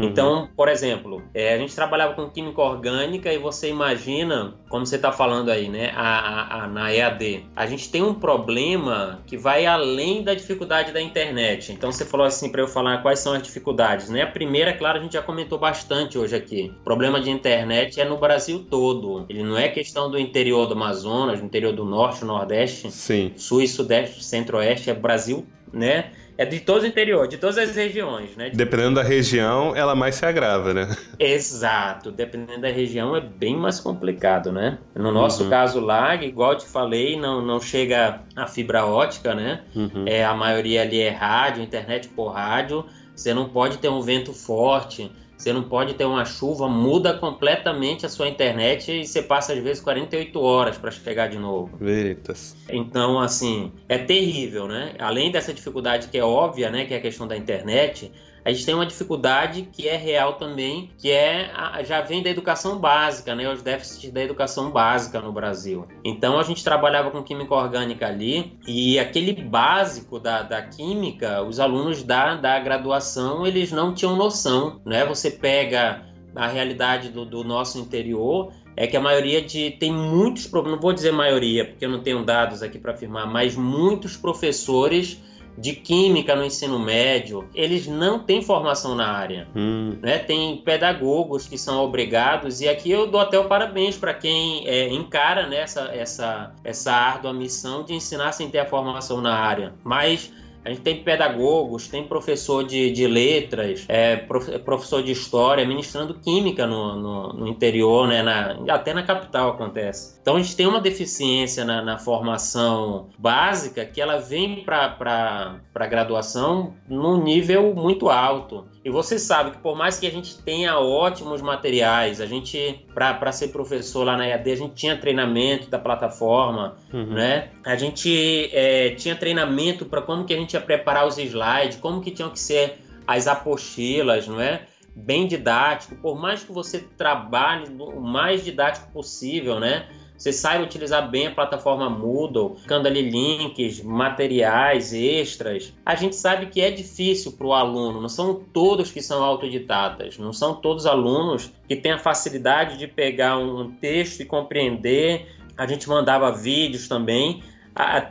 Uhum. 0.01 0.09
Então, 0.09 0.49
por 0.55 0.67
exemplo, 0.67 1.21
é, 1.33 1.53
a 1.53 1.57
gente 1.57 1.75
trabalhava 1.75 2.13
com 2.13 2.29
química 2.29 2.61
orgânica 2.61 3.31
e 3.31 3.37
você 3.37 3.69
imagina, 3.69 4.55
como 4.69 4.85
você 4.85 4.95
está 4.95 5.11
falando 5.11 5.49
aí, 5.49 5.69
né, 5.69 5.91
a, 5.95 6.19
a, 6.19 6.63
a, 6.63 6.67
na 6.67 6.93
EAD, 6.93 7.45
a 7.55 7.65
gente 7.65 7.89
tem 7.89 8.01
um 8.01 8.13
problema 8.13 9.21
que 9.25 9.37
vai 9.37 9.65
além 9.65 10.23
da 10.23 10.33
dificuldade 10.33 10.91
da 10.91 11.01
internet. 11.01 11.71
Então, 11.71 11.91
você 11.91 12.05
falou 12.05 12.25
assim 12.25 12.51
para 12.51 12.61
eu 12.61 12.67
falar 12.67 13.01
quais 13.01 13.19
são 13.19 13.33
as 13.33 13.43
dificuldades, 13.43 14.09
né? 14.09 14.21
A 14.23 14.27
primeira, 14.27 14.73
claro, 14.73 14.99
a 14.99 15.01
gente 15.01 15.13
já 15.13 15.21
comentou 15.21 15.57
bastante 15.57 16.17
hoje 16.17 16.35
aqui. 16.35 16.73
O 16.81 16.83
problema 16.83 17.19
de 17.19 17.29
internet 17.29 17.99
é 17.99 18.05
no 18.05 18.17
Brasil 18.17 18.65
todo. 18.69 19.25
Ele 19.29 19.43
não 19.43 19.57
é 19.57 19.69
questão 19.69 20.09
do 20.09 20.17
interior 20.17 20.67
do 20.67 20.73
Amazonas, 20.73 21.39
do 21.39 21.45
interior 21.45 21.73
do 21.73 21.85
Norte, 21.85 22.23
Nordeste, 22.25 22.91
Sim. 22.91 23.33
Sul 23.35 23.61
e 23.61 23.67
Sudeste, 23.67 24.23
Centro-Oeste, 24.23 24.89
é 24.89 24.93
Brasil 24.93 25.45
né? 25.73 26.11
É 26.37 26.45
de 26.45 26.59
todo 26.59 26.83
o 26.83 26.85
interior, 26.85 27.27
de 27.27 27.37
todas 27.37 27.57
as 27.57 27.75
regiões, 27.75 28.35
né? 28.35 28.49
Dependendo 28.49 28.95
da 28.95 29.03
região, 29.03 29.75
ela 29.75 29.93
mais 29.93 30.15
se 30.15 30.25
agrava, 30.25 30.73
né? 30.73 30.95
Exato. 31.19 32.11
Dependendo 32.11 32.61
da 32.61 32.69
região, 32.69 33.15
é 33.15 33.21
bem 33.21 33.55
mais 33.55 33.79
complicado, 33.79 34.51
né? 34.51 34.79
No 34.95 35.11
nosso 35.11 35.43
uhum. 35.43 35.49
caso 35.49 35.79
lá, 35.79 36.15
igual 36.15 36.55
te 36.55 36.65
falei, 36.65 37.19
não, 37.19 37.45
não 37.45 37.61
chega 37.61 38.21
a 38.35 38.47
fibra 38.47 38.85
ótica, 38.85 39.35
né? 39.35 39.61
Uhum. 39.75 40.05
É, 40.07 40.25
a 40.25 40.33
maioria 40.33 40.81
ali 40.81 40.99
é 40.99 41.09
rádio, 41.09 41.61
internet 41.61 42.07
por 42.09 42.29
rádio. 42.29 42.85
Você 43.15 43.33
não 43.33 43.49
pode 43.49 43.77
ter 43.77 43.89
um 43.89 44.01
vento 44.01 44.33
forte, 44.33 45.11
você 45.41 45.51
não 45.51 45.63
pode 45.63 45.95
ter 45.95 46.05
uma 46.05 46.23
chuva, 46.23 46.69
muda 46.69 47.15
completamente 47.15 48.05
a 48.05 48.09
sua 48.09 48.27
internet 48.27 48.91
e 48.91 49.07
você 49.07 49.23
passa 49.23 49.53
às 49.53 49.59
vezes 49.59 49.81
48 49.81 50.39
horas 50.39 50.77
para 50.77 50.91
chegar 50.91 51.27
de 51.29 51.39
novo. 51.39 51.75
Veritas. 51.77 52.55
Então, 52.69 53.19
assim, 53.19 53.71
é 53.89 53.97
terrível, 53.97 54.67
né? 54.67 54.93
Além 54.99 55.31
dessa 55.31 55.51
dificuldade 55.51 56.09
que 56.09 56.17
é 56.17 56.23
óbvia, 56.23 56.69
né, 56.69 56.85
que 56.85 56.93
é 56.93 56.97
a 56.97 57.01
questão 57.01 57.27
da 57.27 57.35
internet, 57.35 58.11
a 58.43 58.51
gente 58.51 58.65
tem 58.65 58.73
uma 58.73 58.85
dificuldade 58.85 59.69
que 59.71 59.87
é 59.87 59.95
real 59.95 60.33
também, 60.33 60.89
que 60.97 61.11
é 61.11 61.51
já 61.85 62.01
vem 62.01 62.23
da 62.23 62.29
educação 62.29 62.79
básica, 62.79 63.35
né? 63.35 63.51
Os 63.51 63.61
déficits 63.61 64.11
da 64.11 64.21
educação 64.21 64.71
básica 64.71 65.19
no 65.21 65.31
Brasil. 65.31 65.87
Então 66.03 66.39
a 66.39 66.43
gente 66.43 66.63
trabalhava 66.63 67.11
com 67.11 67.23
química 67.23 67.53
orgânica 67.53 68.07
ali 68.07 68.57
e 68.67 68.97
aquele 68.99 69.33
básico 69.33 70.19
da, 70.19 70.41
da 70.41 70.61
química, 70.61 71.43
os 71.43 71.59
alunos 71.59 72.03
da, 72.03 72.35
da 72.35 72.59
graduação 72.59 73.45
eles 73.45 73.71
não 73.71 73.93
tinham 73.93 74.15
noção, 74.15 74.81
né? 74.85 75.05
Você 75.05 75.29
pega 75.29 76.03
a 76.35 76.47
realidade 76.47 77.09
do, 77.09 77.25
do 77.25 77.43
nosso 77.43 77.77
interior 77.77 78.53
é 78.75 78.87
que 78.87 78.95
a 78.95 79.01
maioria 79.01 79.41
de 79.41 79.71
tem 79.71 79.91
muitos 79.91 80.49
não 80.51 80.79
vou 80.79 80.93
dizer 80.93 81.11
maioria 81.11 81.65
porque 81.65 81.85
eu 81.85 81.89
não 81.89 82.01
tenho 82.01 82.23
dados 82.23 82.63
aqui 82.63 82.79
para 82.79 82.93
afirmar, 82.93 83.27
mas 83.27 83.55
muitos 83.55 84.15
professores 84.15 85.21
de 85.57 85.73
química 85.73 86.35
no 86.35 86.43
ensino 86.43 86.79
médio, 86.79 87.47
eles 87.53 87.87
não 87.87 88.19
têm 88.19 88.41
formação 88.41 88.95
na 88.95 89.11
área. 89.11 89.47
Hum. 89.55 89.97
Né? 90.01 90.19
Tem 90.19 90.57
pedagogos 90.57 91.47
que 91.47 91.57
são 91.57 91.83
obrigados, 91.83 92.61
e 92.61 92.69
aqui 92.69 92.91
eu 92.91 93.07
dou 93.07 93.19
até 93.19 93.37
o 93.37 93.45
parabéns 93.45 93.97
para 93.97 94.13
quem 94.13 94.67
é, 94.67 94.87
encara 94.89 95.47
né, 95.47 95.57
essa, 95.57 95.81
essa, 95.93 96.51
essa 96.63 96.91
árdua 96.91 97.33
missão 97.33 97.83
de 97.83 97.93
ensinar 97.93 98.31
sem 98.31 98.49
ter 98.49 98.59
a 98.59 98.65
formação 98.65 99.21
na 99.21 99.35
área. 99.35 99.73
Mas 99.83 100.31
a 100.63 100.69
gente 100.69 100.81
tem 100.81 101.03
pedagogos, 101.03 101.87
tem 101.87 102.03
professor 102.03 102.63
de, 102.63 102.91
de 102.91 103.07
letras, 103.07 103.85
é, 103.87 104.15
professor 104.15 105.01
de 105.01 105.11
história, 105.11 105.65
ministrando 105.65 106.13
química 106.15 106.67
no, 106.67 106.95
no, 106.95 107.33
no 107.33 107.47
interior, 107.47 108.07
né, 108.07 108.21
na, 108.21 108.57
até 108.69 108.93
na 108.93 109.03
capital 109.03 109.49
acontece. 109.49 110.19
Então 110.21 110.35
a 110.35 110.41
gente 110.41 110.55
tem 110.55 110.67
uma 110.67 110.79
deficiência 110.79 111.65
na, 111.65 111.81
na 111.81 111.97
formação 111.97 113.09
básica 113.17 113.85
que 113.85 113.99
ela 113.99 114.17
vem 114.17 114.63
para 114.63 115.59
a 115.73 115.87
graduação 115.87 116.75
num 116.87 117.21
nível 117.23 117.73
muito 117.73 118.09
alto. 118.09 118.65
E 118.83 118.89
você 118.89 119.19
sabe 119.19 119.51
que 119.51 119.57
por 119.59 119.77
mais 119.77 119.99
que 119.99 120.07
a 120.07 120.09
gente 120.09 120.39
tenha 120.39 120.79
ótimos 120.79 121.39
materiais, 121.41 122.19
a 122.19 122.25
gente, 122.25 122.83
para 122.93 123.31
ser 123.31 123.49
professor 123.49 124.03
lá 124.03 124.17
na 124.17 124.27
EAD, 124.27 124.51
a 124.51 124.55
gente 124.55 124.73
tinha 124.73 124.97
treinamento 124.97 125.69
da 125.69 125.77
plataforma, 125.77 126.77
uhum. 126.91 127.13
né? 127.13 127.51
A 127.63 127.75
gente 127.75 128.49
é, 128.51 128.95
tinha 128.95 129.15
treinamento 129.15 129.85
para 129.85 130.01
como 130.01 130.25
que 130.25 130.33
a 130.33 130.37
gente 130.37 130.53
ia 130.53 130.61
preparar 130.61 131.05
os 131.05 131.19
slides, 131.19 131.77
como 131.77 132.01
que 132.01 132.09
tinham 132.09 132.31
que 132.31 132.39
ser 132.39 132.79
as 133.05 133.27
apostilas, 133.27 134.27
não 134.27 134.41
é? 134.41 134.63
Bem 134.95 135.27
didático, 135.27 135.95
por 135.97 136.19
mais 136.19 136.43
que 136.43 136.51
você 136.51 136.79
trabalhe 136.79 137.65
o 137.79 138.01
mais 138.01 138.43
didático 138.43 138.91
possível, 138.91 139.59
né? 139.59 139.87
Você 140.21 140.31
saiba 140.31 140.63
utilizar 140.63 141.09
bem 141.09 141.25
a 141.25 141.31
plataforma 141.31 141.89
Moodle, 141.89 142.55
ficando 142.55 142.87
ali 142.87 143.01
links, 143.09 143.81
materiais 143.81 144.93
extras, 144.93 145.73
a 145.83 145.95
gente 145.95 146.15
sabe 146.15 146.45
que 146.45 146.61
é 146.61 146.69
difícil 146.69 147.31
para 147.31 147.47
o 147.47 147.53
aluno, 147.53 147.99
não 147.99 148.07
são 148.07 148.35
todos 148.35 148.91
que 148.91 149.01
são 149.01 149.23
autodidatas, 149.23 150.19
não 150.19 150.31
são 150.31 150.53
todos 150.53 150.85
alunos 150.85 151.51
que 151.67 151.75
têm 151.75 151.93
a 151.93 151.97
facilidade 151.97 152.77
de 152.77 152.85
pegar 152.85 153.35
um 153.35 153.71
texto 153.71 154.19
e 154.19 154.25
compreender. 154.25 155.25
A 155.57 155.65
gente 155.65 155.89
mandava 155.89 156.31
vídeos 156.31 156.87
também, 156.87 157.41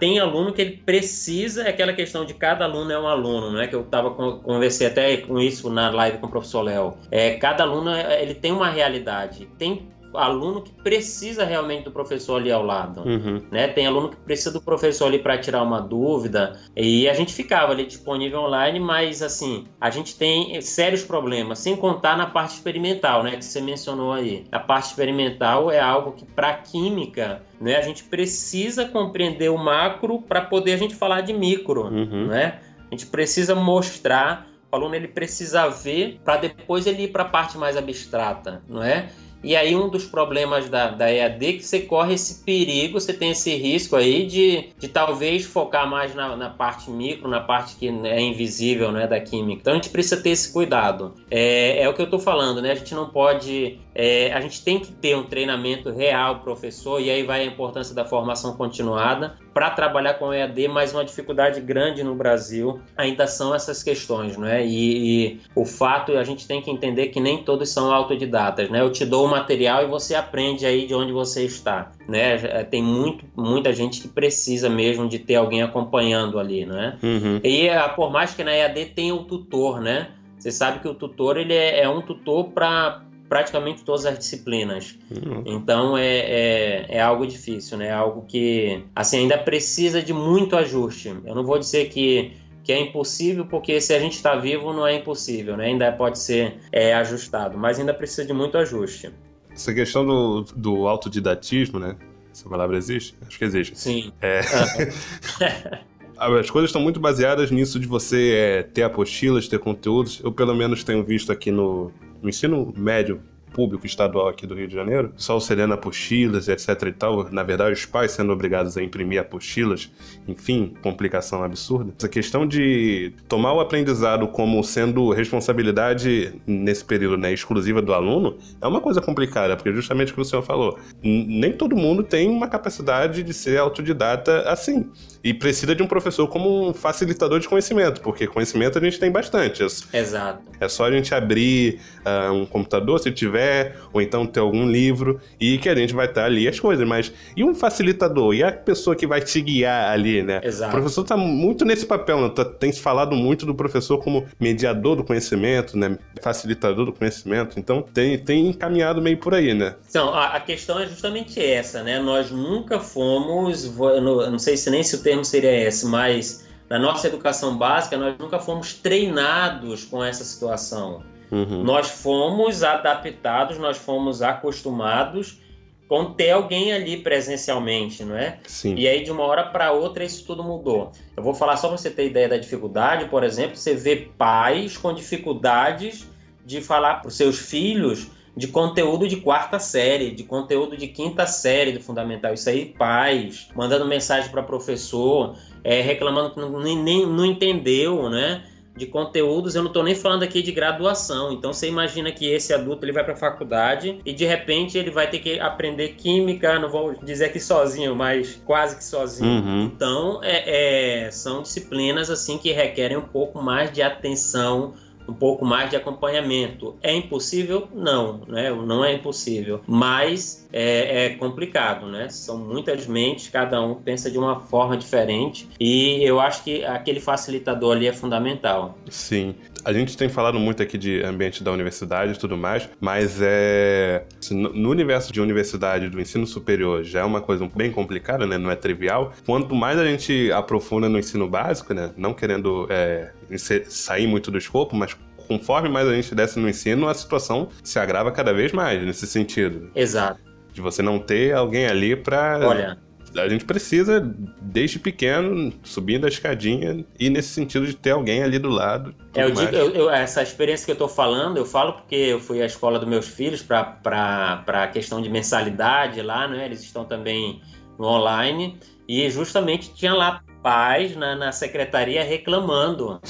tem 0.00 0.18
aluno 0.18 0.52
que 0.52 0.62
ele 0.62 0.78
precisa, 0.78 1.62
é 1.62 1.68
aquela 1.68 1.92
questão 1.92 2.24
de 2.24 2.34
cada 2.34 2.64
aluno 2.64 2.90
é 2.90 2.98
um 2.98 3.06
aluno, 3.06 3.52
né? 3.52 3.68
Que 3.68 3.76
eu 3.76 3.84
tava 3.84 4.11
conversei 4.11 4.88
até 4.88 5.16
com 5.18 5.38
isso 5.38 5.70
na 5.70 5.90
live 5.90 6.18
com 6.18 6.26
o 6.26 6.30
professor 6.30 6.62
Léo. 6.62 6.94
É, 7.08 7.36
cada 7.36 7.62
aluno 7.62 7.90
é, 7.90 8.20
ele 8.20 8.34
tem 8.34 8.50
uma 8.50 8.68
realidade. 8.68 9.46
Tem 9.56 9.88
aluno 10.14 10.62
que 10.62 10.72
precisa 10.72 11.44
realmente 11.44 11.84
do 11.84 11.90
professor 11.90 12.36
ali 12.36 12.50
ao 12.50 12.64
lado, 12.64 13.02
uhum. 13.02 13.42
né? 13.50 13.68
Tem 13.68 13.86
aluno 13.86 14.08
que 14.08 14.16
precisa 14.16 14.50
do 14.50 14.61
professor 14.61 15.06
ali 15.06 15.18
para 15.18 15.38
tirar 15.38 15.62
uma 15.62 15.80
dúvida 15.80 16.58
e 16.76 17.08
a 17.08 17.14
gente 17.14 17.32
ficava 17.32 17.72
ali 17.72 17.86
disponível 17.86 18.40
online, 18.40 18.80
mas 18.80 19.22
assim 19.22 19.66
a 19.80 19.90
gente 19.90 20.16
tem 20.16 20.61
sérios 20.61 21.02
problemas, 21.02 21.58
sem 21.58 21.76
contar 21.76 22.16
na 22.16 22.26
parte 22.26 22.54
experimental, 22.54 23.22
né? 23.22 23.36
Que 23.36 23.44
você 23.44 23.61
mencionou 23.61 24.12
aí. 24.12 24.44
A 24.50 24.58
parte 24.58 24.86
experimental 24.86 25.70
é 25.70 25.80
algo 25.80 26.12
que 26.12 26.24
para 26.24 26.54
química, 26.54 27.42
né? 27.61 27.76
A 27.76 27.82
gente 27.82 28.04
precisa 28.04 28.86
compreender 28.86 29.50
o 29.50 29.58
macro 29.58 30.20
para 30.22 30.40
poder 30.40 30.72
a 30.72 30.76
gente 30.76 30.94
falar 30.94 31.20
de 31.20 31.32
micro, 31.32 31.84
uhum. 31.84 32.26
né? 32.26 32.61
A 32.90 32.94
gente 32.94 33.06
precisa 33.06 33.54
mostrar 33.54 34.50
o 34.72 34.76
aluno 34.76 34.94
ele 34.94 35.08
precisa 35.08 35.68
ver 35.68 36.20
para 36.24 36.36
depois 36.36 36.86
ele 36.86 37.04
ir 37.04 37.08
para 37.08 37.24
a 37.24 37.28
parte 37.28 37.58
mais 37.58 37.76
abstrata, 37.76 38.62
não 38.68 38.82
é? 38.82 39.11
E 39.43 39.57
aí 39.57 39.74
um 39.74 39.88
dos 39.88 40.05
problemas 40.05 40.68
da, 40.68 40.88
da 40.88 41.11
EAD 41.11 41.47
é 41.47 41.53
que 41.55 41.62
você 41.62 41.80
corre 41.80 42.14
esse 42.14 42.45
perigo, 42.45 43.01
você 43.01 43.12
tem 43.12 43.30
esse 43.30 43.55
risco 43.57 43.97
aí 43.97 44.26
de, 44.26 44.68
de 44.78 44.88
talvez 44.88 45.45
focar 45.45 45.88
mais 45.88 46.14
na, 46.14 46.36
na 46.36 46.51
parte 46.51 46.91
micro, 46.91 47.28
na 47.28 47.41
parte 47.41 47.76
que 47.76 47.88
é 47.88 48.20
invisível 48.20 48.93
né, 48.93 49.07
da 49.07 49.18
química. 49.20 49.61
Então 49.61 49.72
a 49.72 49.76
gente 49.76 49.91
precisa 49.91 50.20
ter 50.20 50.30
esse 50.30 50.53
cuidado. 50.53 51.14
É, 51.30 51.82
é 51.82 51.88
o 51.88 51.95
que 51.95 52.01
eu 52.01 52.05
estou 52.05 52.20
falando, 52.20 52.61
né? 52.61 52.72
A 52.72 52.74
gente 52.74 52.95
não 52.95 53.09
pode. 53.09 53.78
É, 53.95 54.32
a 54.32 54.41
gente 54.41 54.62
tem 54.62 54.78
que 54.78 54.93
ter 54.93 55.16
um 55.16 55.24
treinamento 55.24 55.91
real, 55.91 56.41
professor, 56.41 57.01
e 57.01 57.11
aí 57.11 57.22
vai 57.22 57.43
a 57.43 57.45
importância 57.45 57.95
da 57.95 58.05
formação 58.05 58.57
continuada 58.57 59.36
para 59.53 59.70
trabalhar 59.70 60.14
com 60.14 60.32
EAD, 60.32 60.68
mas 60.68 60.95
uma 60.95 61.05
dificuldade 61.05 61.61
grande 61.61 62.03
no 62.05 62.14
Brasil 62.14 62.80
ainda 62.97 63.26
são 63.26 63.55
essas 63.55 63.82
questões, 63.82 64.36
né? 64.36 64.64
E, 64.64 65.32
e 65.32 65.41
o 65.55 65.64
fato 65.64 66.12
a 66.12 66.24
gente 66.24 66.47
tem 66.47 66.62
que 66.62 66.70
entender 66.70 67.09
que 67.09 67.20
nem 67.20 67.43
todos 67.43 67.68
são 67.68 67.93
autodidatas, 67.93 68.70
né? 68.70 68.80
Eu 68.80 68.91
te 68.91 69.05
dou 69.05 69.26
material 69.26 69.82
e 69.82 69.86
você 69.86 70.14
aprende 70.14 70.64
aí 70.64 70.86
de 70.86 70.95
onde 70.95 71.12
você 71.12 71.45
está, 71.45 71.91
né? 72.09 72.34
É, 72.34 72.62
tem 72.62 72.82
muito, 72.82 73.24
muita 73.36 73.72
gente 73.72 74.01
que 74.01 74.09
precisa 74.09 74.68
mesmo 74.68 75.09
de 75.09 75.18
ter 75.18 75.34
alguém 75.34 75.62
acompanhando 75.62 76.38
ali, 76.38 76.64
né? 76.64 76.97
Uhum. 77.03 77.41
E 77.43 77.68
é, 77.68 77.88
por 77.88 78.11
mais 78.11 78.34
que 78.34 78.45
na 78.45 78.55
EAD 78.55 78.86
tenha 78.95 79.14
o 79.14 79.24
tutor, 79.24 79.80
né? 79.80 80.11
Você 80.38 80.51
sabe 80.51 80.78
que 80.78 80.88
o 80.88 80.95
tutor 80.95 81.36
ele 81.36 81.53
é, 81.53 81.80
é 81.82 81.88
um 81.88 82.01
tutor 82.01 82.49
para 82.49 83.03
praticamente 83.31 83.85
todas 83.85 84.05
as 84.05 84.18
disciplinas. 84.18 84.99
Uhum. 85.09 85.45
Então 85.47 85.97
é, 85.97 86.18
é, 86.18 86.87
é, 86.97 87.01
algo 87.01 87.24
difícil, 87.24 87.78
né? 87.78 87.87
É 87.87 87.93
algo 87.93 88.26
que 88.26 88.85
assim 88.95 89.18
ainda 89.18 89.39
precisa 89.39 90.03
de 90.03 90.12
muito 90.12 90.57
ajuste. 90.57 91.16
Eu 91.24 91.35
não 91.35 91.45
vou 91.45 91.59
dizer 91.59 91.89
que 91.89 92.33
que 92.62 92.72
é 92.72 92.78
impossível, 92.78 93.47
porque 93.47 93.81
se 93.81 93.95
a 93.95 93.99
gente 93.99 94.16
está 94.16 94.37
vivo 94.37 94.72
não 94.72 94.87
é 94.87 94.95
impossível, 94.95 95.57
né? 95.57 95.66
Ainda 95.66 95.91
pode 95.93 96.18
ser 96.18 96.59
é, 96.70 96.93
ajustado, 96.93 97.57
mas 97.57 97.78
ainda 97.78 97.95
precisa 97.95 98.26
de 98.26 98.35
muito 98.35 98.59
ajuste. 98.59 99.11
Essa 99.51 99.72
questão 99.72 100.05
do, 100.05 100.43
do 100.55 100.87
autodidatismo, 100.87 101.78
né? 101.78 101.97
Essa 102.31 102.49
palavra 102.49 102.76
existe? 102.76 103.14
Acho 103.26 103.39
que 103.39 103.45
existe. 103.45 103.78
Sim. 103.78 104.12
É... 104.20 104.41
As 106.18 106.51
coisas 106.51 106.68
estão 106.68 106.83
muito 106.83 107.01
baseadas 107.01 107.51
nisso 107.51 107.81
de 107.81 107.87
você 107.87 108.35
é, 108.35 108.62
ter 108.62 108.83
apostilas, 108.83 109.49
ter 109.49 109.59
conteúdos. 109.59 110.20
Eu, 110.22 110.31
pelo 110.31 110.55
menos, 110.55 110.85
tenho 110.85 111.03
visto 111.03 111.33
aqui 111.33 111.51
no, 111.51 111.91
no 112.22 112.28
ensino 112.28 112.72
médio 112.76 113.20
público 113.50 113.86
estadual 113.86 114.28
aqui 114.28 114.46
do 114.46 114.54
Rio 114.54 114.68
de 114.68 114.74
Janeiro, 114.74 115.12
só 115.16 115.34
auxiliando 115.34 115.74
apostilas, 115.74 116.48
etc 116.48 116.82
e 116.86 116.92
tal. 116.92 117.30
Na 117.30 117.42
verdade, 117.42 117.72
os 117.72 117.84
pais 117.84 118.12
sendo 118.12 118.32
obrigados 118.32 118.76
a 118.76 118.82
imprimir 118.82 119.20
apostilas, 119.20 119.90
enfim, 120.26 120.74
complicação 120.82 121.42
absurda. 121.42 121.92
Essa 121.98 122.08
questão 122.08 122.46
de 122.46 123.12
tomar 123.28 123.52
o 123.52 123.60
aprendizado 123.60 124.26
como 124.28 124.62
sendo 124.62 125.10
responsabilidade 125.10 126.40
nesse 126.46 126.84
período, 126.84 127.16
né, 127.16 127.32
exclusiva 127.32 127.82
do 127.82 127.92
aluno, 127.92 128.36
é 128.60 128.66
uma 128.66 128.80
coisa 128.80 129.00
complicada, 129.00 129.56
porque 129.56 129.72
justamente 129.72 130.12
o 130.12 130.14
que 130.14 130.20
o 130.20 130.24
senhor 130.24 130.42
falou, 130.42 130.78
nem 131.02 131.52
todo 131.52 131.76
mundo 131.76 132.02
tem 132.02 132.28
uma 132.28 132.48
capacidade 132.48 133.22
de 133.22 133.34
ser 133.34 133.58
autodidata 133.58 134.42
assim. 134.42 134.90
E 135.22 135.34
precisa 135.34 135.74
de 135.74 135.82
um 135.82 135.86
professor 135.86 136.26
como 136.28 136.68
um 136.68 136.72
facilitador 136.72 137.38
de 137.40 137.48
conhecimento, 137.48 138.00
porque 138.00 138.26
conhecimento 138.26 138.78
a 138.78 138.80
gente 138.80 138.98
tem 138.98 139.10
bastante. 139.10 139.62
Exato. 139.62 140.42
É 140.58 140.68
só 140.68 140.86
a 140.86 140.90
gente 140.90 141.14
abrir 141.14 141.80
uh, 142.04 142.32
um 142.32 142.46
computador, 142.46 142.98
se 142.98 143.10
tiver 143.10 143.76
ou 143.92 144.00
então 144.00 144.26
ter 144.26 144.40
algum 144.40 144.68
livro, 144.68 145.20
e 145.38 145.58
que 145.58 145.68
a 145.68 145.74
gente 145.74 145.94
vai 145.94 146.06
estar 146.06 146.24
ali 146.24 146.48
as 146.48 146.58
coisas. 146.58 146.86
Mas 146.86 147.12
e 147.36 147.44
um 147.44 147.54
facilitador? 147.54 148.34
E 148.34 148.42
a 148.42 148.52
pessoa 148.52 148.96
que 148.96 149.06
vai 149.06 149.20
te 149.20 149.40
guiar 149.40 149.92
ali, 149.92 150.22
né? 150.22 150.40
Exato. 150.42 150.70
O 150.70 150.78
professor 150.78 151.02
está 151.02 151.16
muito 151.16 151.64
nesse 151.64 151.86
papel, 151.86 152.20
né? 152.20 152.28
Tá, 152.30 152.44
tem 152.44 152.72
se 152.72 152.80
falado 152.80 153.14
muito 153.14 153.44
do 153.44 153.54
professor 153.54 153.98
como 153.98 154.26
mediador 154.38 154.96
do 154.96 155.04
conhecimento, 155.04 155.76
né? 155.76 155.98
Facilitador 156.22 156.86
do 156.86 156.92
conhecimento. 156.92 157.58
Então 157.58 157.82
tem, 157.82 158.18
tem 158.18 158.48
encaminhado 158.48 159.02
meio 159.02 159.18
por 159.18 159.34
aí, 159.34 159.54
né? 159.54 159.74
Então, 159.88 160.14
a, 160.14 160.36
a 160.36 160.40
questão 160.40 160.78
é 160.78 160.86
justamente 160.86 161.42
essa, 161.42 161.82
né? 161.82 161.98
Nós 161.98 162.30
nunca 162.30 162.80
fomos, 162.80 163.76
não, 163.76 164.30
não 164.30 164.38
sei 164.38 164.56
se 164.56 164.70
nem 164.70 164.82
se 164.82 164.96
o 164.96 165.02
termo 165.11 165.24
seria 165.24 165.66
esse, 165.66 165.86
mas 165.86 166.46
na 166.68 166.78
nossa 166.78 167.08
educação 167.08 167.56
básica, 167.56 167.96
nós 167.96 168.16
nunca 168.16 168.38
fomos 168.38 168.74
treinados 168.74 169.84
com 169.84 170.04
essa 170.04 170.22
situação. 170.22 171.02
Uhum. 171.32 171.64
Nós 171.64 171.90
fomos 171.90 172.62
adaptados, 172.62 173.58
nós 173.58 173.76
fomos 173.76 174.22
acostumados 174.22 175.40
com 175.88 176.12
ter 176.12 176.30
alguém 176.30 176.72
ali 176.72 176.98
presencialmente, 176.98 178.04
não 178.04 178.16
é? 178.16 178.38
Sim. 178.46 178.76
E 178.76 178.86
aí 178.86 179.02
de 179.02 179.11
uma 179.11 179.24
hora 179.24 179.42
para 179.42 179.72
outra 179.72 180.04
isso 180.04 180.24
tudo 180.24 180.44
mudou. 180.44 180.92
Eu 181.16 181.24
vou 181.24 181.34
falar 181.34 181.56
só 181.56 181.66
para 181.66 181.76
você 181.76 181.90
ter 181.90 182.06
ideia 182.06 182.28
da 182.28 182.36
dificuldade, 182.36 183.06
por 183.06 183.24
exemplo, 183.24 183.56
você 183.56 183.74
vê 183.74 184.08
pais 184.16 184.76
com 184.76 184.94
dificuldades 184.94 186.06
de 186.46 186.61
falar 186.61 186.96
para 187.00 187.08
os 187.08 187.16
seus 187.16 187.36
filhos 187.36 188.06
de 188.37 188.49
conteúdo 188.49 189.09
de 189.09 189.16
quarta 189.16 189.59
série, 189.59 190.11
de 190.11 190.22
conteúdo 190.22 190.76
de 190.76 190.87
quinta 190.89 191.26
série 191.26 191.72
do 191.72 191.81
fundamental. 191.81 192.33
Isso 192.33 192.49
aí, 192.49 192.66
pais, 192.66 193.49
mandando 193.55 193.85
mensagem 193.85 194.31
para 194.31 194.43
professor, 194.43 195.37
é, 195.64 195.81
reclamando 195.81 196.31
que 196.31 196.41
não, 196.41 196.61
nem, 196.61 197.07
não 197.07 197.24
entendeu, 197.24 198.09
né? 198.09 198.45
De 198.76 198.87
conteúdos, 198.87 199.57
eu 199.57 199.62
não 199.62 199.68
estou 199.68 199.83
nem 199.83 199.97
falando 199.97 200.22
aqui 200.22 200.41
de 200.41 200.53
graduação. 200.53 201.33
Então 201.33 201.53
você 201.53 201.68
imagina 201.68 202.12
que 202.12 202.24
esse 202.24 202.55
adulto 202.55 202.85
ele 202.85 202.93
vai 202.93 203.05
para 203.05 203.14
a 203.14 203.16
faculdade 203.16 203.99
e 204.07 204.12
de 204.12 204.24
repente 204.24 204.78
ele 204.78 204.91
vai 204.91 205.11
ter 205.11 205.18
que 205.18 205.41
aprender 205.41 205.89
química, 205.97 206.59
não 206.59 206.70
vou 206.70 206.95
dizer 206.95 207.33
que 207.33 207.41
sozinho, 207.41 207.95
mas 207.97 208.41
quase 208.47 208.76
que 208.76 208.85
sozinho. 208.85 209.43
Uhum. 209.43 209.64
Então 209.64 210.20
é, 210.22 211.07
é, 211.07 211.11
são 211.11 211.43
disciplinas 211.43 212.09
assim 212.09 212.39
que 212.39 212.53
requerem 212.53 212.97
um 212.97 213.03
pouco 213.03 213.43
mais 213.43 213.72
de 213.72 213.83
atenção 213.83 214.74
um 215.11 215.14
pouco 215.14 215.44
mais 215.44 215.68
de 215.68 215.76
acompanhamento. 215.76 216.76
É 216.82 216.94
impossível? 216.94 217.68
Não, 217.74 218.20
né? 218.28 218.50
não 218.50 218.84
é 218.84 218.94
impossível, 218.94 219.61
mas 219.66 220.46
é, 220.52 221.06
é, 221.06 221.08
complicado, 221.11 221.86
né? 221.86 222.08
São 222.08 222.38
muitas 222.38 222.86
mentes, 222.86 223.28
cada 223.28 223.61
um 223.61 223.74
pensa 223.74 224.11
de 224.11 224.18
uma 224.18 224.40
forma 224.40 224.76
diferente 224.76 225.48
e 225.58 226.02
eu 226.02 226.20
acho 226.20 226.44
que 226.44 226.64
aquele 226.64 227.00
facilitador 227.00 227.76
ali 227.76 227.88
é 227.88 227.92
fundamental. 227.92 228.78
Sim. 228.88 229.34
A 229.62 229.72
gente 229.74 229.94
tem 229.96 230.08
falado 230.08 230.38
muito 230.38 230.62
aqui 230.62 230.78
de 230.78 231.02
ambiente 231.02 231.44
da 231.44 231.52
universidade 231.52 232.12
e 232.12 232.18
tudo 232.18 232.36
mais, 232.36 232.68
mas 232.80 233.18
é 233.20 234.04
no 234.30 234.70
universo 234.70 235.12
de 235.12 235.20
universidade 235.20 235.90
do 235.90 236.00
ensino 236.00 236.26
superior 236.26 236.82
já 236.82 237.00
é 237.00 237.04
uma 237.04 237.20
coisa 237.20 237.48
bem 237.54 237.70
complicada, 237.70 238.26
né? 238.26 238.38
Não 238.38 238.50
é 238.50 238.56
trivial. 238.56 239.12
Quanto 239.26 239.54
mais 239.54 239.78
a 239.78 239.84
gente 239.84 240.32
aprofunda 240.32 240.88
no 240.88 240.98
ensino 240.98 241.28
básico, 241.28 241.74
né? 241.74 241.90
Não 241.96 242.14
querendo 242.14 242.66
é, 242.70 243.12
sair 243.39 244.07
muito 244.07 244.31
do 244.31 244.39
escopo, 244.39 244.74
mas 244.74 244.97
conforme 245.28 245.68
mais 245.68 245.87
a 245.87 245.95
gente 245.95 246.12
desce 246.14 246.39
no 246.41 246.49
ensino, 246.49 246.89
a 246.89 246.95
situação 246.95 247.49
se 247.62 247.78
agrava 247.78 248.11
cada 248.11 248.33
vez 248.33 248.51
mais 248.51 248.85
nesse 248.85 249.07
sentido. 249.07 249.70
Exato. 249.74 250.20
De 250.53 250.61
você 250.61 250.83
não 250.83 250.99
ter 250.99 251.33
alguém 251.33 251.66
ali 251.66 251.95
para. 251.95 252.41
Olha. 252.43 252.78
A 253.16 253.28
gente 253.28 253.45
precisa, 253.45 254.01
desde 254.41 254.78
pequeno, 254.78 255.53
subindo 255.64 256.05
a 256.05 256.09
escadinha, 256.09 256.85
e 256.99 257.11
nesse 257.11 257.31
sentido 257.31 257.66
de 257.66 257.74
ter 257.74 257.91
alguém 257.91 258.22
ali 258.22 258.39
do 258.39 258.49
lado. 258.49 258.95
É, 259.14 259.24
eu 259.24 259.33
digo, 259.33 259.53
eu, 259.53 259.70
eu, 259.72 259.91
essa 259.91 260.22
experiência 260.22 260.64
que 260.64 260.70
eu 260.70 260.74
estou 260.74 260.89
falando, 260.89 261.37
eu 261.37 261.45
falo 261.45 261.72
porque 261.72 261.97
eu 261.97 262.20
fui 262.20 262.41
à 262.41 262.47
escola 262.47 262.78
dos 262.78 262.89
meus 262.89 263.09
filhos 263.09 263.43
para 263.43 264.45
a 264.47 264.66
questão 264.68 265.03
de 265.03 265.09
mensalidade 265.09 266.01
lá, 266.03 266.28
né? 266.28 266.45
Eles 266.47 266.62
estão 266.62 266.85
também 266.85 267.41
no 267.76 267.87
online, 267.87 268.61
e 268.87 269.11
justamente 269.11 269.74
tinha 269.74 269.95
lá 269.95 270.22
pais 270.43 270.97
na, 270.97 271.14
na 271.14 271.32
secretaria 271.32 272.03
reclamando 272.03 273.01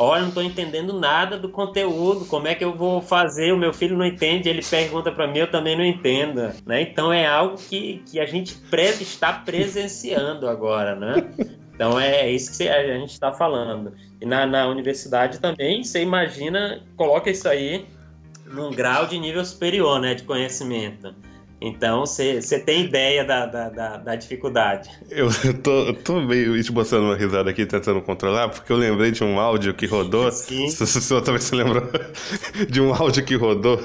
olha, 0.00 0.22
não 0.22 0.28
estou 0.28 0.42
entendendo 0.42 0.98
nada 0.98 1.36
do 1.36 1.50
conteúdo, 1.50 2.24
como 2.24 2.48
é 2.48 2.54
que 2.54 2.64
eu 2.64 2.74
vou 2.74 3.02
fazer? 3.02 3.52
O 3.52 3.58
meu 3.58 3.72
filho 3.72 3.98
não 3.98 4.06
entende, 4.06 4.48
ele 4.48 4.62
pergunta 4.62 5.12
para 5.12 5.26
mim, 5.26 5.40
eu 5.40 5.50
também 5.50 5.76
não 5.76 5.84
entendo. 5.84 6.50
Né? 6.64 6.80
Então 6.80 7.12
é 7.12 7.26
algo 7.26 7.56
que, 7.56 8.02
que 8.06 8.18
a 8.18 8.24
gente 8.24 8.58
está 9.02 9.32
presenciando 9.32 10.48
agora, 10.48 10.96
né? 10.96 11.14
Então 11.74 12.00
é 12.00 12.30
isso 12.30 12.56
que 12.56 12.68
a 12.68 12.98
gente 12.98 13.10
está 13.10 13.32
falando. 13.32 13.92
E 14.20 14.26
na, 14.26 14.46
na 14.46 14.66
universidade 14.68 15.38
também, 15.38 15.84
você 15.84 16.02
imagina, 16.02 16.82
coloca 16.96 17.30
isso 17.30 17.48
aí 17.48 17.86
num 18.46 18.70
grau 18.70 19.06
de 19.06 19.18
nível 19.18 19.44
superior, 19.44 20.00
né, 20.00 20.14
de 20.14 20.22
conhecimento. 20.24 21.14
Então, 21.62 22.06
você 22.06 22.58
tem 22.58 22.86
ideia 22.86 23.22
da, 23.22 23.44
da, 23.44 23.68
da, 23.68 23.96
da, 23.98 24.16
dificuldade. 24.16 24.90
Eu 25.10 25.28
tô, 25.62 25.92
tô 25.92 26.20
meio 26.22 26.56
esboçando 26.56 27.04
uma 27.04 27.16
risada 27.16 27.50
aqui, 27.50 27.66
tentando 27.66 28.00
controlar, 28.00 28.48
porque 28.48 28.72
eu 28.72 28.76
lembrei 28.76 29.10
de 29.10 29.22
um 29.22 29.38
áudio 29.38 29.74
que 29.74 29.84
rodou. 29.84 30.32
Sim. 30.32 30.70
Se, 30.70 30.86
se, 30.86 31.02
se 31.02 31.08
talvez 31.08 31.44
você 31.44 31.56
lembrou 31.56 31.82
de 32.66 32.80
um 32.80 32.94
áudio 32.94 33.22
que 33.26 33.34
rodou 33.34 33.78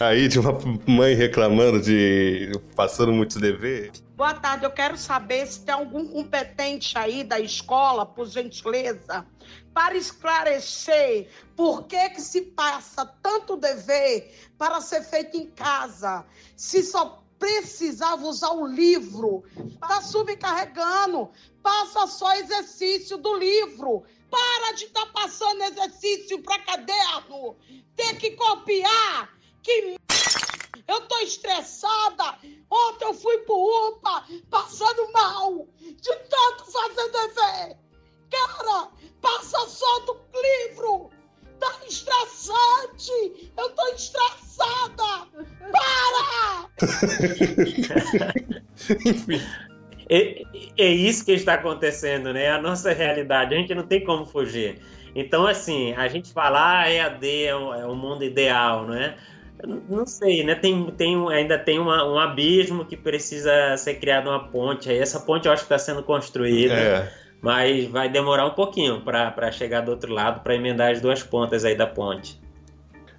aí, 0.00 0.26
de 0.26 0.40
uma 0.40 0.58
mãe 0.88 1.14
reclamando 1.14 1.80
de 1.80 2.50
passando 2.74 3.12
muito 3.12 3.38
dever. 3.38 3.92
Boa 4.16 4.34
tarde, 4.34 4.64
eu 4.64 4.70
quero 4.70 4.98
saber 4.98 5.46
se 5.46 5.64
tem 5.64 5.74
algum 5.74 6.06
competente 6.06 6.98
aí 6.98 7.24
da 7.24 7.40
escola, 7.40 8.04
por 8.04 8.26
gentileza, 8.26 9.24
para 9.72 9.96
esclarecer 9.96 11.28
por 11.56 11.86
que, 11.86 12.10
que 12.10 12.20
se 12.20 12.42
passa 12.42 13.06
tanto 13.22 13.56
dever 13.56 14.30
para 14.58 14.80
ser 14.82 15.02
feito 15.04 15.38
em 15.38 15.46
casa, 15.46 16.26
se 16.54 16.82
só 16.82 17.19
precisava 17.40 18.26
usar 18.26 18.52
o 18.52 18.66
livro. 18.66 19.42
Está 19.72 20.00
subcarregando. 20.02 21.30
Passa 21.62 22.06
só 22.06 22.32
exercício 22.34 23.16
do 23.16 23.34
livro. 23.36 24.04
Para 24.30 24.72
de 24.74 24.84
estar 24.84 25.06
tá 25.06 25.12
passando 25.12 25.62
exercício 25.62 26.40
para 26.42 26.62
caderno. 26.62 27.56
Tem 27.96 28.14
que 28.16 28.32
copiar. 28.32 29.34
Que 29.62 29.96
eu 30.86 31.00
tô 31.08 31.18
estressada. 31.20 32.38
Ontem 32.70 33.04
eu 33.06 33.14
fui 33.14 33.38
pro 33.38 33.88
UPA 33.88 34.24
passando 34.50 35.10
mal 35.12 35.66
de 35.80 36.16
tanto 36.16 36.64
fazer 36.70 37.10
dever. 37.10 37.78
Cara, 38.30 38.90
passa 39.20 39.66
só 39.66 39.98
do 40.00 40.20
livro. 40.40 41.10
Tá 41.58 41.80
estressante! 41.86 43.52
Eu 43.54 43.70
tô 43.74 43.86
estressada! 43.88 44.49
Para! 45.72 46.70
Enfim. 49.06 49.40
É, 50.08 50.42
é, 50.76 50.88
isso 50.88 51.24
que 51.24 51.32
está 51.32 51.54
acontecendo, 51.54 52.32
né? 52.32 52.44
É 52.44 52.50
a 52.50 52.60
nossa 52.60 52.92
realidade. 52.92 53.54
A 53.54 53.58
gente 53.58 53.74
não 53.74 53.84
tem 53.84 54.04
como 54.04 54.26
fugir. 54.26 54.80
Então, 55.14 55.46
assim, 55.46 55.92
a 55.94 56.08
gente 56.08 56.32
fala, 56.32 56.80
ah, 56.80 56.92
EAD 56.92 57.44
é 57.44 57.54
o, 57.54 57.74
é 57.74 57.86
o 57.86 57.94
mundo 57.94 58.24
ideal, 58.24 58.86
não 58.86 58.94
é? 58.94 59.14
Não 59.88 60.06
sei, 60.06 60.42
né? 60.42 60.54
Tem, 60.54 60.90
tem, 60.92 61.32
ainda 61.32 61.58
tem 61.58 61.78
uma, 61.78 62.10
um 62.10 62.18
abismo 62.18 62.84
que 62.84 62.96
precisa 62.96 63.76
ser 63.76 63.96
criada 63.96 64.30
uma 64.30 64.48
ponte. 64.48 64.88
Aí 64.88 64.98
essa 64.98 65.20
ponte 65.20 65.46
eu 65.46 65.52
acho 65.52 65.66
que 65.66 65.72
está 65.72 65.78
sendo 65.78 66.02
construída. 66.02 66.74
É 66.74 67.12
mas 67.40 67.86
vai 67.86 68.08
demorar 68.08 68.46
um 68.46 68.50
pouquinho 68.50 69.00
para 69.00 69.50
chegar 69.50 69.80
do 69.80 69.90
outro 69.90 70.12
lado, 70.12 70.42
para 70.42 70.54
emendar 70.54 70.92
as 70.92 71.00
duas 71.00 71.22
pontas 71.22 71.64
aí 71.64 71.74
da 71.74 71.86
ponte. 71.86 72.38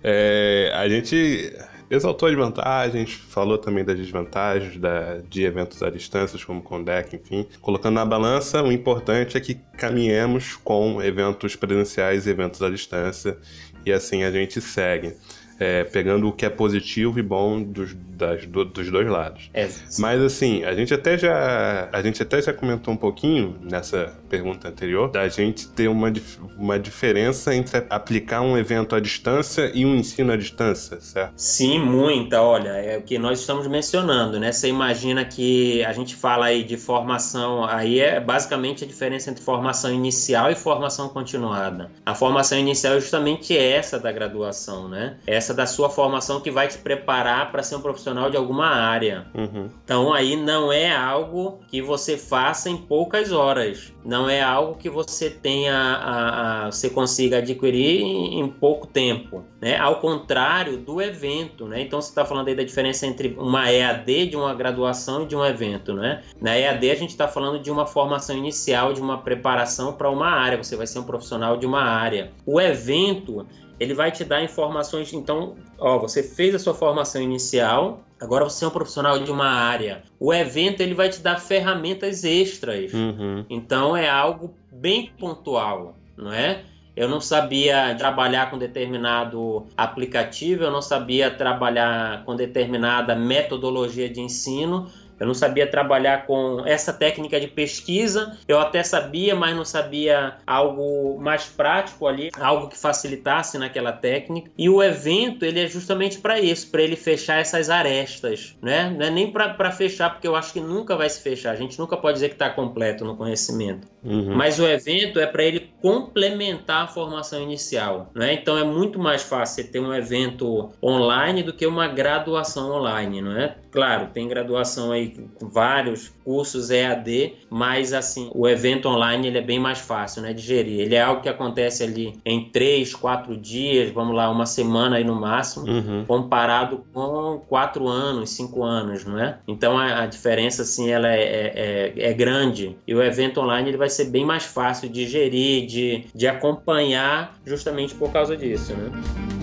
É, 0.04 0.72
a 0.74 0.88
gente 0.90 1.54
exaltou 1.90 2.30
as 2.30 2.36
vantagens, 2.36 3.14
falou 3.14 3.58
também 3.58 3.84
das 3.84 3.98
desvantagens 3.98 4.78
da, 4.78 5.18
de 5.30 5.44
eventos 5.44 5.84
à 5.84 5.90
distância, 5.90 6.40
como 6.46 6.62
Condec, 6.62 7.16
enfim. 7.16 7.46
Colocando 7.62 7.96
na 7.96 8.06
balança, 8.06 8.64
o 8.64 8.72
importante 8.72 9.36
é 9.38 9.40
que 9.42 9.56
caminhemos 9.78 10.56
com 10.56 11.02
eventos 11.02 11.56
presenciais 11.56 12.26
e 12.26 12.30
eventos 12.30 12.62
à 12.62 12.70
distância, 12.70 13.38
e 13.86 13.92
assim 13.92 14.24
a 14.24 14.32
gente 14.32 14.62
segue 14.62 15.16
é, 15.62 15.84
pegando 15.84 16.28
o 16.28 16.34
que 16.34 16.44
é 16.44 16.50
positivo 16.50 17.20
e 17.20 17.22
bom 17.22 17.62
dos, 17.62 17.94
das, 17.94 18.48
do, 18.48 18.66
dos 18.66 18.90
dois 18.90 19.08
lados. 19.08 19.52
É. 19.54 19.70
Mas 20.00 20.20
assim, 20.20 20.64
a 20.64 20.74
gente 20.74 20.92
até 20.92 21.16
já 21.20 21.88
a 21.94 22.02
gente 22.02 22.20
até 22.20 22.42
já 22.42 22.52
comentou 22.52 22.92
um 22.92 22.98
pouquinho 22.98 23.56
nessa 23.62 24.12
pergunta 24.28 24.70
anterior 24.70 25.10
da 25.12 25.28
gente 25.28 25.68
ter 25.68 25.88
uma, 25.88 26.12
uma 26.58 26.80
diferença 26.80 27.54
entre 27.54 27.86
aplicar 27.92 28.42
um 28.42 28.58
evento 28.58 28.96
à 28.96 29.00
distância 29.00 29.72
e 29.74 29.86
um 29.86 29.96
ensino 29.96 30.32
à 30.32 30.36
distância, 30.36 31.00
certo? 31.00 31.34
Sim, 31.36 31.78
muita. 31.80 32.42
Olha, 32.42 32.70
é 32.70 32.98
o 32.98 33.04
que 33.04 33.20
nós 33.20 33.40
estamos 33.40 33.68
mencionando, 33.68 34.40
né? 34.40 34.52
Você 34.52 34.68
imagina 34.68 35.24
que 35.24 35.84
a 35.84 35.94
gente 35.94 36.16
fala 36.16 36.48
aí 36.48 36.64
de 36.64 36.76
formação, 36.76 37.66
aí 37.66 38.00
é 38.00 38.20
basicamente 38.20 38.84
a 38.84 38.88
diferença 38.88 39.30
entre 39.30 39.44
formação 39.44 39.94
inicial 39.94 40.50
e 40.50 40.56
formação 40.56 41.08
continuada. 41.10 41.92
A 42.04 42.16
formação 42.16 42.58
inicial 42.58 42.96
é 42.96 43.00
justamente 43.00 43.56
essa 43.56 44.00
da 44.00 44.12
graduação, 44.12 44.90
né? 44.90 45.18
Essa 45.28 45.51
da 45.54 45.66
sua 45.66 45.90
formação 45.90 46.40
que 46.42 46.52
vai 46.52 46.68
te 46.68 46.78
preparar 46.78 47.52
para 47.52 47.64
ser 47.64 47.76
um 47.76 47.82
profissional 47.82 48.30
de 48.30 48.38
alguma 48.38 48.68
área. 48.68 49.26
Uhum. 49.34 49.70
Então 49.84 50.14
aí 50.14 50.36
não 50.36 50.72
é 50.72 50.96
algo 50.96 51.60
que 51.68 51.82
você 51.82 52.18
faça 52.18 52.70
em 52.70 52.78
poucas 52.78 53.32
horas, 53.32 53.94
não 54.04 54.30
é 54.30 54.42
algo 54.42 54.76
que 54.76 54.90
você 54.90 55.30
tenha, 55.30 55.76
a, 55.76 56.68
a 56.68 56.72
você 56.72 56.90
consiga 56.90 57.38
adquirir 57.38 58.02
em, 58.02 58.40
em, 58.40 58.48
pouco 58.48 58.88
tempo, 58.88 59.44
né? 59.60 59.78
Ao 59.78 60.00
contrário 60.00 60.78
do 60.78 61.02
evento, 61.02 61.66
né? 61.66 61.82
Então 61.82 62.02
você 62.02 62.10
está 62.10 62.26
falando 62.26 62.48
aí 62.48 62.56
da 62.56 62.64
diferença 62.64 63.06
entre 63.06 63.36
uma 63.38 63.72
EAD 63.72 64.28
de 64.28 64.36
uma 64.36 64.54
graduação 64.54 65.24
e 65.24 65.26
de 65.28 65.36
um 65.36 65.46
evento, 65.46 65.94
né? 65.94 66.24
Na 66.40 66.58
EAD 66.58 66.92
a 66.92 66.96
gente 66.96 67.10
está 67.12 67.28
falando 67.28 67.60
de 67.60 67.72
uma 67.72 67.86
formação 67.86 68.38
inicial, 68.38 68.94
de 68.94 69.02
uma 69.02 69.20
preparação 69.20 69.94
para 69.94 70.10
uma 70.10 70.28
área, 70.28 70.62
você 70.62 70.76
vai 70.76 70.88
ser 70.88 71.00
um 71.00 71.04
profissional 71.04 71.58
de 71.58 71.66
uma 71.66 71.82
área. 71.82 72.32
O 72.46 72.60
evento 72.60 73.46
ele 73.82 73.96
vai 73.96 74.12
te 74.12 74.24
dar 74.24 74.44
informações. 74.44 75.12
Então, 75.12 75.56
ó, 75.80 75.98
você 75.98 76.22
fez 76.22 76.54
a 76.54 76.60
sua 76.60 76.74
formação 76.74 77.22
inicial, 77.22 78.04
Agora 78.22 78.44
você 78.44 78.64
é 78.64 78.68
um 78.68 78.72
profissional 78.72 79.18
de 79.18 79.32
uma 79.32 79.48
área. 79.48 80.04
O 80.20 80.32
evento 80.32 80.82
ele 80.82 80.94
vai 80.94 81.10
te 81.10 81.20
dar 81.22 81.40
ferramentas 81.40 82.24
extras. 82.24 82.94
Uhum. 82.94 83.44
Então 83.50 83.98
é 83.98 84.08
algo 84.08 84.54
bem 84.72 85.12
pontual, 85.20 85.96
não 86.16 86.32
é? 86.32 86.62
Eu 86.96 87.10
não 87.10 87.20
sabia 87.20 87.96
trabalhar 87.96 88.52
com 88.52 88.60
determinado 88.60 89.66
aplicativo, 89.76 90.64
eu 90.64 90.70
não 90.70 90.84
sabia 90.84 91.32
trabalhar 91.32 92.24
com 92.24 92.36
determinada 92.36 93.16
metodologia 93.16 94.08
de 94.08 94.22
ensino, 94.22 94.88
eu 95.22 95.28
não 95.28 95.36
sabia 95.36 95.68
trabalhar 95.68 96.26
com 96.26 96.64
essa 96.66 96.92
técnica 96.92 97.40
de 97.40 97.46
pesquisa. 97.46 98.36
Eu 98.48 98.60
até 98.60 98.82
sabia, 98.82 99.36
mas 99.36 99.56
não 99.56 99.64
sabia 99.64 100.38
algo 100.48 101.20
mais 101.22 101.46
prático 101.46 102.08
ali, 102.08 102.32
algo 102.40 102.68
que 102.68 102.78
facilitasse 102.78 103.56
naquela 103.60 103.92
técnica. 103.92 104.50
E 104.58 104.68
o 104.68 104.82
evento, 104.82 105.46
ele 105.46 105.60
é 105.60 105.68
justamente 105.68 106.18
para 106.18 106.40
isso, 106.40 106.72
para 106.72 106.82
ele 106.82 106.96
fechar 106.96 107.40
essas 107.40 107.70
arestas, 107.70 108.58
né? 108.60 108.90
Não 108.98 109.06
é 109.06 109.10
nem 109.12 109.32
para 109.32 109.72
fechar, 109.72 110.10
porque 110.10 110.28
eu 110.28 110.36
acho 110.36 110.54
que 110.54 110.60
nunca 110.60 110.96
vai 110.98 111.08
se 111.08 111.22
fechar. 111.22 111.52
A 111.52 111.56
gente 111.56 111.78
nunca 111.78 111.96
pode 111.96 112.16
dizer 112.16 112.30
que 112.30 112.36
está 112.36 112.50
completo 112.50 113.06
no 113.06 113.16
conhecimento. 113.16 113.88
Uhum. 114.04 114.34
Mas 114.34 114.60
o 114.60 114.68
evento 114.68 115.20
é 115.20 115.28
para 115.28 115.44
ele 115.44 115.72
complementar 115.84 116.86
a 116.86 116.88
formação 116.88 117.44
inicial, 117.44 118.10
né? 118.16 118.34
Então 118.34 118.58
é 118.58 118.64
muito 118.64 118.98
mais 118.98 119.22
fácil 119.22 119.72
ter 119.72 119.80
um 119.80 119.94
evento 119.94 120.72
online 120.84 121.44
do 121.44 121.54
que 121.54 121.68
uma 121.68 121.88
graduação 121.88 122.72
online, 122.72 123.22
não 123.22 123.38
é? 123.38 123.56
Claro, 123.72 124.08
tem 124.14 124.28
graduação 124.28 124.92
aí 124.92 125.11
vários 125.42 126.12
cursos 126.24 126.70
EAD, 126.70 127.34
mas 127.50 127.94
assim, 127.94 128.30
o 128.34 128.48
evento 128.48 128.88
online 128.88 129.28
ele 129.28 129.38
é 129.38 129.42
bem 129.42 129.60
mais 129.60 129.80
fácil, 129.80 130.22
né, 130.22 130.34
de 130.34 130.42
gerir. 130.42 130.80
Ele 130.80 130.96
é 130.96 131.02
algo 131.02 131.22
que 131.22 131.30
acontece 131.30 131.84
ali 131.84 132.14
em 132.26 132.46
três, 132.50 132.94
quatro 132.94 133.36
dias, 133.36 133.92
vamos 133.92 134.16
lá, 134.16 134.30
uma 134.30 134.46
semana 134.46 134.98
aí 134.98 135.04
no 135.04 135.16
máximo, 135.16 135.68
uhum. 135.68 136.06
comparado 136.06 136.84
com 136.94 137.42
quatro 137.48 137.88
anos, 137.88 138.32
cinco 138.32 138.64
anos, 138.64 139.06
não 139.06 139.20
é? 139.20 139.38
Então 139.48 139.78
a, 139.78 140.04
a 140.04 140.06
diferença, 140.06 140.62
assim, 140.62 140.90
ela 140.90 141.12
é, 141.12 141.22
é, 141.22 141.94
é, 141.96 142.10
é, 142.10 142.14
grande. 142.14 142.76
E 142.88 142.94
o 142.94 143.02
evento 143.02 143.40
online 143.40 143.70
ele 143.70 143.78
vai 143.78 143.90
ser 143.90 144.06
bem 144.06 144.26
mais 144.26 144.44
fácil 144.44 144.90
de 144.90 145.08
gerir, 145.08 145.66
de, 145.66 146.06
de 146.14 146.28
acompanhar, 146.28 147.36
justamente 147.46 147.96
por 147.96 148.12
causa 148.12 148.36
disso, 148.38 148.74
né? 148.74 149.41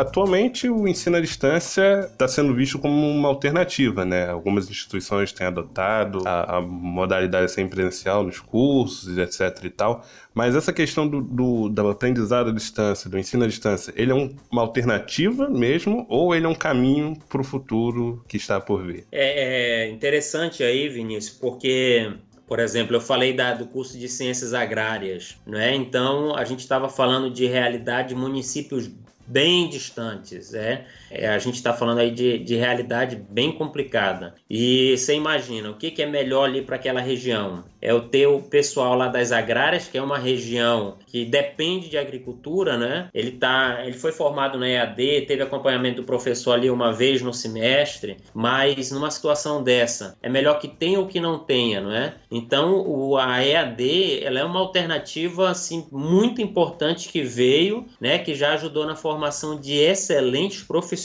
Atualmente 0.00 0.68
o 0.68 0.86
ensino 0.86 1.16
à 1.16 1.20
distância 1.20 2.08
está 2.10 2.28
sendo 2.28 2.54
visto 2.54 2.78
como 2.78 2.94
uma 2.94 3.28
alternativa, 3.28 4.04
né? 4.04 4.28
Algumas 4.28 4.70
instituições 4.70 5.32
têm 5.32 5.46
adotado 5.46 6.22
a, 6.24 6.56
a 6.56 6.60
modalidade 6.60 7.50
sem 7.50 7.68
presencial 7.68 8.22
nos 8.22 8.40
cursos, 8.40 9.18
etc 9.18 9.64
e 9.64 9.70
tal. 9.70 10.04
Mas 10.32 10.54
essa 10.54 10.72
questão 10.72 11.06
do, 11.06 11.20
do, 11.20 11.68
do, 11.68 11.88
aprendizado 11.88 12.50
à 12.50 12.52
distância, 12.52 13.10
do 13.10 13.18
ensino 13.18 13.44
à 13.44 13.46
distância, 13.46 13.92
ele 13.96 14.12
é 14.12 14.14
um, 14.14 14.34
uma 14.50 14.62
alternativa 14.62 15.48
mesmo 15.48 16.06
ou 16.08 16.34
ele 16.34 16.46
é 16.46 16.48
um 16.48 16.54
caminho 16.54 17.18
para 17.28 17.40
o 17.40 17.44
futuro 17.44 18.24
que 18.28 18.36
está 18.36 18.60
por 18.60 18.84
vir? 18.86 19.04
É, 19.10 19.84
é 19.84 19.90
interessante 19.90 20.62
aí, 20.62 20.88
Vinícius, 20.88 21.36
porque 21.36 22.12
por 22.46 22.60
exemplo, 22.60 22.96
eu 22.96 23.00
falei 23.00 23.34
da, 23.34 23.52
do 23.52 23.66
curso 23.66 23.98
de 23.98 24.08
ciências 24.08 24.54
agrárias, 24.54 25.36
não 25.46 25.58
é? 25.58 25.74
Então 25.74 26.34
a 26.34 26.44
gente 26.46 26.60
estava 26.60 26.88
falando 26.88 27.30
de 27.30 27.46
realidade 27.46 28.08
de 28.08 28.14
municípios 28.14 28.90
bem 29.28 29.68
distantes. 29.68 30.54
É, 30.54 30.86
é 31.10 31.28
a 31.28 31.38
gente 31.38 31.54
está 31.54 31.72
falando 31.72 31.98
aí 31.98 32.10
de, 32.10 32.38
de 32.38 32.56
realidade 32.56 33.16
bem 33.28 33.52
complicada. 33.52 34.34
E 34.48 34.96
você 34.96 35.14
imagina, 35.14 35.70
o 35.70 35.74
que, 35.74 35.90
que 35.90 36.02
é 36.02 36.06
melhor 36.06 36.44
ali 36.44 36.62
para 36.62 36.76
aquela 36.76 37.00
região? 37.00 37.64
É 37.80 37.94
o 37.94 38.00
ter 38.00 38.26
o 38.26 38.40
pessoal 38.40 38.94
lá 38.94 39.08
das 39.08 39.30
agrárias, 39.30 39.88
que 39.88 39.96
é 39.96 40.02
uma 40.02 40.18
região 40.18 40.96
que 41.06 41.24
depende 41.24 41.88
de 41.88 41.96
agricultura, 41.96 42.76
né? 42.76 43.08
Ele, 43.14 43.32
tá, 43.32 43.82
ele 43.84 43.96
foi 43.96 44.12
formado 44.12 44.58
na 44.58 44.68
EAD, 44.68 45.26
teve 45.26 45.42
acompanhamento 45.42 46.02
do 46.02 46.06
professor 46.06 46.52
ali 46.52 46.70
uma 46.70 46.92
vez 46.92 47.22
no 47.22 47.32
semestre, 47.32 48.16
mas 48.34 48.90
numa 48.90 49.10
situação 49.10 49.62
dessa, 49.62 50.16
é 50.22 50.28
melhor 50.28 50.58
que 50.58 50.68
tenha 50.68 50.98
ou 50.98 51.06
que 51.06 51.20
não 51.20 51.38
tenha, 51.38 51.80
não 51.80 51.92
é? 51.92 52.14
Então, 52.30 52.80
o, 52.86 53.16
a 53.16 53.44
EAD, 53.44 54.24
ela 54.24 54.40
é 54.40 54.44
uma 54.44 54.58
alternativa, 54.58 55.50
assim, 55.50 55.86
muito 55.92 56.42
importante 56.42 57.08
que 57.08 57.22
veio, 57.22 57.86
né? 58.00 58.18
Que 58.18 58.34
já 58.34 58.54
ajudou 58.54 58.84
na 58.84 58.96
formação 58.96 59.18
formação 59.18 59.58
de 59.58 59.74
excelentes 59.74 60.62
profissionais, 60.62 60.97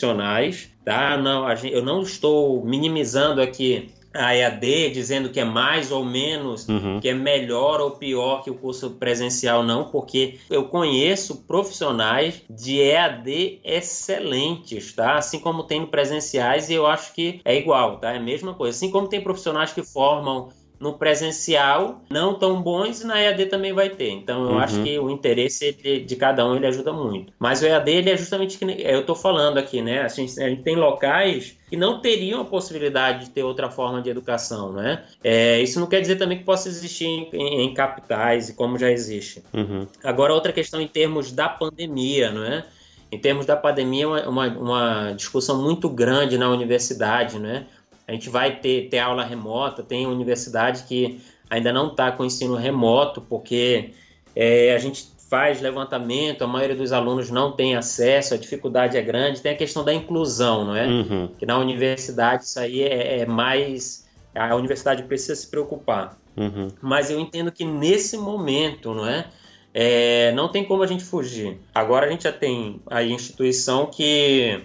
tá? 0.84 1.18
Não, 1.18 1.54
gente, 1.56 1.74
eu 1.74 1.84
não 1.84 2.02
estou 2.02 2.64
minimizando 2.66 3.42
aqui 3.42 3.92
a 4.14 4.36
EAD, 4.36 4.92
dizendo 4.92 5.30
que 5.30 5.40
é 5.40 5.44
mais 5.44 5.92
ou 5.92 6.06
menos, 6.06 6.68
uhum. 6.68 7.00
que 7.00 7.10
é 7.10 7.14
melhor 7.14 7.82
ou 7.82 7.92
pior 7.92 8.44
que 8.44 8.52
o 8.52 8.54
curso 8.54 8.92
presencial, 8.92 9.64
não, 9.64 9.86
porque 9.86 10.38
eu 10.50 10.66
conheço 10.66 11.44
profissionais 11.48 12.42
de 12.50 12.80
EAD 12.80 13.60
excelentes, 13.64 14.94
tá? 14.94 15.16
Assim 15.16 15.40
como 15.40 15.64
tem 15.64 15.86
presenciais 15.86 16.70
e 16.70 16.74
eu 16.74 16.86
acho 16.86 17.14
que 17.14 17.42
é 17.44 17.58
igual, 17.58 17.98
tá? 17.98 18.14
É 18.14 18.18
a 18.18 18.22
mesma 18.22 18.54
coisa. 18.54 18.78
Assim 18.78 18.92
como 18.92 19.08
tem 19.08 19.22
profissionais 19.22 19.74
que 19.74 19.82
formam 19.82 20.50
no 20.80 20.94
presencial 20.94 22.02
não 22.10 22.34
tão 22.38 22.62
bons 22.62 23.02
e 23.02 23.08
na 23.08 23.22
EAD 23.22 23.46
também 23.46 23.72
vai 23.72 23.90
ter. 23.90 24.10
Então 24.10 24.44
eu 24.44 24.52
uhum. 24.52 24.60
acho 24.60 24.84
que 24.84 25.00
o 25.00 25.10
interesse 25.10 25.72
de, 26.06 26.16
cada 26.16 26.46
um 26.46 26.56
ele 26.56 26.68
ajuda 26.68 26.92
muito. 26.92 27.32
Mas 27.40 27.62
o 27.62 27.66
EAD 27.66 27.90
ele 27.90 28.10
é 28.10 28.18
justamente 28.18 28.58
que 28.58 28.66
eu 28.66 29.02
estou 29.02 29.16
falando 29.16 29.58
aqui, 29.58 29.82
né? 29.82 30.02
A 30.02 30.08
gente, 30.08 30.42
a 30.42 30.50
gente, 30.50 30.62
tem 30.62 30.76
locais 30.76 31.58
que 31.70 31.78
não 31.78 32.02
teriam 32.02 32.42
a 32.42 32.46
possibilidade 32.46 33.26
de 33.26 33.32
ter 33.32 33.44
outra 33.44 33.70
forma 33.70 34.02
de 34.02 34.10
educação, 34.10 34.74
né? 34.74 35.04
É, 35.24 35.62
isso 35.62 35.80
não 35.80 35.88
quer 35.88 36.02
dizer 36.02 36.18
também 36.18 36.38
que 36.38 36.44
possa 36.44 36.68
existir 36.68 37.06
em, 37.06 37.30
em, 37.34 37.62
em 37.62 37.74
capitais 37.74 38.50
e 38.50 38.54
como 38.54 38.78
já 38.78 38.92
existe. 38.92 39.42
Uhum. 39.54 39.88
Agora 40.04 40.34
outra 40.34 40.52
questão 40.52 40.82
em 40.82 40.88
termos 40.88 41.32
da 41.32 41.48
pandemia, 41.48 42.32
não 42.32 42.44
é? 42.44 42.66
Em 43.12 43.20
termos 43.20 43.46
da 43.46 43.56
pandemia, 43.56 44.08
uma, 44.28 44.48
uma 44.48 45.12
discussão 45.12 45.62
muito 45.62 45.88
grande 45.88 46.36
na 46.36 46.50
universidade, 46.50 47.38
né? 47.38 47.68
A 48.08 48.12
gente 48.12 48.30
vai 48.30 48.60
ter, 48.60 48.90
ter 48.90 49.00
aula 49.00 49.24
remota, 49.24 49.82
tem 49.82 50.06
universidade 50.06 50.84
que 50.84 51.22
ainda 51.50 51.72
não 51.72 51.88
está 51.88 52.12
com 52.12 52.26
ensino 52.26 52.56
remoto, 52.56 53.22
porque 53.22 53.92
é, 54.36 54.74
a 54.74 54.78
gente 54.78 55.14
faz 55.30 55.62
levantamento, 55.62 56.44
a 56.44 56.48
maioria 56.48 56.76
dos 56.76 56.92
alunos 56.92 57.32
não 57.32 57.52
tem 57.52 57.76
acesso, 57.76 58.36
a 58.36 58.38
dificuldade 58.38 58.98
é 58.98 59.02
grande, 59.02 59.42
tem 59.42 59.52
a 59.52 59.56
questão 59.56 59.84
da 59.84 59.92
inclusão, 59.92 60.66
não 60.66 60.76
é? 60.76 60.86
Uhum. 60.86 61.30
Que 61.40 61.44
na 61.44 61.58
universidade 61.58 62.44
isso 62.44 62.60
aí 62.60 62.84
é, 62.84 63.22
é, 63.22 63.26
mais. 63.26 64.08
A 64.36 64.56
universidade 64.56 65.02
precisa 65.04 65.36
se 65.36 65.48
preocupar. 65.48 66.18
Uhum. 66.38 66.68
Mas 66.82 67.10
eu 67.10 67.20
entendo 67.20 67.52
que 67.52 67.66
nesse 67.66 68.16
momento, 68.16 68.94
não 68.94 69.08
é? 69.08 69.26
é? 69.74 70.32
Não 70.34 70.50
tem 70.50 70.64
como 70.64 70.84
a 70.84 70.88
gente 70.88 71.04
fugir. 71.04 71.60
Agora 71.74 72.06
a 72.06 72.10
gente 72.10 72.26
já 72.26 72.32
tem 72.32 72.80
a 72.92 73.04
instituição 73.04 73.88
que 73.88 74.64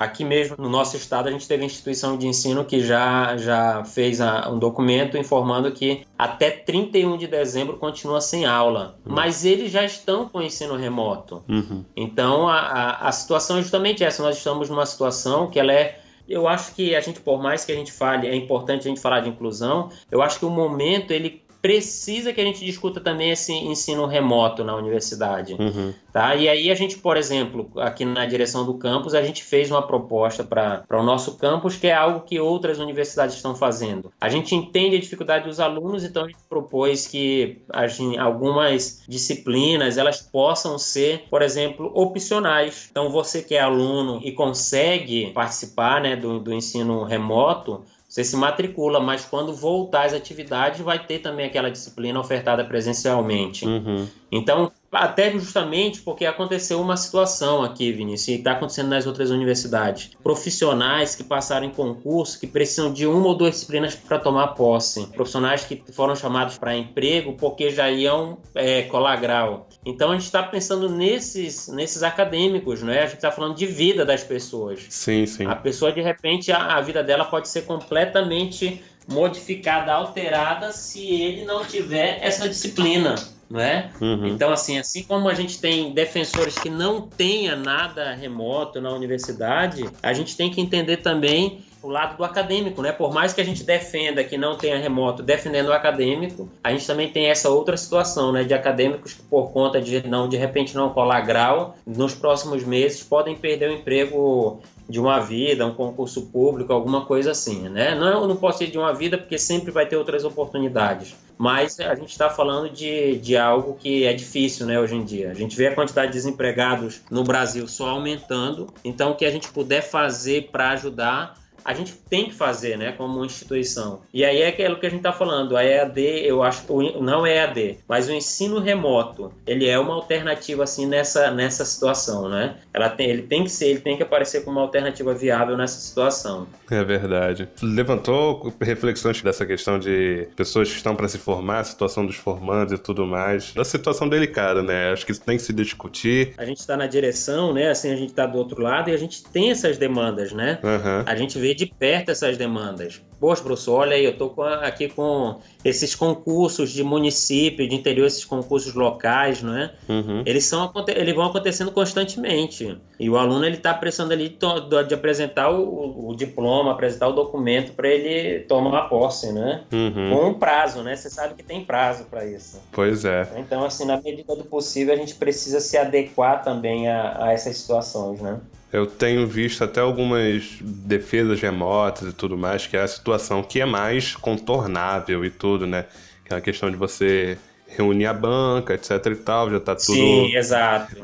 Aqui 0.00 0.24
mesmo 0.24 0.56
no 0.58 0.70
nosso 0.70 0.96
estado 0.96 1.28
a 1.28 1.30
gente 1.30 1.46
teve 1.46 1.62
a 1.62 1.66
instituição 1.66 2.16
de 2.16 2.26
ensino 2.26 2.64
que 2.64 2.80
já, 2.80 3.36
já 3.36 3.84
fez 3.84 4.18
a, 4.18 4.48
um 4.48 4.58
documento 4.58 5.18
informando 5.18 5.70
que 5.72 6.06
até 6.16 6.50
31 6.50 7.18
de 7.18 7.26
dezembro 7.26 7.76
continua 7.76 8.18
sem 8.22 8.46
aula, 8.46 8.96
uhum. 9.04 9.14
mas 9.14 9.44
eles 9.44 9.70
já 9.70 9.84
estão 9.84 10.26
com 10.26 10.40
ensino 10.40 10.74
remoto. 10.74 11.44
Uhum. 11.46 11.84
Então 11.94 12.48
a, 12.48 12.60
a, 12.60 13.08
a 13.08 13.12
situação 13.12 13.58
é 13.58 13.60
justamente 13.60 14.02
essa. 14.02 14.22
Nós 14.22 14.38
estamos 14.38 14.70
numa 14.70 14.86
situação 14.86 15.50
que 15.50 15.60
ela 15.60 15.70
é 15.70 16.00
eu 16.26 16.48
acho 16.48 16.74
que 16.74 16.96
a 16.96 17.00
gente, 17.02 17.20
por 17.20 17.42
mais 17.42 17.66
que 17.66 17.72
a 17.72 17.74
gente 17.74 17.92
fale, 17.92 18.26
é 18.26 18.34
importante 18.34 18.86
a 18.86 18.88
gente 18.88 19.02
falar 19.02 19.20
de 19.20 19.28
inclusão, 19.28 19.90
eu 20.10 20.22
acho 20.22 20.38
que 20.38 20.46
o 20.46 20.50
momento 20.50 21.10
ele 21.10 21.42
precisa 21.60 22.32
que 22.32 22.40
a 22.40 22.44
gente 22.44 22.64
discuta 22.64 23.00
também 23.00 23.30
esse 23.30 23.52
ensino 23.52 24.06
remoto 24.06 24.64
na 24.64 24.74
universidade. 24.74 25.54
Uhum. 25.54 25.92
Tá? 26.12 26.34
E 26.34 26.48
aí 26.48 26.70
a 26.70 26.74
gente, 26.74 26.98
por 26.98 27.16
exemplo, 27.16 27.70
aqui 27.76 28.04
na 28.04 28.26
direção 28.26 28.64
do 28.64 28.74
campus, 28.74 29.14
a 29.14 29.22
gente 29.22 29.44
fez 29.44 29.70
uma 29.70 29.82
proposta 29.82 30.42
para 30.42 30.84
o 30.90 31.02
nosso 31.02 31.36
campus 31.36 31.76
que 31.76 31.86
é 31.86 31.94
algo 31.94 32.20
que 32.20 32.40
outras 32.40 32.78
universidades 32.78 33.36
estão 33.36 33.54
fazendo. 33.54 34.10
A 34.20 34.28
gente 34.28 34.54
entende 34.54 34.96
a 34.96 35.00
dificuldade 35.00 35.46
dos 35.46 35.60
alunos, 35.60 36.02
então 36.02 36.24
a 36.24 36.26
gente 36.26 36.40
propôs 36.48 37.06
que 37.06 37.58
gente, 37.88 38.18
algumas 38.18 39.02
disciplinas 39.06 39.98
elas 39.98 40.20
possam 40.20 40.78
ser, 40.78 41.24
por 41.30 41.42
exemplo, 41.42 41.90
opcionais. 41.94 42.88
Então 42.90 43.10
você 43.10 43.42
que 43.42 43.54
é 43.54 43.60
aluno 43.60 44.20
e 44.24 44.32
consegue 44.32 45.30
participar 45.32 46.00
né, 46.00 46.16
do, 46.16 46.40
do 46.40 46.52
ensino 46.52 47.04
remoto, 47.04 47.84
você 48.10 48.24
se 48.24 48.34
matricula, 48.34 48.98
mas 48.98 49.24
quando 49.24 49.54
voltar 49.54 50.04
às 50.04 50.12
atividades, 50.12 50.80
vai 50.80 50.98
ter 50.98 51.20
também 51.20 51.46
aquela 51.46 51.70
disciplina 51.70 52.18
ofertada 52.18 52.64
presencialmente. 52.64 53.64
Uhum. 53.64 54.08
Então, 54.32 54.72
até 54.92 55.30
justamente 55.30 56.00
porque 56.00 56.26
aconteceu 56.26 56.80
uma 56.80 56.96
situação 56.96 57.62
aqui, 57.62 57.92
Vinícius, 57.92 58.28
e 58.28 58.38
está 58.38 58.52
acontecendo 58.52 58.88
nas 58.88 59.06
outras 59.06 59.30
universidades. 59.30 60.10
Profissionais 60.22 61.14
que 61.14 61.22
passaram 61.22 61.66
em 61.66 61.70
concurso 61.70 62.38
que 62.40 62.46
precisam 62.46 62.92
de 62.92 63.06
uma 63.06 63.26
ou 63.28 63.36
duas 63.36 63.54
disciplinas 63.54 63.94
para 63.94 64.18
tomar 64.18 64.48
posse. 64.48 65.06
Profissionais 65.08 65.64
que 65.64 65.82
foram 65.92 66.16
chamados 66.16 66.58
para 66.58 66.76
emprego 66.76 67.34
porque 67.34 67.70
já 67.70 67.90
iam 67.90 68.38
é, 68.54 68.82
colar 68.82 69.16
grau. 69.16 69.68
Então 69.84 70.10
a 70.10 70.14
gente 70.14 70.24
está 70.24 70.42
pensando 70.42 70.88
nesses, 70.88 71.68
nesses 71.68 72.02
acadêmicos, 72.02 72.82
não 72.82 72.92
é? 72.92 73.02
A 73.02 73.06
gente 73.06 73.16
está 73.16 73.30
falando 73.30 73.54
de 73.54 73.66
vida 73.66 74.04
das 74.04 74.24
pessoas. 74.24 74.84
Sim, 74.88 75.24
sim. 75.24 75.46
A 75.46 75.54
pessoa, 75.54 75.92
de 75.92 76.00
repente, 76.00 76.52
a, 76.52 76.76
a 76.76 76.80
vida 76.80 77.02
dela 77.02 77.24
pode 77.24 77.48
ser 77.48 77.62
completamente 77.62 78.82
modificada, 79.08 79.92
alterada, 79.92 80.72
se 80.72 81.04
ele 81.04 81.44
não 81.44 81.64
tiver 81.64 82.18
essa 82.22 82.48
disciplina. 82.48 83.14
Não 83.50 83.60
é? 83.60 83.90
Uhum. 84.00 84.28
Então, 84.28 84.52
assim, 84.52 84.78
assim 84.78 85.02
como 85.02 85.28
a 85.28 85.34
gente 85.34 85.60
tem 85.60 85.92
defensores 85.92 86.56
que 86.56 86.70
não 86.70 87.02
tenha 87.02 87.56
nada 87.56 88.14
remoto 88.14 88.80
na 88.80 88.92
universidade, 88.92 89.90
a 90.00 90.12
gente 90.12 90.36
tem 90.36 90.50
que 90.50 90.60
entender 90.60 90.98
também 90.98 91.64
o 91.82 91.88
lado 91.88 92.16
do 92.16 92.24
acadêmico, 92.24 92.82
né? 92.82 92.92
Por 92.92 93.12
mais 93.12 93.32
que 93.32 93.40
a 93.40 93.44
gente 93.44 93.64
defenda 93.64 94.22
que 94.22 94.36
não 94.36 94.56
tenha 94.56 94.78
remoto, 94.78 95.22
defendendo 95.22 95.68
o 95.68 95.72
acadêmico, 95.72 96.48
a 96.62 96.70
gente 96.70 96.86
também 96.86 97.08
tem 97.10 97.26
essa 97.26 97.48
outra 97.48 97.76
situação, 97.76 98.32
né? 98.32 98.44
De 98.44 98.54
acadêmicos 98.54 99.14
que, 99.14 99.22
por 99.22 99.50
conta 99.50 99.80
de 99.80 100.06
não 100.06 100.28
de 100.28 100.36
repente 100.36 100.74
não 100.74 100.90
colar 100.90 101.22
grau, 101.22 101.76
nos 101.86 102.14
próximos 102.14 102.62
meses 102.64 103.02
podem 103.02 103.34
perder 103.34 103.70
o 103.70 103.72
emprego 103.72 104.60
de 104.90 105.00
uma 105.00 105.20
vida, 105.20 105.64
um 105.64 105.74
concurso 105.74 106.26
público, 106.26 106.72
alguma 106.72 107.06
coisa 107.06 107.30
assim, 107.30 107.68
né? 107.68 107.94
Não, 107.94 108.26
não 108.26 108.36
posso 108.36 108.64
ir 108.64 108.70
de 108.70 108.76
uma 108.76 108.92
vida 108.92 109.16
porque 109.16 109.38
sempre 109.38 109.70
vai 109.70 109.86
ter 109.86 109.96
outras 109.96 110.24
oportunidades. 110.24 111.14
Mas 111.38 111.80
a 111.80 111.94
gente 111.94 112.10
está 112.10 112.28
falando 112.28 112.68
de, 112.68 113.16
de 113.16 113.34
algo 113.34 113.74
que 113.74 114.04
é 114.04 114.12
difícil, 114.12 114.66
né, 114.66 114.78
hoje 114.78 114.94
em 114.94 115.02
dia. 115.02 115.30
A 115.30 115.34
gente 115.34 115.56
vê 115.56 115.68
a 115.68 115.74
quantidade 115.74 116.08
de 116.08 116.18
desempregados 116.18 117.00
no 117.10 117.24
Brasil 117.24 117.66
só 117.66 117.88
aumentando. 117.88 118.66
Então, 118.84 119.12
o 119.12 119.14
que 119.14 119.24
a 119.24 119.30
gente 119.30 119.48
puder 119.50 119.80
fazer 119.80 120.50
para 120.52 120.72
ajudar 120.72 121.34
a 121.64 121.74
gente 121.74 121.92
tem 122.08 122.26
que 122.26 122.34
fazer, 122.34 122.76
né, 122.76 122.92
como 122.92 123.24
instituição. 123.24 124.00
E 124.12 124.24
aí 124.24 124.42
é 124.42 124.48
aquilo 124.48 124.78
que 124.78 124.86
a 124.86 124.90
gente 124.90 125.00
está 125.00 125.12
falando, 125.12 125.56
a 125.56 125.64
EAD, 125.64 126.00
eu 126.00 126.42
acho, 126.42 126.64
não 127.00 127.26
é 127.26 127.36
EAD, 127.36 127.78
mas 127.88 128.08
o 128.08 128.12
ensino 128.12 128.58
remoto, 128.58 129.32
ele 129.46 129.66
é 129.66 129.78
uma 129.78 129.94
alternativa 129.94 130.64
assim 130.64 130.86
nessa, 130.86 131.30
nessa 131.30 131.64
situação, 131.64 132.28
né? 132.28 132.56
Ela 132.72 132.88
tem, 132.88 133.08
ele 133.08 133.22
tem 133.22 133.44
que 133.44 133.50
ser, 133.50 133.68
ele 133.68 133.80
tem 133.80 133.96
que 133.96 134.02
aparecer 134.02 134.44
como 134.44 134.58
uma 134.58 134.62
alternativa 134.62 135.14
viável 135.14 135.56
nessa 135.56 135.80
situação. 135.80 136.46
É 136.70 136.82
verdade. 136.84 137.48
Levantou 137.62 138.52
reflexões 138.60 139.20
dessa 139.22 139.44
questão 139.44 139.78
de 139.78 140.28
pessoas 140.36 140.70
que 140.70 140.76
estão 140.76 140.94
para 140.94 141.08
se 141.08 141.18
formar, 141.18 141.60
a 141.60 141.64
situação 141.64 142.06
dos 142.06 142.16
formandos 142.16 142.72
e 142.72 142.78
tudo 142.78 143.06
mais. 143.06 143.52
É 143.54 143.58
uma 143.58 143.64
situação 143.64 144.08
delicada, 144.08 144.62
né? 144.62 144.92
Acho 144.92 145.04
que 145.04 145.12
isso 145.12 145.22
tem 145.22 145.36
que 145.36 145.42
se 145.42 145.52
discutir. 145.52 146.34
A 146.38 146.44
gente 146.44 146.58
está 146.58 146.76
na 146.76 146.86
direção, 146.86 147.52
né? 147.52 147.70
Assim, 147.70 147.92
a 147.92 147.96
gente 147.96 148.10
está 148.10 148.26
do 148.26 148.38
outro 148.38 148.62
lado 148.62 148.90
e 148.90 148.92
a 148.92 148.96
gente 148.96 149.24
tem 149.24 149.50
essas 149.50 149.76
demandas, 149.78 150.32
né? 150.32 150.58
Uhum. 150.62 151.04
A 151.06 151.14
gente 151.16 151.38
vê 151.38 151.49
de 151.54 151.66
perto 151.66 152.10
essas 152.10 152.36
demandas. 152.36 153.02
Poxa, 153.20 153.42
professor, 153.42 153.80
olha 153.80 153.96
aí, 153.96 154.04
eu 154.04 154.12
estou 154.12 154.34
aqui 154.42 154.88
com 154.88 155.38
esses 155.62 155.94
concursos 155.94 156.70
de 156.70 156.82
município, 156.82 157.68
de 157.68 157.74
interior, 157.74 158.06
esses 158.06 158.24
concursos 158.24 158.72
locais, 158.74 159.42
não 159.42 159.54
é? 159.54 159.74
Uhum. 159.86 160.22
Eles, 160.24 160.46
são, 160.46 160.72
eles 160.88 161.14
vão 161.14 161.26
acontecendo 161.26 161.70
constantemente. 161.70 162.78
E 162.98 163.10
o 163.10 163.18
aluno 163.18 163.44
ele 163.44 163.56
está 163.56 163.74
precisando 163.74 164.12
ali 164.12 164.30
de, 164.30 164.84
de 164.88 164.94
apresentar 164.94 165.50
o, 165.50 166.08
o, 166.08 166.16
diploma, 166.16 166.72
apresentar 166.72 167.08
o 167.08 167.12
documento 167.12 167.72
para 167.72 167.88
ele 167.88 168.40
tomar 168.40 168.88
posse, 168.88 169.30
né? 169.32 169.64
Uhum. 169.70 170.10
Com 170.10 170.28
um 170.28 170.34
prazo, 170.34 170.82
né? 170.82 170.96
Você 170.96 171.10
sabe 171.10 171.34
que 171.34 171.42
tem 171.42 171.62
prazo 171.62 172.04
para 172.04 172.24
isso. 172.24 172.58
Pois 172.72 173.04
é. 173.04 173.28
Então, 173.36 173.62
assim, 173.64 173.84
na 173.84 174.00
medida 174.00 174.34
do 174.34 174.44
possível, 174.44 174.94
a 174.94 174.96
gente 174.96 175.14
precisa 175.16 175.60
se 175.60 175.76
adequar 175.76 176.42
também 176.42 176.88
a, 176.88 177.26
a 177.26 177.32
essas 177.32 177.58
situações, 177.58 178.18
né? 178.22 178.40
Eu 178.72 178.86
tenho 178.86 179.26
visto 179.26 179.64
até 179.64 179.80
algumas 179.80 180.58
defesas 180.62 181.40
remotas 181.40 182.08
e 182.08 182.12
tudo 182.12 182.38
mais, 182.38 182.68
que 182.68 182.76
é 182.76 182.82
a 182.82 182.86
situação 183.10 183.42
que 183.42 183.60
é 183.60 183.64
mais 183.64 184.14
contornável 184.14 185.24
e 185.24 185.30
tudo, 185.30 185.66
né? 185.66 185.86
Que 186.24 186.32
é 186.32 186.40
questão 186.40 186.70
de 186.70 186.76
você 186.76 187.36
reunir 187.76 188.06
a 188.06 188.12
banca, 188.12 188.74
etc 188.74 189.06
e 189.06 189.14
tal, 189.16 189.50
já 189.50 189.60
tá 189.60 189.74
tudo 189.74 189.94
Sim, 189.94 190.32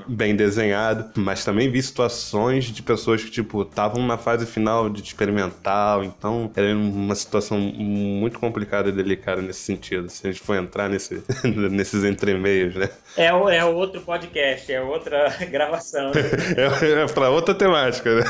bem 0.07 0.35
desenhado. 0.35 1.11
Mas 1.17 1.45
também 1.45 1.71
vi 1.71 1.83
situações 1.83 2.65
de 2.65 2.83
pessoas 2.83 3.23
que, 3.23 3.31
tipo, 3.31 3.63
estavam 3.63 4.07
na 4.07 4.19
fase 4.19 4.47
final 4.47 4.89
de 4.89 5.03
experimental, 5.03 6.05
então 6.05 6.51
era 6.57 6.75
uma 6.75 7.15
situação 7.15 7.59
muito 7.59 8.39
complicada 8.39 8.89
e 8.89 8.93
delicada 8.93 9.41
nesse 9.43 9.61
sentido, 9.61 10.09
se 10.09 10.27
a 10.27 10.31
gente 10.31 10.43
for 10.43 10.57
entrar 10.57 10.89
nesse, 10.89 11.23
nesses 11.45 12.05
entremeios, 12.05 12.75
né? 12.75 12.91
É, 13.17 13.27
é 13.29 13.65
outro 13.65 14.01
podcast, 14.03 14.71
é 14.71 14.81
outra 14.81 15.29
gravação. 15.51 16.13
Né? 16.13 16.21
é, 16.57 17.05
é 17.05 17.07
pra 17.07 17.31
outra 17.31 17.55
temática, 17.55 18.15
né? 18.15 18.25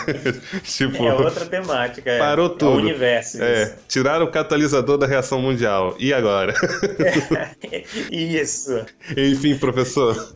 tipo, 0.62 1.04
é 1.04 1.14
outra 1.14 1.44
temática. 1.46 2.10
É. 2.10 2.18
Parou 2.18 2.50
tudo. 2.50 2.72
É 2.72 2.74
o 2.74 2.78
universo. 2.78 3.42
É, 3.42 3.74
tiraram 3.88 4.26
o 4.26 4.30
catalisador 4.30 4.96
da 4.96 5.06
reação 5.06 5.40
mundial. 5.40 5.96
E 5.98 6.12
agora? 6.12 6.54
e 8.10 8.25
isso. 8.26 8.84
Enfim, 9.16 9.56
professor. 9.56 10.34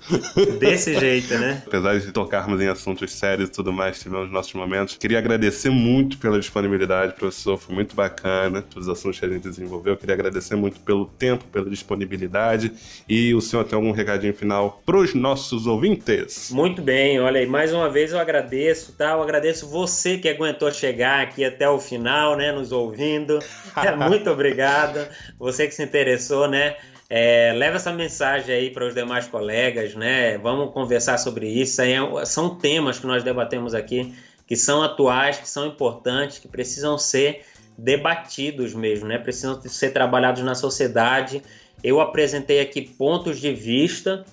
Desse 0.59 0.99
jeito, 0.99 1.35
né? 1.39 1.63
Apesar 1.67 1.99
de 1.99 2.13
tocarmos 2.13 2.61
em 2.61 2.69
assuntos 2.69 3.13
sérios 3.13 3.49
e 3.49 3.53
tudo 3.53 3.73
mais, 3.73 4.01
tivemos 4.01 4.31
nossos 4.31 4.53
momentos. 4.55 4.97
Queria 4.97 5.19
agradecer 5.19 5.71
muito 5.71 6.19
pela 6.19 6.39
disponibilidade, 6.39 7.15
professor. 7.15 7.59
Foi 7.59 7.75
muito 7.75 7.95
bacana 7.95 8.63
todos 8.63 8.89
os 8.89 8.93
assuntos 8.93 9.19
que 9.19 9.27
a 9.27 9.29
gente 9.29 9.49
desenvolveu. 9.49 9.97
Queria 9.97 10.15
agradecer 10.15 10.57
muito 10.57 10.81
pelo 10.81 11.07
tempo, 11.07 11.45
pela 11.47 11.69
disponibilidade. 11.69 12.73
E 13.09 13.35
o 13.35 13.41
senhor 13.41 13.65
tem 13.65 13.77
algum 13.77 13.93
recadinho 13.93 14.35
final 14.35 14.83
para 14.85 14.97
os 14.97 15.15
nossos 15.15 15.67
ouvintes? 15.67 16.51
Muito 16.51 16.83
bem, 16.83 17.21
olha 17.21 17.41
aí, 17.41 17.47
mais 17.47 17.73
uma 17.73 17.89
vez 17.89 18.13
eu 18.13 18.19
agradeço, 18.19 18.93
tá? 18.93 19.13
Eu 19.13 19.23
agradeço 19.23 19.69
você 19.69 20.19
que 20.19 20.29
aguentou 20.29 20.71
chegar 20.71 21.21
aqui 21.21 21.45
até 21.45 21.69
o 21.69 21.79
final, 21.79 22.37
né? 22.37 22.53
Nos 22.53 22.73
ouvindo. 22.73 23.39
muito 24.09 24.31
obrigado. 24.31 25.07
Você 25.39 25.67
que 25.67 25.75
se 25.75 25.83
interessou, 25.83 26.49
né? 26.49 26.77
É, 27.13 27.53
leva 27.57 27.75
essa 27.75 27.93
mensagem 27.93 28.55
aí 28.55 28.71
para 28.71 28.87
os 28.87 28.95
demais 28.95 29.27
colegas, 29.27 29.97
né? 29.97 30.39
Vamos 30.39 30.73
conversar 30.73 31.19
sobre 31.19 31.49
isso. 31.49 31.83
É 31.83 31.97
são 32.25 32.55
temas 32.55 33.01
que 33.01 33.07
nós 33.07 33.25
debatemos 33.25 33.75
aqui 33.75 34.15
que 34.47 34.55
são 34.55 34.81
atuais, 34.81 35.39
que 35.39 35.49
são 35.49 35.67
importantes, 35.67 36.39
que 36.39 36.47
precisam 36.47 36.97
ser 36.97 37.43
debatidos 37.77 38.75
mesmo, 38.75 39.09
né? 39.09 39.19
Precisam 39.19 39.61
ser 39.63 39.91
trabalhados 39.91 40.43
na 40.43 40.55
sociedade. 40.55 41.43
Eu 41.83 42.01
apresentei 42.01 42.61
aqui 42.61 42.83
pontos 42.83 43.41
de 43.41 43.53
vista. 43.53 44.25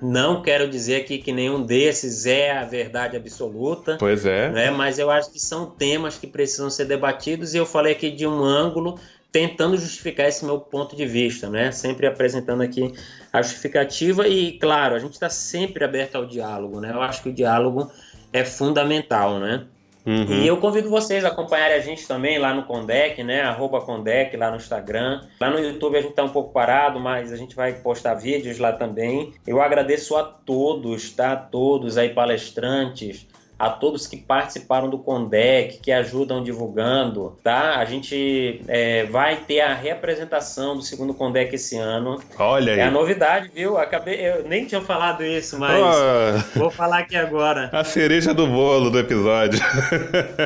Não 0.00 0.42
quero 0.42 0.68
dizer 0.68 0.96
aqui 0.96 1.18
que 1.18 1.32
nenhum 1.32 1.62
desses 1.62 2.26
é 2.26 2.52
a 2.52 2.64
verdade 2.64 3.16
absoluta. 3.16 3.96
Pois 3.98 4.26
é. 4.26 4.50
Né? 4.50 4.70
Mas 4.70 4.98
eu 4.98 5.10
acho 5.10 5.32
que 5.32 5.40
são 5.40 5.66
temas 5.66 6.18
que 6.18 6.26
precisam 6.26 6.68
ser 6.68 6.84
debatidos 6.84 7.54
e 7.54 7.56
eu 7.56 7.66
falei 7.66 7.92
aqui 7.92 8.10
de 8.10 8.26
um 8.26 8.42
ângulo 8.44 8.98
tentando 9.30 9.76
justificar 9.76 10.26
esse 10.26 10.44
meu 10.44 10.58
ponto 10.58 10.96
de 10.96 11.06
vista, 11.06 11.48
né? 11.48 11.70
Sempre 11.70 12.06
apresentando 12.06 12.62
aqui 12.62 12.92
a 13.32 13.42
justificativa 13.42 14.26
e, 14.26 14.58
claro, 14.58 14.94
a 14.94 14.98
gente 14.98 15.12
está 15.12 15.28
sempre 15.28 15.84
aberto 15.84 16.16
ao 16.16 16.26
diálogo, 16.26 16.80
né? 16.80 16.90
Eu 16.92 17.02
acho 17.02 17.22
que 17.22 17.28
o 17.28 17.32
diálogo 17.32 17.90
é 18.32 18.44
fundamental, 18.44 19.38
né? 19.38 19.66
Uhum. 20.06 20.42
E 20.42 20.46
eu 20.46 20.56
convido 20.56 20.88
vocês 20.88 21.22
a 21.22 21.28
acompanharem 21.28 21.76
a 21.76 21.80
gente 21.80 22.08
também 22.08 22.38
lá 22.38 22.54
no 22.54 22.62
Condec, 22.62 23.22
né? 23.22 23.42
Arroba 23.42 23.82
Condec 23.82 24.34
lá 24.38 24.50
no 24.50 24.56
Instagram. 24.56 25.20
Lá 25.38 25.50
no 25.50 25.58
YouTube 25.58 25.98
a 25.98 26.00
gente 26.00 26.14
tá 26.14 26.24
um 26.24 26.30
pouco 26.30 26.50
parado, 26.50 26.98
mas 26.98 27.30
a 27.30 27.36
gente 27.36 27.54
vai 27.54 27.74
postar 27.74 28.14
vídeos 28.14 28.58
lá 28.58 28.72
também. 28.72 29.34
Eu 29.46 29.60
agradeço 29.60 30.16
a 30.16 30.24
todos, 30.24 31.10
tá? 31.10 31.32
A 31.32 31.36
todos 31.36 31.98
aí, 31.98 32.08
palestrantes, 32.08 33.26
a 33.58 33.70
todos 33.70 34.06
que 34.06 34.16
participaram 34.16 34.88
do 34.88 34.98
Condec, 34.98 35.78
que 35.78 35.90
ajudam 35.90 36.42
divulgando, 36.42 37.36
tá? 37.42 37.76
A 37.76 37.84
gente 37.84 38.62
é, 38.68 39.04
vai 39.04 39.36
ter 39.36 39.60
a 39.60 39.74
reapresentação 39.74 40.76
do 40.76 40.82
segundo 40.82 41.12
Condec 41.12 41.52
esse 41.54 41.76
ano. 41.76 42.20
Olha 42.38 42.74
aí. 42.74 42.78
É 42.78 42.84
a 42.84 42.90
novidade, 42.90 43.50
viu? 43.52 43.76
Acabei, 43.76 44.20
eu 44.20 44.44
nem 44.44 44.64
tinha 44.64 44.80
falado 44.80 45.24
isso, 45.24 45.58
mas 45.58 45.82
oh, 45.82 46.58
vou 46.58 46.70
falar 46.70 47.00
aqui 47.00 47.16
agora. 47.16 47.68
A 47.72 47.82
cereja 47.82 48.32
do 48.32 48.46
bolo 48.46 48.90
do 48.90 48.98
episódio. 48.98 49.58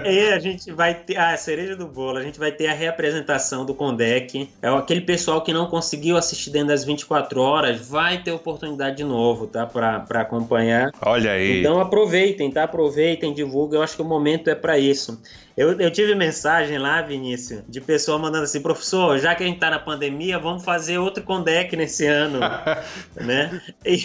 É, 0.04 0.32
a 0.32 0.38
gente 0.38 0.72
vai 0.72 0.94
ter 0.94 1.16
ah, 1.16 1.32
a 1.32 1.36
cereja 1.36 1.76
do 1.76 1.86
bolo. 1.86 2.18
A 2.18 2.22
gente 2.22 2.38
vai 2.38 2.50
ter 2.50 2.66
a 2.68 2.72
reapresentação 2.72 3.64
do 3.64 3.74
Condec. 3.74 4.48
É 4.62 4.68
aquele 4.68 5.02
pessoal 5.02 5.42
que 5.42 5.52
não 5.52 5.66
conseguiu 5.66 6.16
assistir 6.16 6.50
dentro 6.50 6.68
das 6.68 6.84
24 6.84 7.40
horas, 7.40 7.88
vai 7.88 8.22
ter 8.22 8.32
oportunidade 8.32 8.96
de 8.96 9.04
novo, 9.04 9.46
tá? 9.46 9.66
Para 9.66 10.20
acompanhar. 10.20 10.90
Olha 11.04 11.32
aí. 11.32 11.60
Então 11.60 11.80
aproveitem, 11.80 12.50
tá? 12.50 12.64
Aproveitem 12.64 13.01
aproveitem, 13.02 13.34
divulguem. 13.34 13.78
Eu 13.78 13.82
acho 13.82 13.96
que 13.96 14.02
o 14.02 14.04
momento 14.04 14.48
é 14.48 14.54
para 14.54 14.78
isso. 14.78 15.20
Eu, 15.56 15.78
eu 15.78 15.90
tive 15.90 16.14
mensagem 16.14 16.78
lá, 16.78 17.02
Vinícius, 17.02 17.62
de 17.68 17.80
pessoa 17.80 18.18
mandando 18.18 18.44
assim, 18.44 18.62
professor, 18.62 19.18
já 19.18 19.34
que 19.34 19.42
a 19.42 19.46
gente 19.46 19.58
tá 19.58 19.68
na 19.68 19.78
pandemia, 19.78 20.38
vamos 20.38 20.64
fazer 20.64 20.96
outro 20.96 21.22
Condec 21.22 21.76
nesse 21.76 22.06
ano, 22.06 22.40
né? 23.20 23.60
E, 23.84 23.98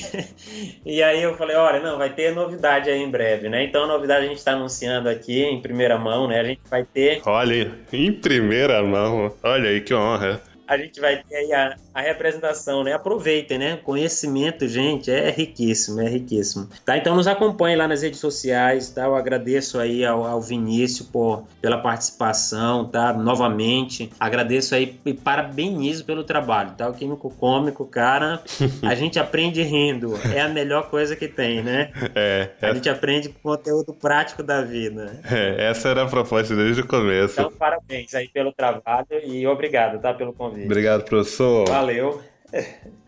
e, 0.85 1.01
aí 1.01 1.23
eu 1.23 1.37
falei, 1.37 1.55
olha, 1.55 1.79
não, 1.79 1.97
vai 1.97 2.09
ter 2.09 2.35
novidade 2.35 2.89
aí 2.89 3.01
em 3.01 3.09
breve, 3.09 3.47
né? 3.47 3.63
Então 3.63 3.85
a 3.85 3.87
novidade 3.87 4.25
a 4.25 4.27
gente 4.27 4.39
está 4.39 4.53
anunciando 4.53 5.07
aqui 5.07 5.41
em 5.41 5.61
primeira 5.61 5.97
mão, 5.97 6.27
né? 6.27 6.41
A 6.41 6.43
gente 6.43 6.61
vai 6.69 6.83
ter... 6.83 7.21
Olha, 7.25 7.71
em 7.93 8.11
primeira 8.11 8.83
mão, 8.83 9.33
olha 9.41 9.69
aí 9.69 9.79
que 9.79 9.93
honra. 9.93 10.41
A 10.68 10.78
gente 10.78 10.99
vai 10.99 11.24
ter 11.24 11.36
aí 11.36 11.53
a, 11.53 11.76
a 11.93 12.01
representação, 12.01 12.84
né? 12.84 12.93
Aproveitem, 12.93 13.57
né? 13.57 13.78
Conhecimento, 13.78 14.68
gente, 14.68 15.09
é 15.09 15.30
riquíssimo, 15.30 16.01
é 16.01 16.09
riquíssimo. 16.09 16.68
Tá? 16.86 16.97
Então 16.97 17.15
nos 17.15 17.28
acompanhe 17.28 17.76
lá 17.76 17.88
nas 17.88 18.01
redes 18.01 18.20
sociais, 18.20 18.89
tá? 18.89 19.05
Eu 19.05 19.15
agradeço 19.15 19.80
aí 19.80 20.03
ao, 20.03 20.26
ao 20.26 20.41
Vinícius 20.41 21.07
por, 21.07 21.47
pela 21.61 21.78
participação, 21.78 22.86
tá? 22.86 23.13
Novamente, 23.13 24.11
agradeço 24.20 24.76
aí 24.76 24.99
e 25.05 25.13
parabenizo 25.13 26.03
pelo 26.03 26.24
trabalho, 26.24 26.72
tá? 26.78 26.89
O 26.89 26.93
Químico 26.93 27.30
Cômico, 27.30 27.86
cara, 27.86 28.41
a 28.84 28.93
gente 28.95 29.18
aprende 29.18 29.61
rindo, 29.63 30.20
é 30.34 30.41
a 30.41 30.49
melhor 30.49 30.89
coisa 30.89 31.15
que 31.15 31.28
tem, 31.28 31.63
né? 31.63 31.91
É. 32.13 32.49
é... 32.61 32.70
A 32.70 32.74
gente 32.74 32.89
aprende 32.89 33.30
com 33.30 33.55
conteúdo 33.55 33.93
prático 33.93 34.43
da 34.43 34.61
vida. 34.61 35.20
É, 35.24 35.70
essa 35.70 35.89
era 35.89 36.03
a 36.03 36.07
proposta 36.07 36.55
desde 36.55 36.82
o 36.82 36.88
começo. 36.88 37.39
Então, 37.39 37.51
parabéns 37.51 38.13
aí 38.13 38.28
pelo 38.28 38.51
trabalho 38.51 39.07
e 39.24 39.47
obrigado, 39.47 40.01
tá? 40.01 40.13
Pelo 40.13 40.34
convite. 40.34 40.56
Obrigado, 40.65 41.03
professor. 41.03 41.67
Valeu. 41.67 42.21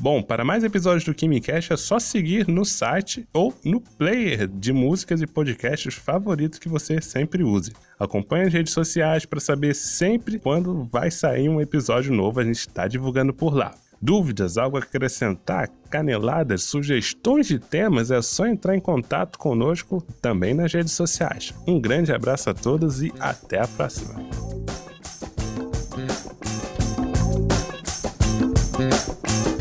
Bom, 0.00 0.22
para 0.22 0.46
mais 0.46 0.64
episódios 0.64 1.04
do 1.04 1.12
KimiCast 1.12 1.74
é 1.74 1.76
só 1.76 1.98
seguir 1.98 2.48
no 2.48 2.64
site 2.64 3.28
ou 3.34 3.54
no 3.62 3.82
player 3.82 4.48
de 4.48 4.72
músicas 4.72 5.20
e 5.20 5.26
podcasts 5.26 5.94
favoritos 5.94 6.58
que 6.58 6.70
você 6.70 7.02
sempre 7.02 7.42
use. 7.44 7.72
Acompanhe 7.98 8.46
as 8.46 8.52
redes 8.52 8.72
sociais 8.72 9.26
para 9.26 9.40
saber 9.40 9.74
sempre 9.74 10.38
quando 10.38 10.86
vai 10.86 11.10
sair 11.10 11.50
um 11.50 11.60
episódio 11.60 12.14
novo, 12.14 12.40
a 12.40 12.44
gente 12.44 12.60
está 12.60 12.88
divulgando 12.88 13.34
por 13.34 13.54
lá. 13.54 13.74
Dúvidas, 14.00 14.56
algo 14.56 14.78
a 14.78 14.80
acrescentar, 14.80 15.68
caneladas, 15.90 16.62
sugestões 16.62 17.46
de 17.46 17.58
temas, 17.58 18.10
é 18.10 18.22
só 18.22 18.46
entrar 18.46 18.74
em 18.74 18.80
contato 18.80 19.38
conosco 19.38 20.00
também 20.22 20.54
nas 20.54 20.72
redes 20.72 20.94
sociais. 20.94 21.52
Um 21.66 21.78
grande 21.78 22.10
abraço 22.10 22.48
a 22.48 22.54
todos 22.54 23.02
e 23.02 23.12
até 23.20 23.60
a 23.60 23.68
próxima. 23.68 24.14
Thank 28.80 29.54
you. 29.54 29.59